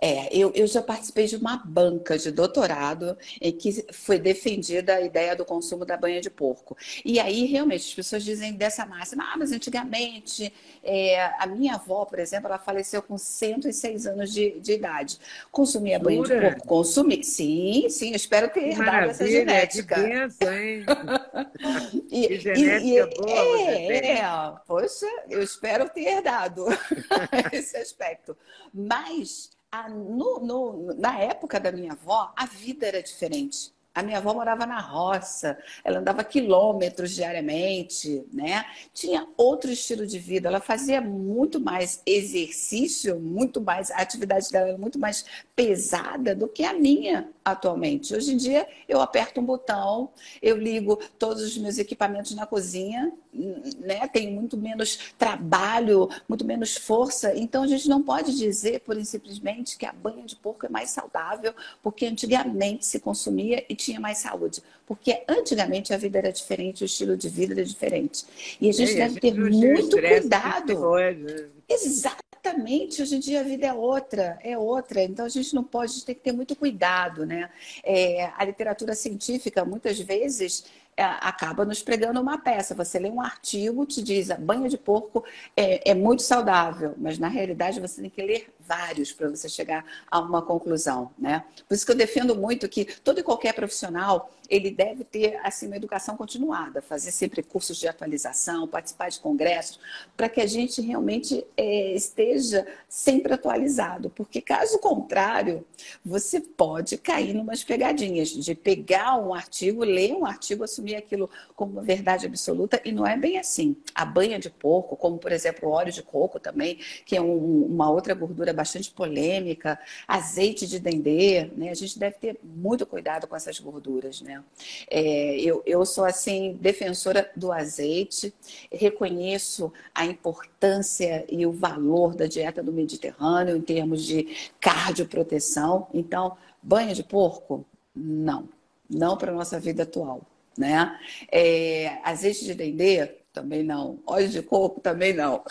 É, 0.00 0.34
eu, 0.34 0.50
eu 0.54 0.66
já 0.66 0.80
participei 0.80 1.26
de 1.26 1.36
uma 1.36 1.58
banca 1.58 2.16
de 2.16 2.30
doutorado 2.30 3.18
em 3.40 3.52
que 3.52 3.84
foi 3.92 4.18
defendida 4.18 4.94
a 4.94 5.00
ideia 5.00 5.36
do 5.36 5.44
consumo 5.44 5.84
da 5.84 5.96
banha 5.96 6.20
de 6.20 6.30
porco. 6.30 6.76
E 7.04 7.20
aí, 7.20 7.44
realmente, 7.44 7.86
as 7.86 7.94
pessoas 7.94 8.24
dizem 8.24 8.54
dessa 8.54 8.86
máxima, 8.86 9.24
ah, 9.30 9.36
mas 9.36 9.52
antigamente, 9.52 10.52
é, 10.82 11.22
a 11.38 11.46
minha 11.46 11.74
avó, 11.74 12.06
por 12.06 12.18
exemplo, 12.18 12.46
ela 12.46 12.58
faleceu 12.58 13.02
com 13.02 13.18
106 13.18 14.06
anos 14.06 14.32
de, 14.32 14.58
de 14.60 14.72
idade. 14.72 15.18
Consumia 15.52 15.98
Jura? 15.98 16.04
banha 16.04 16.22
de 16.22 16.40
porco? 16.40 16.66
Consumi. 16.66 17.22
Sim, 17.22 17.88
sim, 17.90 18.12
espero 18.12 18.48
ter 18.48 18.70
herdado 18.70 19.10
essa 19.10 19.26
genética. 19.26 19.96
Que 19.96 20.02
benção, 20.02 20.52
hein? 20.54 20.84
e, 22.10 22.28
que 22.28 22.40
genética 22.40 22.80
e, 22.80 22.98
e, 22.98 23.06
boa 23.06 23.60
é, 23.60 24.18
é, 24.18 24.54
poxa, 24.66 25.06
eu 25.28 25.42
espero 25.42 25.88
ter 25.90 26.06
herdado 26.06 26.64
esse 27.52 27.76
aspecto. 27.76 28.36
Mas 28.72 29.50
a, 29.70 29.88
no, 29.88 30.40
no, 30.40 30.94
na 30.94 31.18
época 31.18 31.60
da 31.60 31.70
minha 31.70 31.92
avó, 31.92 32.32
a 32.36 32.46
vida 32.46 32.86
era 32.86 33.02
diferente. 33.02 33.72
A 33.92 34.02
minha 34.04 34.18
avó 34.18 34.32
morava 34.32 34.64
na 34.66 34.80
roça, 34.80 35.58
ela 35.82 35.98
andava 35.98 36.22
quilômetros 36.22 37.10
diariamente, 37.10 38.24
né? 38.32 38.64
Tinha 38.94 39.26
outro 39.36 39.70
estilo 39.70 40.06
de 40.06 40.16
vida, 40.16 40.48
ela 40.48 40.60
fazia 40.60 41.00
muito 41.00 41.58
mais 41.58 42.00
exercício, 42.06 43.18
muito 43.18 43.60
mais, 43.60 43.90
a 43.90 43.96
atividade 43.96 44.48
dela 44.50 44.68
era 44.68 44.78
muito 44.78 44.98
mais 44.98 45.24
pesada 45.56 46.36
do 46.36 46.46
que 46.46 46.64
a 46.64 46.72
minha 46.72 47.28
atualmente. 47.44 48.14
Hoje 48.14 48.32
em 48.32 48.36
dia, 48.36 48.66
eu 48.88 49.00
aperto 49.00 49.40
um 49.40 49.44
botão, 49.44 50.10
eu 50.42 50.56
ligo 50.56 50.98
todos 51.18 51.42
os 51.42 51.56
meus 51.58 51.78
equipamentos 51.78 52.34
na 52.34 52.46
cozinha, 52.46 53.12
né? 53.32 54.06
Tenho 54.08 54.32
muito 54.32 54.56
menos 54.56 55.12
trabalho, 55.18 56.08
muito 56.28 56.44
menos 56.44 56.76
força. 56.76 57.36
Então, 57.36 57.62
a 57.62 57.66
gente 57.66 57.88
não 57.88 58.02
pode 58.02 58.36
dizer, 58.36 58.80
por 58.80 59.00
simplesmente, 59.04 59.76
que 59.76 59.86
a 59.86 59.92
banha 59.92 60.24
de 60.24 60.36
porco 60.36 60.66
é 60.66 60.68
mais 60.68 60.90
saudável, 60.90 61.54
porque 61.82 62.06
antigamente 62.06 62.84
se 62.84 63.00
consumia 63.00 63.64
e 63.68 63.74
tinha 63.74 64.00
mais 64.00 64.18
saúde. 64.18 64.62
Porque 64.86 65.22
antigamente 65.28 65.94
a 65.94 65.96
vida 65.96 66.18
era 66.18 66.32
diferente, 66.32 66.82
o 66.82 66.86
estilo 66.86 67.16
de 67.16 67.28
vida 67.28 67.54
era 67.54 67.64
diferente. 67.64 68.24
E 68.60 68.68
a 68.68 68.72
gente 68.72 68.92
é, 68.92 68.94
deve 68.94 69.04
a 69.04 69.08
gente 69.08 69.20
ter 69.20 69.34
muito 69.34 69.96
cuidado. 69.96 70.80
Né? 70.90 72.19
Exatamente, 72.42 73.02
hoje 73.02 73.16
em 73.16 73.20
dia 73.20 73.40
a 73.40 73.42
vida 73.42 73.66
é 73.66 73.72
outra, 73.72 74.38
é 74.42 74.56
outra. 74.56 75.02
Então 75.02 75.26
a 75.26 75.28
gente 75.28 75.54
não 75.54 75.62
pode, 75.62 75.92
a 75.92 75.94
gente 75.94 76.06
tem 76.06 76.14
que 76.14 76.22
ter 76.22 76.32
muito 76.32 76.56
cuidado, 76.56 77.26
né? 77.26 77.50
É, 77.84 78.32
a 78.34 78.44
literatura 78.44 78.94
científica 78.94 79.62
muitas 79.62 80.00
vezes 80.00 80.64
é, 80.96 81.04
acaba 81.04 81.66
nos 81.66 81.82
pregando 81.82 82.18
uma 82.18 82.38
peça. 82.38 82.74
Você 82.74 82.98
lê 82.98 83.10
um 83.10 83.20
artigo, 83.20 83.84
te 83.84 84.02
diz 84.02 84.30
a 84.30 84.36
banha 84.36 84.70
de 84.70 84.78
porco 84.78 85.22
é, 85.54 85.90
é 85.90 85.94
muito 85.94 86.22
saudável, 86.22 86.94
mas 86.96 87.18
na 87.18 87.28
realidade 87.28 87.78
você 87.78 88.00
tem 88.00 88.10
que 88.10 88.22
ler 88.22 88.48
vários 88.70 89.12
para 89.12 89.28
você 89.28 89.48
chegar 89.48 89.84
a 90.08 90.20
uma 90.20 90.40
conclusão, 90.40 91.10
né? 91.18 91.44
Por 91.66 91.74
isso 91.74 91.84
que 91.84 91.90
eu 91.90 91.96
defendo 91.96 92.36
muito 92.36 92.68
que 92.68 92.84
todo 93.02 93.18
e 93.18 93.22
qualquer 93.24 93.52
profissional 93.52 94.30
ele 94.50 94.70
deve 94.70 95.04
ter 95.04 95.38
assim 95.44 95.66
uma 95.68 95.76
educação 95.76 96.16
continuada, 96.16 96.82
fazer 96.82 97.12
sempre 97.12 97.40
cursos 97.40 97.76
de 97.76 97.86
atualização, 97.86 98.66
participar 98.66 99.08
de 99.08 99.20
congressos, 99.20 99.78
para 100.16 100.28
que 100.28 100.40
a 100.40 100.46
gente 100.46 100.80
realmente 100.80 101.46
é, 101.56 101.92
esteja 101.92 102.66
sempre 102.88 103.32
atualizado, 103.32 104.10
porque 104.10 104.40
caso 104.40 104.78
contrário, 104.80 105.64
você 106.04 106.40
pode 106.40 106.98
cair 106.98 107.32
numas 107.32 107.62
pegadinhas 107.62 108.28
de 108.28 108.54
pegar 108.54 109.16
um 109.16 109.32
artigo, 109.32 109.84
ler 109.84 110.12
um 110.14 110.26
artigo, 110.26 110.64
assumir 110.64 110.96
aquilo 110.96 111.30
como 111.54 111.74
uma 111.74 111.82
verdade 111.82 112.26
absoluta 112.26 112.80
e 112.84 112.90
não 112.90 113.06
é 113.06 113.16
bem 113.16 113.38
assim. 113.38 113.76
A 113.94 114.04
banha 114.04 114.38
de 114.38 114.50
porco, 114.50 114.96
como 114.96 115.16
por 115.16 115.30
exemplo 115.30 115.68
o 115.68 115.72
óleo 115.72 115.92
de 115.92 116.02
coco 116.02 116.40
também, 116.40 116.78
que 117.06 117.16
é 117.16 117.20
um, 117.20 117.66
uma 117.66 117.88
outra 117.88 118.14
gordura 118.14 118.52
bastante 118.60 118.90
polêmica, 118.90 119.80
azeite 120.06 120.66
de 120.66 120.78
dendê, 120.78 121.50
né? 121.56 121.70
A 121.70 121.74
gente 121.74 121.98
deve 121.98 122.16
ter 122.16 122.38
muito 122.42 122.84
cuidado 122.84 123.26
com 123.26 123.34
essas 123.34 123.58
gorduras, 123.58 124.20
né? 124.20 124.44
É, 124.90 125.40
eu, 125.40 125.62
eu 125.64 125.84
sou, 125.86 126.04
assim, 126.04 126.58
defensora 126.60 127.30
do 127.34 127.50
azeite, 127.50 128.34
reconheço 128.70 129.72
a 129.94 130.04
importância 130.04 131.24
e 131.28 131.46
o 131.46 131.52
valor 131.52 132.14
da 132.14 132.26
dieta 132.26 132.62
do 132.62 132.70
Mediterrâneo 132.70 133.56
em 133.56 133.62
termos 133.62 134.04
de 134.04 134.50
cardioproteção. 134.60 135.86
Então, 135.94 136.36
banho 136.62 136.94
de 136.94 137.02
porco? 137.02 137.64
Não. 137.96 138.46
Não 138.88 139.16
para 139.16 139.32
a 139.32 139.34
nossa 139.34 139.58
vida 139.58 139.84
atual. 139.84 140.20
Né? 140.58 140.98
É, 141.32 141.98
azeite 142.04 142.44
de 142.44 142.54
dendê? 142.54 143.06
Também 143.32 143.62
não. 143.62 143.98
Óleo 144.06 144.28
de 144.28 144.42
coco? 144.42 144.80
Também 144.80 145.14
não. 145.14 145.42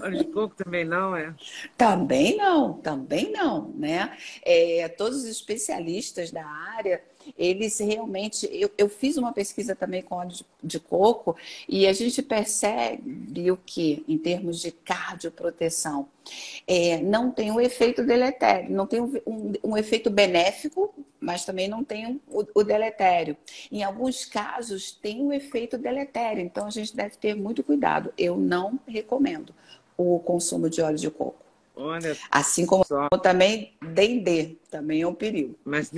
Óleo 0.00 0.18
de 0.18 0.24
coco 0.24 0.54
também 0.54 0.84
não, 0.84 1.16
é? 1.16 1.34
Também 1.76 2.36
não, 2.36 2.74
também 2.74 3.32
não, 3.32 3.68
né? 3.74 4.16
É, 4.42 4.88
todos 4.88 5.18
os 5.18 5.24
especialistas 5.24 6.30
da 6.30 6.46
área, 6.46 7.02
eles 7.36 7.78
realmente. 7.78 8.48
Eu, 8.52 8.70
eu 8.76 8.88
fiz 8.88 9.16
uma 9.16 9.32
pesquisa 9.32 9.74
também 9.74 10.02
com 10.02 10.16
óleo 10.16 10.30
de, 10.30 10.46
de, 10.62 10.80
coco 10.80 11.36
e 11.68 11.86
a 11.86 11.92
gente 11.92 12.22
percebe 12.22 13.50
o 13.50 13.56
que, 13.56 14.04
em 14.08 14.18
termos 14.18 14.60
de 14.60 14.70
cardioproteção, 14.70 16.08
é, 16.66 16.98
não 16.98 17.30
tem 17.30 17.50
um 17.50 17.60
efeito 17.60 18.04
deletério, 18.04 18.70
não 18.70 18.86
tem 18.86 19.00
um, 19.00 19.12
um, 19.26 19.52
um 19.64 19.76
efeito 19.76 20.10
benéfico, 20.10 20.94
mas 21.20 21.44
também 21.44 21.68
não 21.68 21.84
tem 21.84 22.06
um, 22.06 22.20
o, 22.28 22.44
o 22.54 22.64
deletério. 22.64 23.36
Em 23.70 23.82
alguns 23.82 24.24
casos, 24.24 24.92
tem 24.92 25.20
um 25.20 25.32
efeito 25.32 25.78
deletério, 25.78 26.42
então 26.42 26.66
a 26.66 26.70
gente 26.70 26.94
deve 26.94 27.16
ter 27.16 27.34
muito 27.34 27.62
cuidado. 27.62 28.12
Eu 28.16 28.36
não 28.36 28.78
recomendo 28.86 29.54
o 29.96 30.18
consumo 30.20 30.68
de 30.68 30.80
óleo 30.80 30.98
de 30.98 31.10
coco. 31.10 31.42
Olha 31.74 32.16
assim 32.30 32.66
como 32.66 32.84
só. 32.84 33.08
também 33.22 33.72
dendê, 33.80 34.56
também 34.70 35.02
é 35.02 35.06
um 35.06 35.14
perigo. 35.14 35.54
Mas 35.64 35.90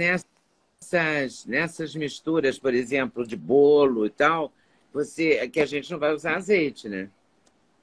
nessas, 0.93 1.47
nessas 1.47 1.95
misturas, 1.95 2.59
por 2.59 2.75
exemplo, 2.75 3.27
de 3.27 3.37
bolo 3.37 4.07
e 4.07 4.11
tal, 4.11 4.53
você 4.93 5.49
que 5.49 5.61
a 5.61 5.67
gente 5.67 5.91
não 5.91 5.99
vai 5.99 6.13
usar 6.13 6.37
azeite, 6.37 6.89
né? 6.89 7.09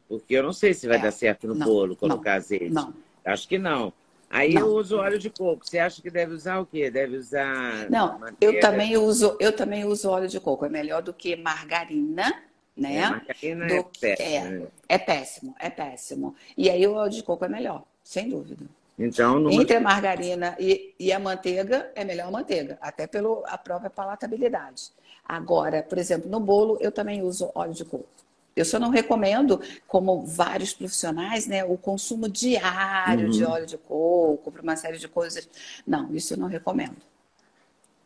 Porque 0.07 0.33
eu 0.33 0.43
não 0.43 0.53
sei 0.53 0.73
se 0.73 0.87
vai 0.87 0.97
é, 0.97 1.01
dar 1.01 1.11
certo 1.11 1.47
no 1.47 1.55
não, 1.55 1.65
bolo 1.65 1.95
colocar 1.95 2.31
não, 2.31 2.37
azeite. 2.37 2.69
Não. 2.69 2.93
Acho 3.25 3.47
que 3.47 3.57
não. 3.57 3.93
Aí 4.29 4.53
não. 4.53 4.61
eu 4.61 4.67
uso 4.75 4.97
óleo 4.97 5.19
de 5.19 5.29
coco. 5.29 5.65
Você 5.65 5.79
acha 5.79 6.01
que 6.01 6.09
deve 6.09 6.33
usar 6.33 6.59
o 6.59 6.65
quê? 6.65 6.89
Deve 6.89 7.17
usar. 7.17 7.89
Não, 7.89 8.19
eu 8.39 8.59
também 8.59 8.97
uso, 8.97 9.35
eu 9.39 9.53
também 9.53 9.85
uso 9.85 10.09
óleo 10.09 10.27
de 10.27 10.39
coco. 10.39 10.65
É 10.65 10.69
melhor 10.69 11.01
do 11.01 11.13
que 11.13 11.35
margarina 11.35 12.33
né? 12.75 12.95
É, 12.95 13.09
margarina 13.09 13.67
do, 13.67 13.73
é, 13.73 13.83
péssimo, 13.83 14.71
é, 14.87 14.95
é 14.95 14.97
péssimo, 14.97 15.55
é 15.59 15.69
péssimo. 15.69 16.35
E 16.57 16.69
aí 16.69 16.87
o 16.87 16.93
óleo 16.93 17.11
de 17.11 17.23
coco 17.23 17.43
é 17.43 17.49
melhor, 17.49 17.83
sem 18.03 18.29
dúvida. 18.29 18.65
Então, 19.03 19.39
numa... 19.39 19.53
Entre 19.53 19.75
a 19.75 19.81
margarina 19.81 20.55
e, 20.59 20.93
e, 20.99 21.11
a 21.11 21.19
manteiga, 21.19 21.91
é 21.95 22.03
melhor 22.03 22.27
a 22.27 22.31
manteiga, 22.31 22.77
até 22.81 23.07
pela 23.07 23.57
própria 23.57 23.89
palatabilidade. 23.89 24.91
Agora, 25.25 25.81
por 25.83 25.97
exemplo, 25.97 26.29
no 26.29 26.39
bolo, 26.39 26.77
eu 26.79 26.91
também 26.91 27.21
uso 27.21 27.51
óleo 27.55 27.73
de 27.73 27.85
coco. 27.85 28.07
Eu 28.55 28.65
só 28.65 28.77
não 28.77 28.89
recomendo, 28.89 29.61
como 29.87 30.25
vários 30.25 30.73
profissionais, 30.73 31.47
né, 31.47 31.63
o 31.63 31.77
consumo 31.77 32.27
diário 32.27 33.25
uhum. 33.25 33.31
de 33.31 33.43
óleo 33.45 33.65
de 33.65 33.77
coco 33.77 34.51
para 34.51 34.61
uma 34.61 34.75
série 34.75 34.97
de 34.97 35.07
coisas. 35.07 35.49
Não, 35.87 36.13
isso 36.13 36.33
eu 36.33 36.37
não 36.37 36.47
recomendo. 36.47 36.97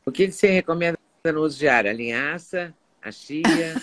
O 0.05 0.11
que 0.11 0.31
você 0.31 0.51
recomenda 0.51 0.99
no 1.25 1.41
uso 1.41 1.57
diário? 1.57 1.89
A 1.89 1.93
linhaça? 1.93 2.73
a 3.05 3.11
chia, 3.11 3.75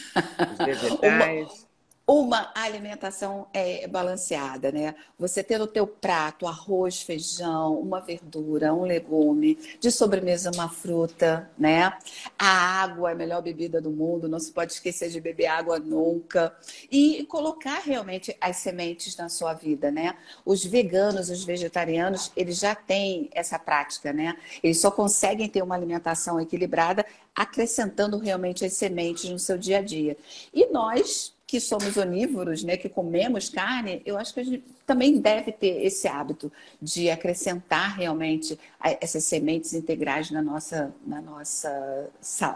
os 0.51 0.59
vegetais 0.67 1.69
uma 2.07 2.50
alimentação 2.55 3.46
é, 3.53 3.86
balanceada, 3.86 4.72
né? 4.72 4.94
Você 5.18 5.42
ter 5.42 5.59
no 5.59 5.66
teu 5.66 5.86
prato 5.86 6.46
arroz, 6.46 7.00
feijão, 7.00 7.78
uma 7.78 8.00
verdura, 8.00 8.74
um 8.74 8.82
legume, 8.82 9.57
de 9.80 9.90
sobremesa 9.90 10.50
uma 10.53 10.68
fruta, 10.68 11.48
né? 11.57 11.96
A 12.38 12.82
água 12.82 13.11
é 13.11 13.12
a 13.12 13.16
melhor 13.16 13.40
bebida 13.40 13.80
do 13.80 13.90
mundo, 13.90 14.28
não 14.28 14.40
se 14.40 14.50
pode 14.50 14.72
esquecer 14.72 15.11
de 15.11 15.20
beber 15.20 15.46
água 15.46 15.78
nunca. 15.78 16.55
E 16.90 17.24
colocar 17.26 17.78
realmente 17.80 18.36
as 18.40 18.57
sementes 18.57 19.16
na 19.16 19.28
sua 19.28 19.55
vida, 19.55 19.90
né? 19.90 20.16
Os 20.44 20.64
veganos, 20.64 21.30
os 21.30 21.44
vegetarianos, 21.44 22.32
eles 22.36 22.59
já 22.59 22.74
têm 22.74 23.30
essa 23.32 23.59
prática, 23.59 24.12
né? 24.12 24.36
Eles 24.62 24.80
só 24.80 24.90
conseguem 24.90 25.48
ter 25.48 25.62
uma 25.62 25.76
alimentação 25.76 26.40
equilibrada 26.40 27.07
acrescentando 27.34 28.18
realmente 28.18 28.64
as 28.64 28.74
sementes 28.74 29.30
no 29.30 29.38
seu 29.38 29.57
dia 29.57 29.78
a 29.78 29.82
dia. 29.82 30.16
E 30.53 30.66
nós 30.66 31.34
que 31.53 31.61
somos 31.61 31.98
onívoros, 31.98 32.64
né, 32.64 32.78
que 32.78 32.88
comemos 32.88 33.50
carne, 33.50 34.00
eu 34.07 34.16
acho 34.16 34.32
que 34.32 34.40
a 34.40 34.42
gente 34.42 34.64
também 34.86 35.20
deve 35.20 35.53
ter 35.53 35.84
esse 35.84 36.09
hábito 36.09 36.50
de 36.80 37.11
acrescentar 37.11 37.94
realmente 37.94 38.59
essas 38.82 39.24
sementes 39.24 39.74
integrais 39.74 40.30
na 40.30 40.40
nossa, 40.40 40.94
na 41.07 41.20
nossa, 41.20 42.09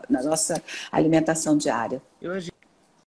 na 0.08 0.22
nossa 0.22 0.62
alimentação 0.90 1.58
diária. 1.58 2.00
E 2.22 2.26
hoje 2.26 2.50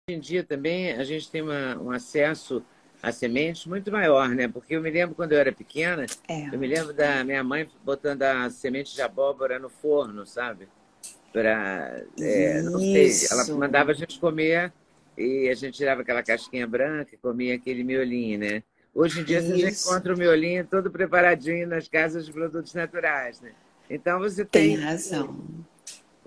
em 0.09 0.19
dia 0.19 0.43
também 0.43 0.93
a 0.93 1.03
gente 1.03 1.29
tem 1.29 1.43
uma, 1.43 1.77
um 1.77 1.91
acesso 1.91 2.65
a 2.99 3.11
sementes 3.11 3.67
muito 3.67 3.91
maior, 3.91 4.29
né? 4.29 4.47
Porque 4.47 4.75
eu 4.75 4.81
me 4.81 4.89
lembro 4.89 5.13
quando 5.13 5.33
eu 5.33 5.37
era 5.37 5.51
pequena, 5.51 6.07
é. 6.27 6.47
eu 6.47 6.57
me 6.57 6.65
lembro 6.65 6.91
da 6.91 7.23
minha 7.23 7.43
mãe 7.43 7.69
botando 7.85 8.23
a 8.23 8.49
semente 8.49 8.95
de 8.95 9.01
abóbora 9.03 9.59
no 9.59 9.69
forno, 9.69 10.25
sabe? 10.25 10.67
Para, 11.31 12.03
é, 12.19 12.63
não 12.63 12.79
sei, 12.79 13.11
ela 13.29 13.45
mandava 13.53 13.91
a 13.91 13.93
gente 13.93 14.19
comer 14.19 14.73
e 15.17 15.49
a 15.49 15.55
gente 15.55 15.75
tirava 15.75 16.01
aquela 16.01 16.21
casquinha 16.21 16.67
branca 16.67 17.15
e 17.15 17.17
comia 17.17 17.55
aquele 17.55 17.83
miolinho, 17.83 18.39
né? 18.39 18.63
Hoje 18.93 19.21
em 19.21 19.23
dia 19.23 19.39
Isso. 19.39 19.47
você 19.47 19.57
já 19.57 19.69
encontra 19.69 20.13
o 20.13 20.17
miolinho 20.17 20.65
todo 20.65 20.91
preparadinho 20.91 21.67
nas 21.67 21.87
casas 21.87 22.25
de 22.25 22.31
produtos 22.31 22.73
naturais, 22.73 23.41
né? 23.41 23.51
Então 23.89 24.19
você 24.19 24.45
tem, 24.45 24.75
tem 24.75 24.85
razão. 24.85 25.35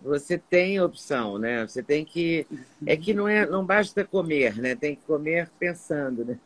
Você 0.02 0.38
tem 0.38 0.80
opção, 0.80 1.38
né? 1.38 1.66
Você 1.66 1.82
tem 1.82 2.04
que 2.04 2.46
é 2.86 2.96
que 2.96 3.12
não 3.12 3.28
é 3.28 3.46
não 3.46 3.64
basta 3.64 4.04
comer, 4.04 4.56
né? 4.56 4.74
Tem 4.74 4.96
que 4.96 5.02
comer 5.02 5.50
pensando, 5.58 6.24
né? 6.24 6.38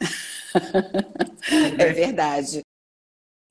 é 1.78 1.92
verdade. 1.92 2.62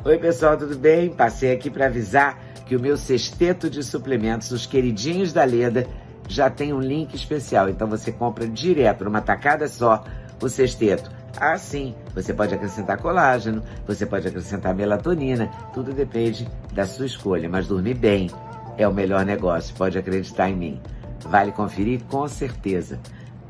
Oi, 0.03 0.17
pessoal, 0.19 0.57
tudo 0.57 0.77
bem? 0.77 1.13
Passei 1.13 1.51
aqui 1.51 1.69
para 1.69 1.87
avisar 1.87 2.37
que 2.65 2.75
o 2.75 2.79
meu 2.79 2.97
sexteto 2.97 3.69
de 3.69 3.83
suplementos, 3.83 4.51
os 4.51 4.65
queridinhos 4.65 5.33
da 5.33 5.43
Leda, 5.43 5.87
já 6.27 6.49
tem 6.49 6.73
um 6.73 6.79
link 6.79 7.13
especial. 7.15 7.69
Então 7.69 7.87
você 7.87 8.11
compra 8.11 8.47
direto, 8.47 9.03
numa 9.03 9.21
tacada 9.21 9.67
só, 9.67 10.03
o 10.41 10.49
sexteto. 10.49 11.09
Ah, 11.39 11.57
sim, 11.57 11.93
você 12.15 12.33
pode 12.33 12.53
acrescentar 12.53 12.97
colágeno, 12.97 13.61
você 13.85 14.05
pode 14.05 14.27
acrescentar 14.27 14.73
melatonina, 14.73 15.47
tudo 15.73 15.93
depende 15.93 16.47
da 16.73 16.85
sua 16.85 17.05
escolha. 17.05 17.47
Mas 17.47 17.67
dormir 17.67 17.93
bem 17.93 18.29
é 18.77 18.87
o 18.87 18.93
melhor 18.93 19.23
negócio, 19.25 19.75
pode 19.75 19.97
acreditar 19.97 20.49
em 20.49 20.55
mim. 20.55 20.81
Vale 21.21 21.51
conferir 21.51 22.01
com 22.09 22.27
certeza. 22.27 22.99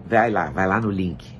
Vai 0.06 0.30
lá, 0.32 0.50
vai 0.50 0.68
lá 0.68 0.80
no 0.80 0.90
link. 0.90 1.37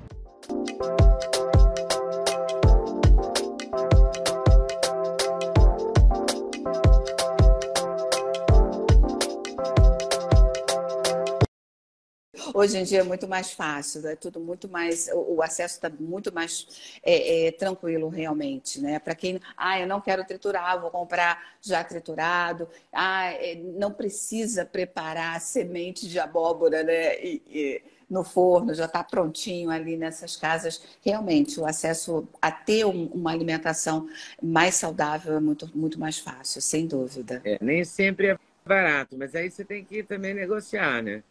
Hoje 12.58 12.78
em 12.78 12.84
dia 12.84 13.02
é 13.02 13.04
muito 13.04 13.28
mais 13.28 13.52
fácil, 13.52 14.06
é 14.08 14.16
tudo 14.16 14.40
muito 14.40 14.68
mais, 14.68 15.08
o, 15.14 15.44
acesso 15.44 15.76
está 15.76 15.90
muito 15.90 16.34
mais 16.34 16.98
é, 17.04 17.48
é, 17.48 17.52
tranquilo 17.52 18.10
realmente, 18.10 18.82
né? 18.82 18.98
Para 18.98 19.14
quem, 19.14 19.40
ah, 19.56 19.80
eu 19.80 19.86
não 19.86 20.02
quero 20.02 20.26
triturar, 20.26 20.82
vou 20.82 20.90
comprar 20.90 21.54
já 21.62 21.84
triturado, 21.84 22.68
ah, 22.92 23.32
é, 23.32 23.56
não 23.56 23.92
precisa 23.92 24.66
preparar 24.66 25.40
semente 25.40 26.10
de 26.10 26.18
abóbora, 26.20 26.82
né? 26.84 27.24
E, 27.24 27.42
e, 27.48 27.82
no 28.10 28.24
forno, 28.24 28.74
já 28.74 28.86
está 28.86 29.04
prontinho 29.04 29.70
ali 29.70 29.98
nessas 29.98 30.38
casas. 30.38 30.82
Realmente, 31.04 31.60
o 31.60 31.66
acesso 31.66 32.26
a 32.42 32.50
ter 32.50 32.86
um, 32.86 33.08
uma 33.08 33.32
alimentação 33.32 34.08
mais 34.42 34.76
saudável 34.76 35.36
é 35.36 35.40
muito, 35.42 35.70
muito 35.76 36.00
mais 36.00 36.18
fácil, 36.18 36.62
sem 36.62 36.88
dúvida. 36.88 37.42
É, 37.44 37.58
nem 37.62 37.84
sempre 37.84 38.28
é 38.28 38.40
barato, 38.66 39.18
mas 39.18 39.36
aí 39.36 39.52
você 39.52 39.64
tem 39.64 39.84
que 39.84 40.04
também 40.04 40.34
negociar, 40.34 41.04
né? 41.04 41.22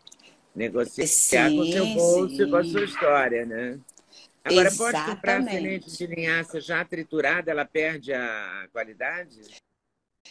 Negociar 0.56 1.06
sim, 1.06 1.56
com 1.56 1.62
o 1.62 1.66
seu 1.66 1.86
bolso 1.88 2.36
sim. 2.36 2.42
e 2.42 2.50
com 2.50 2.56
a 2.56 2.64
sua 2.64 2.84
história, 2.84 3.44
né? 3.44 3.78
Agora, 4.42 4.68
Exatamente. 4.68 4.76
pode 4.78 5.16
comprar 5.16 5.42
semente 5.42 5.90
de 5.90 6.06
linhaça 6.06 6.60
já 6.60 6.84
triturada, 6.84 7.50
ela 7.50 7.64
perde 7.64 8.12
a 8.12 8.66
qualidade? 8.72 9.40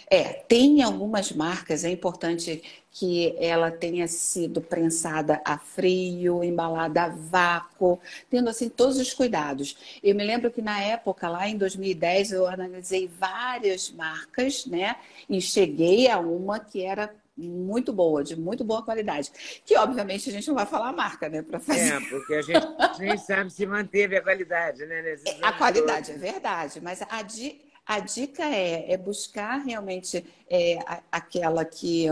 É, 0.10 0.24
tem 0.24 0.82
algumas 0.82 1.32
marcas, 1.32 1.84
é 1.84 1.90
importante 1.90 2.64
que 2.92 3.36
ela 3.40 3.72
tenha 3.72 4.08
sido 4.08 4.62
prensada 4.62 5.42
a 5.44 5.58
frio, 5.58 6.44
embalada 6.44 7.04
a 7.04 7.10
vácuo, 7.10 8.00
tendo 8.30 8.50
assim 8.50 8.70
todos 8.70 8.98
os 8.98 9.14
cuidados. 9.14 10.00
Eu 10.02 10.16
me 10.16 10.24
lembro 10.24 10.52
que 10.52 10.62
na 10.62 10.80
época, 10.82 11.28
lá 11.28 11.48
em 11.48 11.58
2010, 11.58 12.32
eu 12.32 12.48
analisei 12.48 13.08
várias 13.08 13.92
marcas, 13.92 14.66
né? 14.66 14.96
E 15.30 15.42
cheguei 15.42 16.08
a 16.08 16.20
uma 16.20 16.60
que 16.60 16.84
era 16.84 17.14
muito 17.38 17.92
boa, 17.92 18.24
de 18.24 18.36
muito 18.36 18.64
boa 18.64 18.84
qualidade. 18.84 19.32
Que, 19.66 19.76
obviamente, 19.78 20.30
a 20.30 20.34
gente 20.34 20.48
não 20.48 20.56
vai 20.56 20.66
falar 20.66 20.90
a 20.90 20.94
marca, 20.94 21.28
né? 21.28 21.42
Para 21.42 21.60
fazer. 21.60 21.94
É, 21.94 22.00
porque 22.10 22.34
a 22.34 22.42
gente 22.42 22.66
nem 23.00 23.18
sabe 23.18 23.52
se 23.52 23.66
manteve 23.66 24.16
a 24.16 24.22
qualidade, 24.22 24.86
né? 24.86 25.00
É, 25.00 25.18
a 25.42 25.52
qualidade, 25.54 26.14
todos. 26.14 26.24
é 26.24 26.32
verdade. 26.32 26.82
Mas 26.82 27.02
a, 27.10 27.22
di, 27.22 27.62
a 27.86 28.00
dica 28.00 28.44
é, 28.44 28.94
é 28.94 28.98
buscar 28.98 29.58
realmente 29.58 30.26
é, 30.50 30.80
a, 30.86 31.02
aquela 31.12 31.66
que 31.66 32.08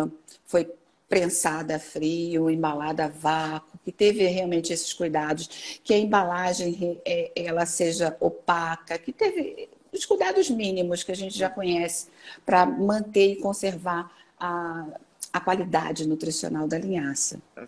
foi 0.45 0.69
prensada 1.07 1.75
a 1.75 1.79
frio, 1.79 2.49
embalada 2.49 3.05
a 3.05 3.07
vácuo, 3.07 3.79
que 3.85 3.91
teve 3.91 4.25
realmente 4.25 4.73
esses 4.73 4.91
cuidados, 4.93 5.79
que 5.83 5.93
a 5.93 5.97
embalagem 5.97 6.99
é, 7.05 7.31
ela 7.35 7.65
seja 7.65 8.17
opaca, 8.19 8.97
que 8.97 9.13
teve 9.13 9.69
os 9.91 10.05
cuidados 10.05 10.49
mínimos 10.49 11.03
que 11.03 11.11
a 11.11 11.15
gente 11.15 11.37
já 11.37 11.49
conhece 11.49 12.07
para 12.43 12.65
manter 12.65 13.33
e 13.33 13.35
conservar 13.35 14.11
a 14.39 14.87
a 15.33 15.39
qualidade 15.39 16.07
nutricional 16.07 16.67
da 16.67 16.77
linhaça. 16.77 17.41
Tá 17.55 17.67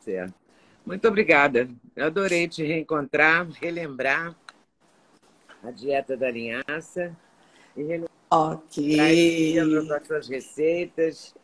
certo. 0.00 0.34
Muito 0.84 1.08
obrigada. 1.08 1.68
Eu 1.96 2.06
adorei 2.06 2.46
te 2.46 2.62
reencontrar, 2.62 3.48
relembrar 3.48 4.36
a 5.62 5.70
dieta 5.70 6.16
da 6.16 6.30
linhaça 6.30 7.16
e 7.76 7.82
relembrar 7.82 8.10
ok. 8.30 9.58
as 9.58 10.06
suas 10.06 10.28
receitas 10.28 11.34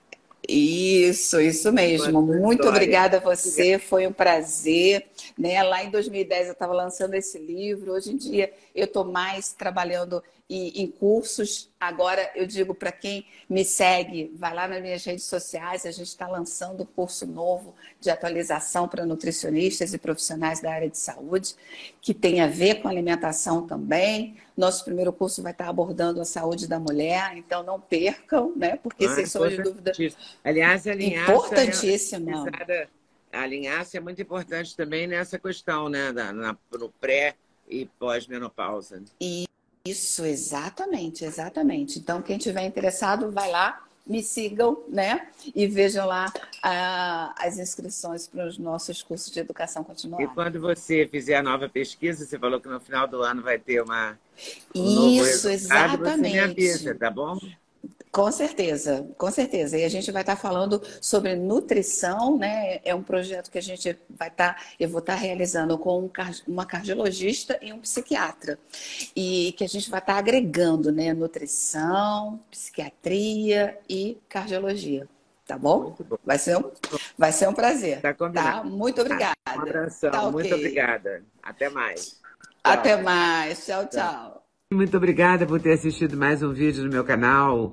isso, 0.48 1.40
isso 1.40 1.72
mesmo. 1.72 2.22
Muito 2.22 2.68
obrigada 2.68 3.16
a 3.16 3.20
você, 3.20 3.78
foi 3.78 4.06
um 4.06 4.12
prazer. 4.12 5.06
Né? 5.36 5.62
Lá 5.62 5.82
em 5.82 5.90
2010 5.90 6.46
eu 6.46 6.52
estava 6.52 6.72
lançando 6.72 7.14
esse 7.14 7.38
livro, 7.38 7.92
hoje 7.92 8.12
em 8.12 8.16
dia 8.16 8.52
eu 8.74 8.84
estou 8.84 9.04
mais 9.04 9.52
trabalhando 9.52 10.22
em, 10.48 10.82
em, 10.82 10.86
cursos. 10.86 11.70
Agora 11.78 12.30
eu 12.34 12.46
digo 12.46 12.74
para 12.74 12.92
quem 12.92 13.26
me 13.48 13.64
segue, 13.64 14.32
vai 14.36 14.54
lá 14.54 14.68
nas 14.68 14.80
minhas 14.80 15.04
redes 15.04 15.24
sociais, 15.24 15.84
a 15.84 15.90
gente 15.90 16.06
está 16.06 16.28
lançando 16.28 16.84
um 16.84 16.86
curso 16.86 17.26
novo 17.26 17.74
de 18.00 18.10
atualização 18.10 18.88
para 18.88 19.04
nutricionistas 19.04 19.92
e 19.92 19.98
profissionais 19.98 20.60
da 20.60 20.72
área 20.72 20.88
de 20.88 20.98
saúde, 20.98 21.54
que 22.00 22.14
tem 22.14 22.40
a 22.40 22.46
ver 22.46 22.76
com 22.76 22.88
alimentação 22.88 23.66
também. 23.66 24.36
Nosso 24.56 24.84
primeiro 24.84 25.12
curso 25.12 25.42
vai 25.42 25.52
estar 25.52 25.68
abordando 25.68 26.20
a 26.20 26.24
saúde 26.24 26.66
da 26.66 26.78
mulher, 26.78 27.36
então 27.36 27.62
não 27.62 27.80
percam, 27.80 28.52
né? 28.56 28.76
Porque 28.76 29.04
ah, 29.06 29.14
sem 29.14 29.26
sombra 29.26 29.50
de 29.50 29.62
dúvida. 29.62 29.92
Aliás, 30.42 30.86
a 30.86 30.94
linhaça. 30.94 31.32
Importantíssima. 31.32 32.46
É, 32.68 32.88
a 33.32 33.46
linhaça 33.46 33.98
é 33.98 34.00
muito 34.00 34.22
importante 34.22 34.74
também 34.74 35.06
nessa 35.06 35.38
questão, 35.38 35.88
né? 35.88 36.10
Na, 36.12 36.32
na 36.32 36.56
no 36.72 36.88
pré 36.88 37.34
e 37.68 37.84
pós-menopausa. 37.98 39.02
Isso, 39.88 40.24
exatamente, 40.24 41.24
exatamente. 41.24 41.98
Então, 41.98 42.22
quem 42.22 42.38
tiver 42.38 42.64
interessado, 42.64 43.30
vai 43.30 43.50
lá, 43.50 43.86
me 44.06 44.22
sigam, 44.22 44.84
né? 44.88 45.28
E 45.54 45.66
vejam 45.66 46.06
lá 46.06 46.32
ah, 46.62 47.34
as 47.38 47.58
inscrições 47.58 48.26
para 48.26 48.46
os 48.46 48.56
nossos 48.56 49.02
cursos 49.02 49.32
de 49.32 49.40
educação 49.40 49.82
continuada. 49.82 50.22
E 50.24 50.28
quando 50.28 50.60
você 50.60 51.08
fizer 51.10 51.36
a 51.36 51.42
nova 51.42 51.68
pesquisa, 51.68 52.24
você 52.24 52.38
falou 52.38 52.60
que 52.60 52.68
no 52.68 52.80
final 52.80 53.08
do 53.08 53.22
ano 53.22 53.42
vai 53.42 53.58
ter 53.58 53.82
uma. 53.82 54.18
Um 54.74 55.10
Isso, 55.10 55.48
exatamente. 55.48 56.16
Você 56.16 56.22
me 56.22 56.38
avisa, 56.38 56.94
tá 56.94 57.10
bom? 57.10 57.38
Com 58.16 58.32
certeza, 58.32 59.06
com 59.18 59.30
certeza. 59.30 59.76
E 59.76 59.84
a 59.84 59.90
gente 59.90 60.10
vai 60.10 60.22
estar 60.22 60.36
falando 60.36 60.80
sobre 61.02 61.36
nutrição, 61.36 62.38
né? 62.38 62.80
É 62.82 62.94
um 62.94 63.02
projeto 63.02 63.50
que 63.50 63.58
a 63.58 63.62
gente 63.62 63.94
vai 64.08 64.28
estar, 64.28 64.58
eu 64.80 64.88
vou 64.88 65.00
estar 65.00 65.16
realizando 65.16 65.76
com 65.76 66.10
uma 66.48 66.64
cardiologista 66.64 67.58
e 67.60 67.74
um 67.74 67.78
psiquiatra. 67.78 68.58
E 69.14 69.54
que 69.58 69.64
a 69.64 69.68
gente 69.68 69.90
vai 69.90 70.00
estar 70.00 70.16
agregando, 70.16 70.90
né? 70.90 71.12
Nutrição, 71.12 72.40
psiquiatria 72.50 73.78
e 73.86 74.16
cardiologia. 74.30 75.06
Tá 75.46 75.58
bom? 75.58 75.94
bom. 76.08 76.16
Vai, 76.24 76.38
ser 76.38 76.56
um, 76.56 76.70
vai 77.18 77.32
ser 77.32 77.50
um 77.50 77.52
prazer. 77.52 78.00
Tá 78.00 78.14
combinado. 78.14 78.62
Tá? 78.62 78.64
Muito 78.64 79.02
obrigada. 79.02 79.36
Um 79.46 79.60
abração. 79.60 80.10
Tá, 80.10 80.22
okay. 80.22 80.32
Muito 80.32 80.54
obrigada. 80.54 81.22
Até 81.42 81.68
mais. 81.68 82.06
Tchau. 82.06 82.22
Até 82.64 82.96
mais. 82.96 83.66
Tchau, 83.66 83.86
tchau. 83.86 84.42
Muito 84.72 84.96
obrigada 84.96 85.46
por 85.46 85.60
ter 85.60 85.74
assistido 85.74 86.16
mais 86.16 86.42
um 86.42 86.52
vídeo 86.52 86.82
no 86.82 86.90
meu 86.90 87.04
canal. 87.04 87.72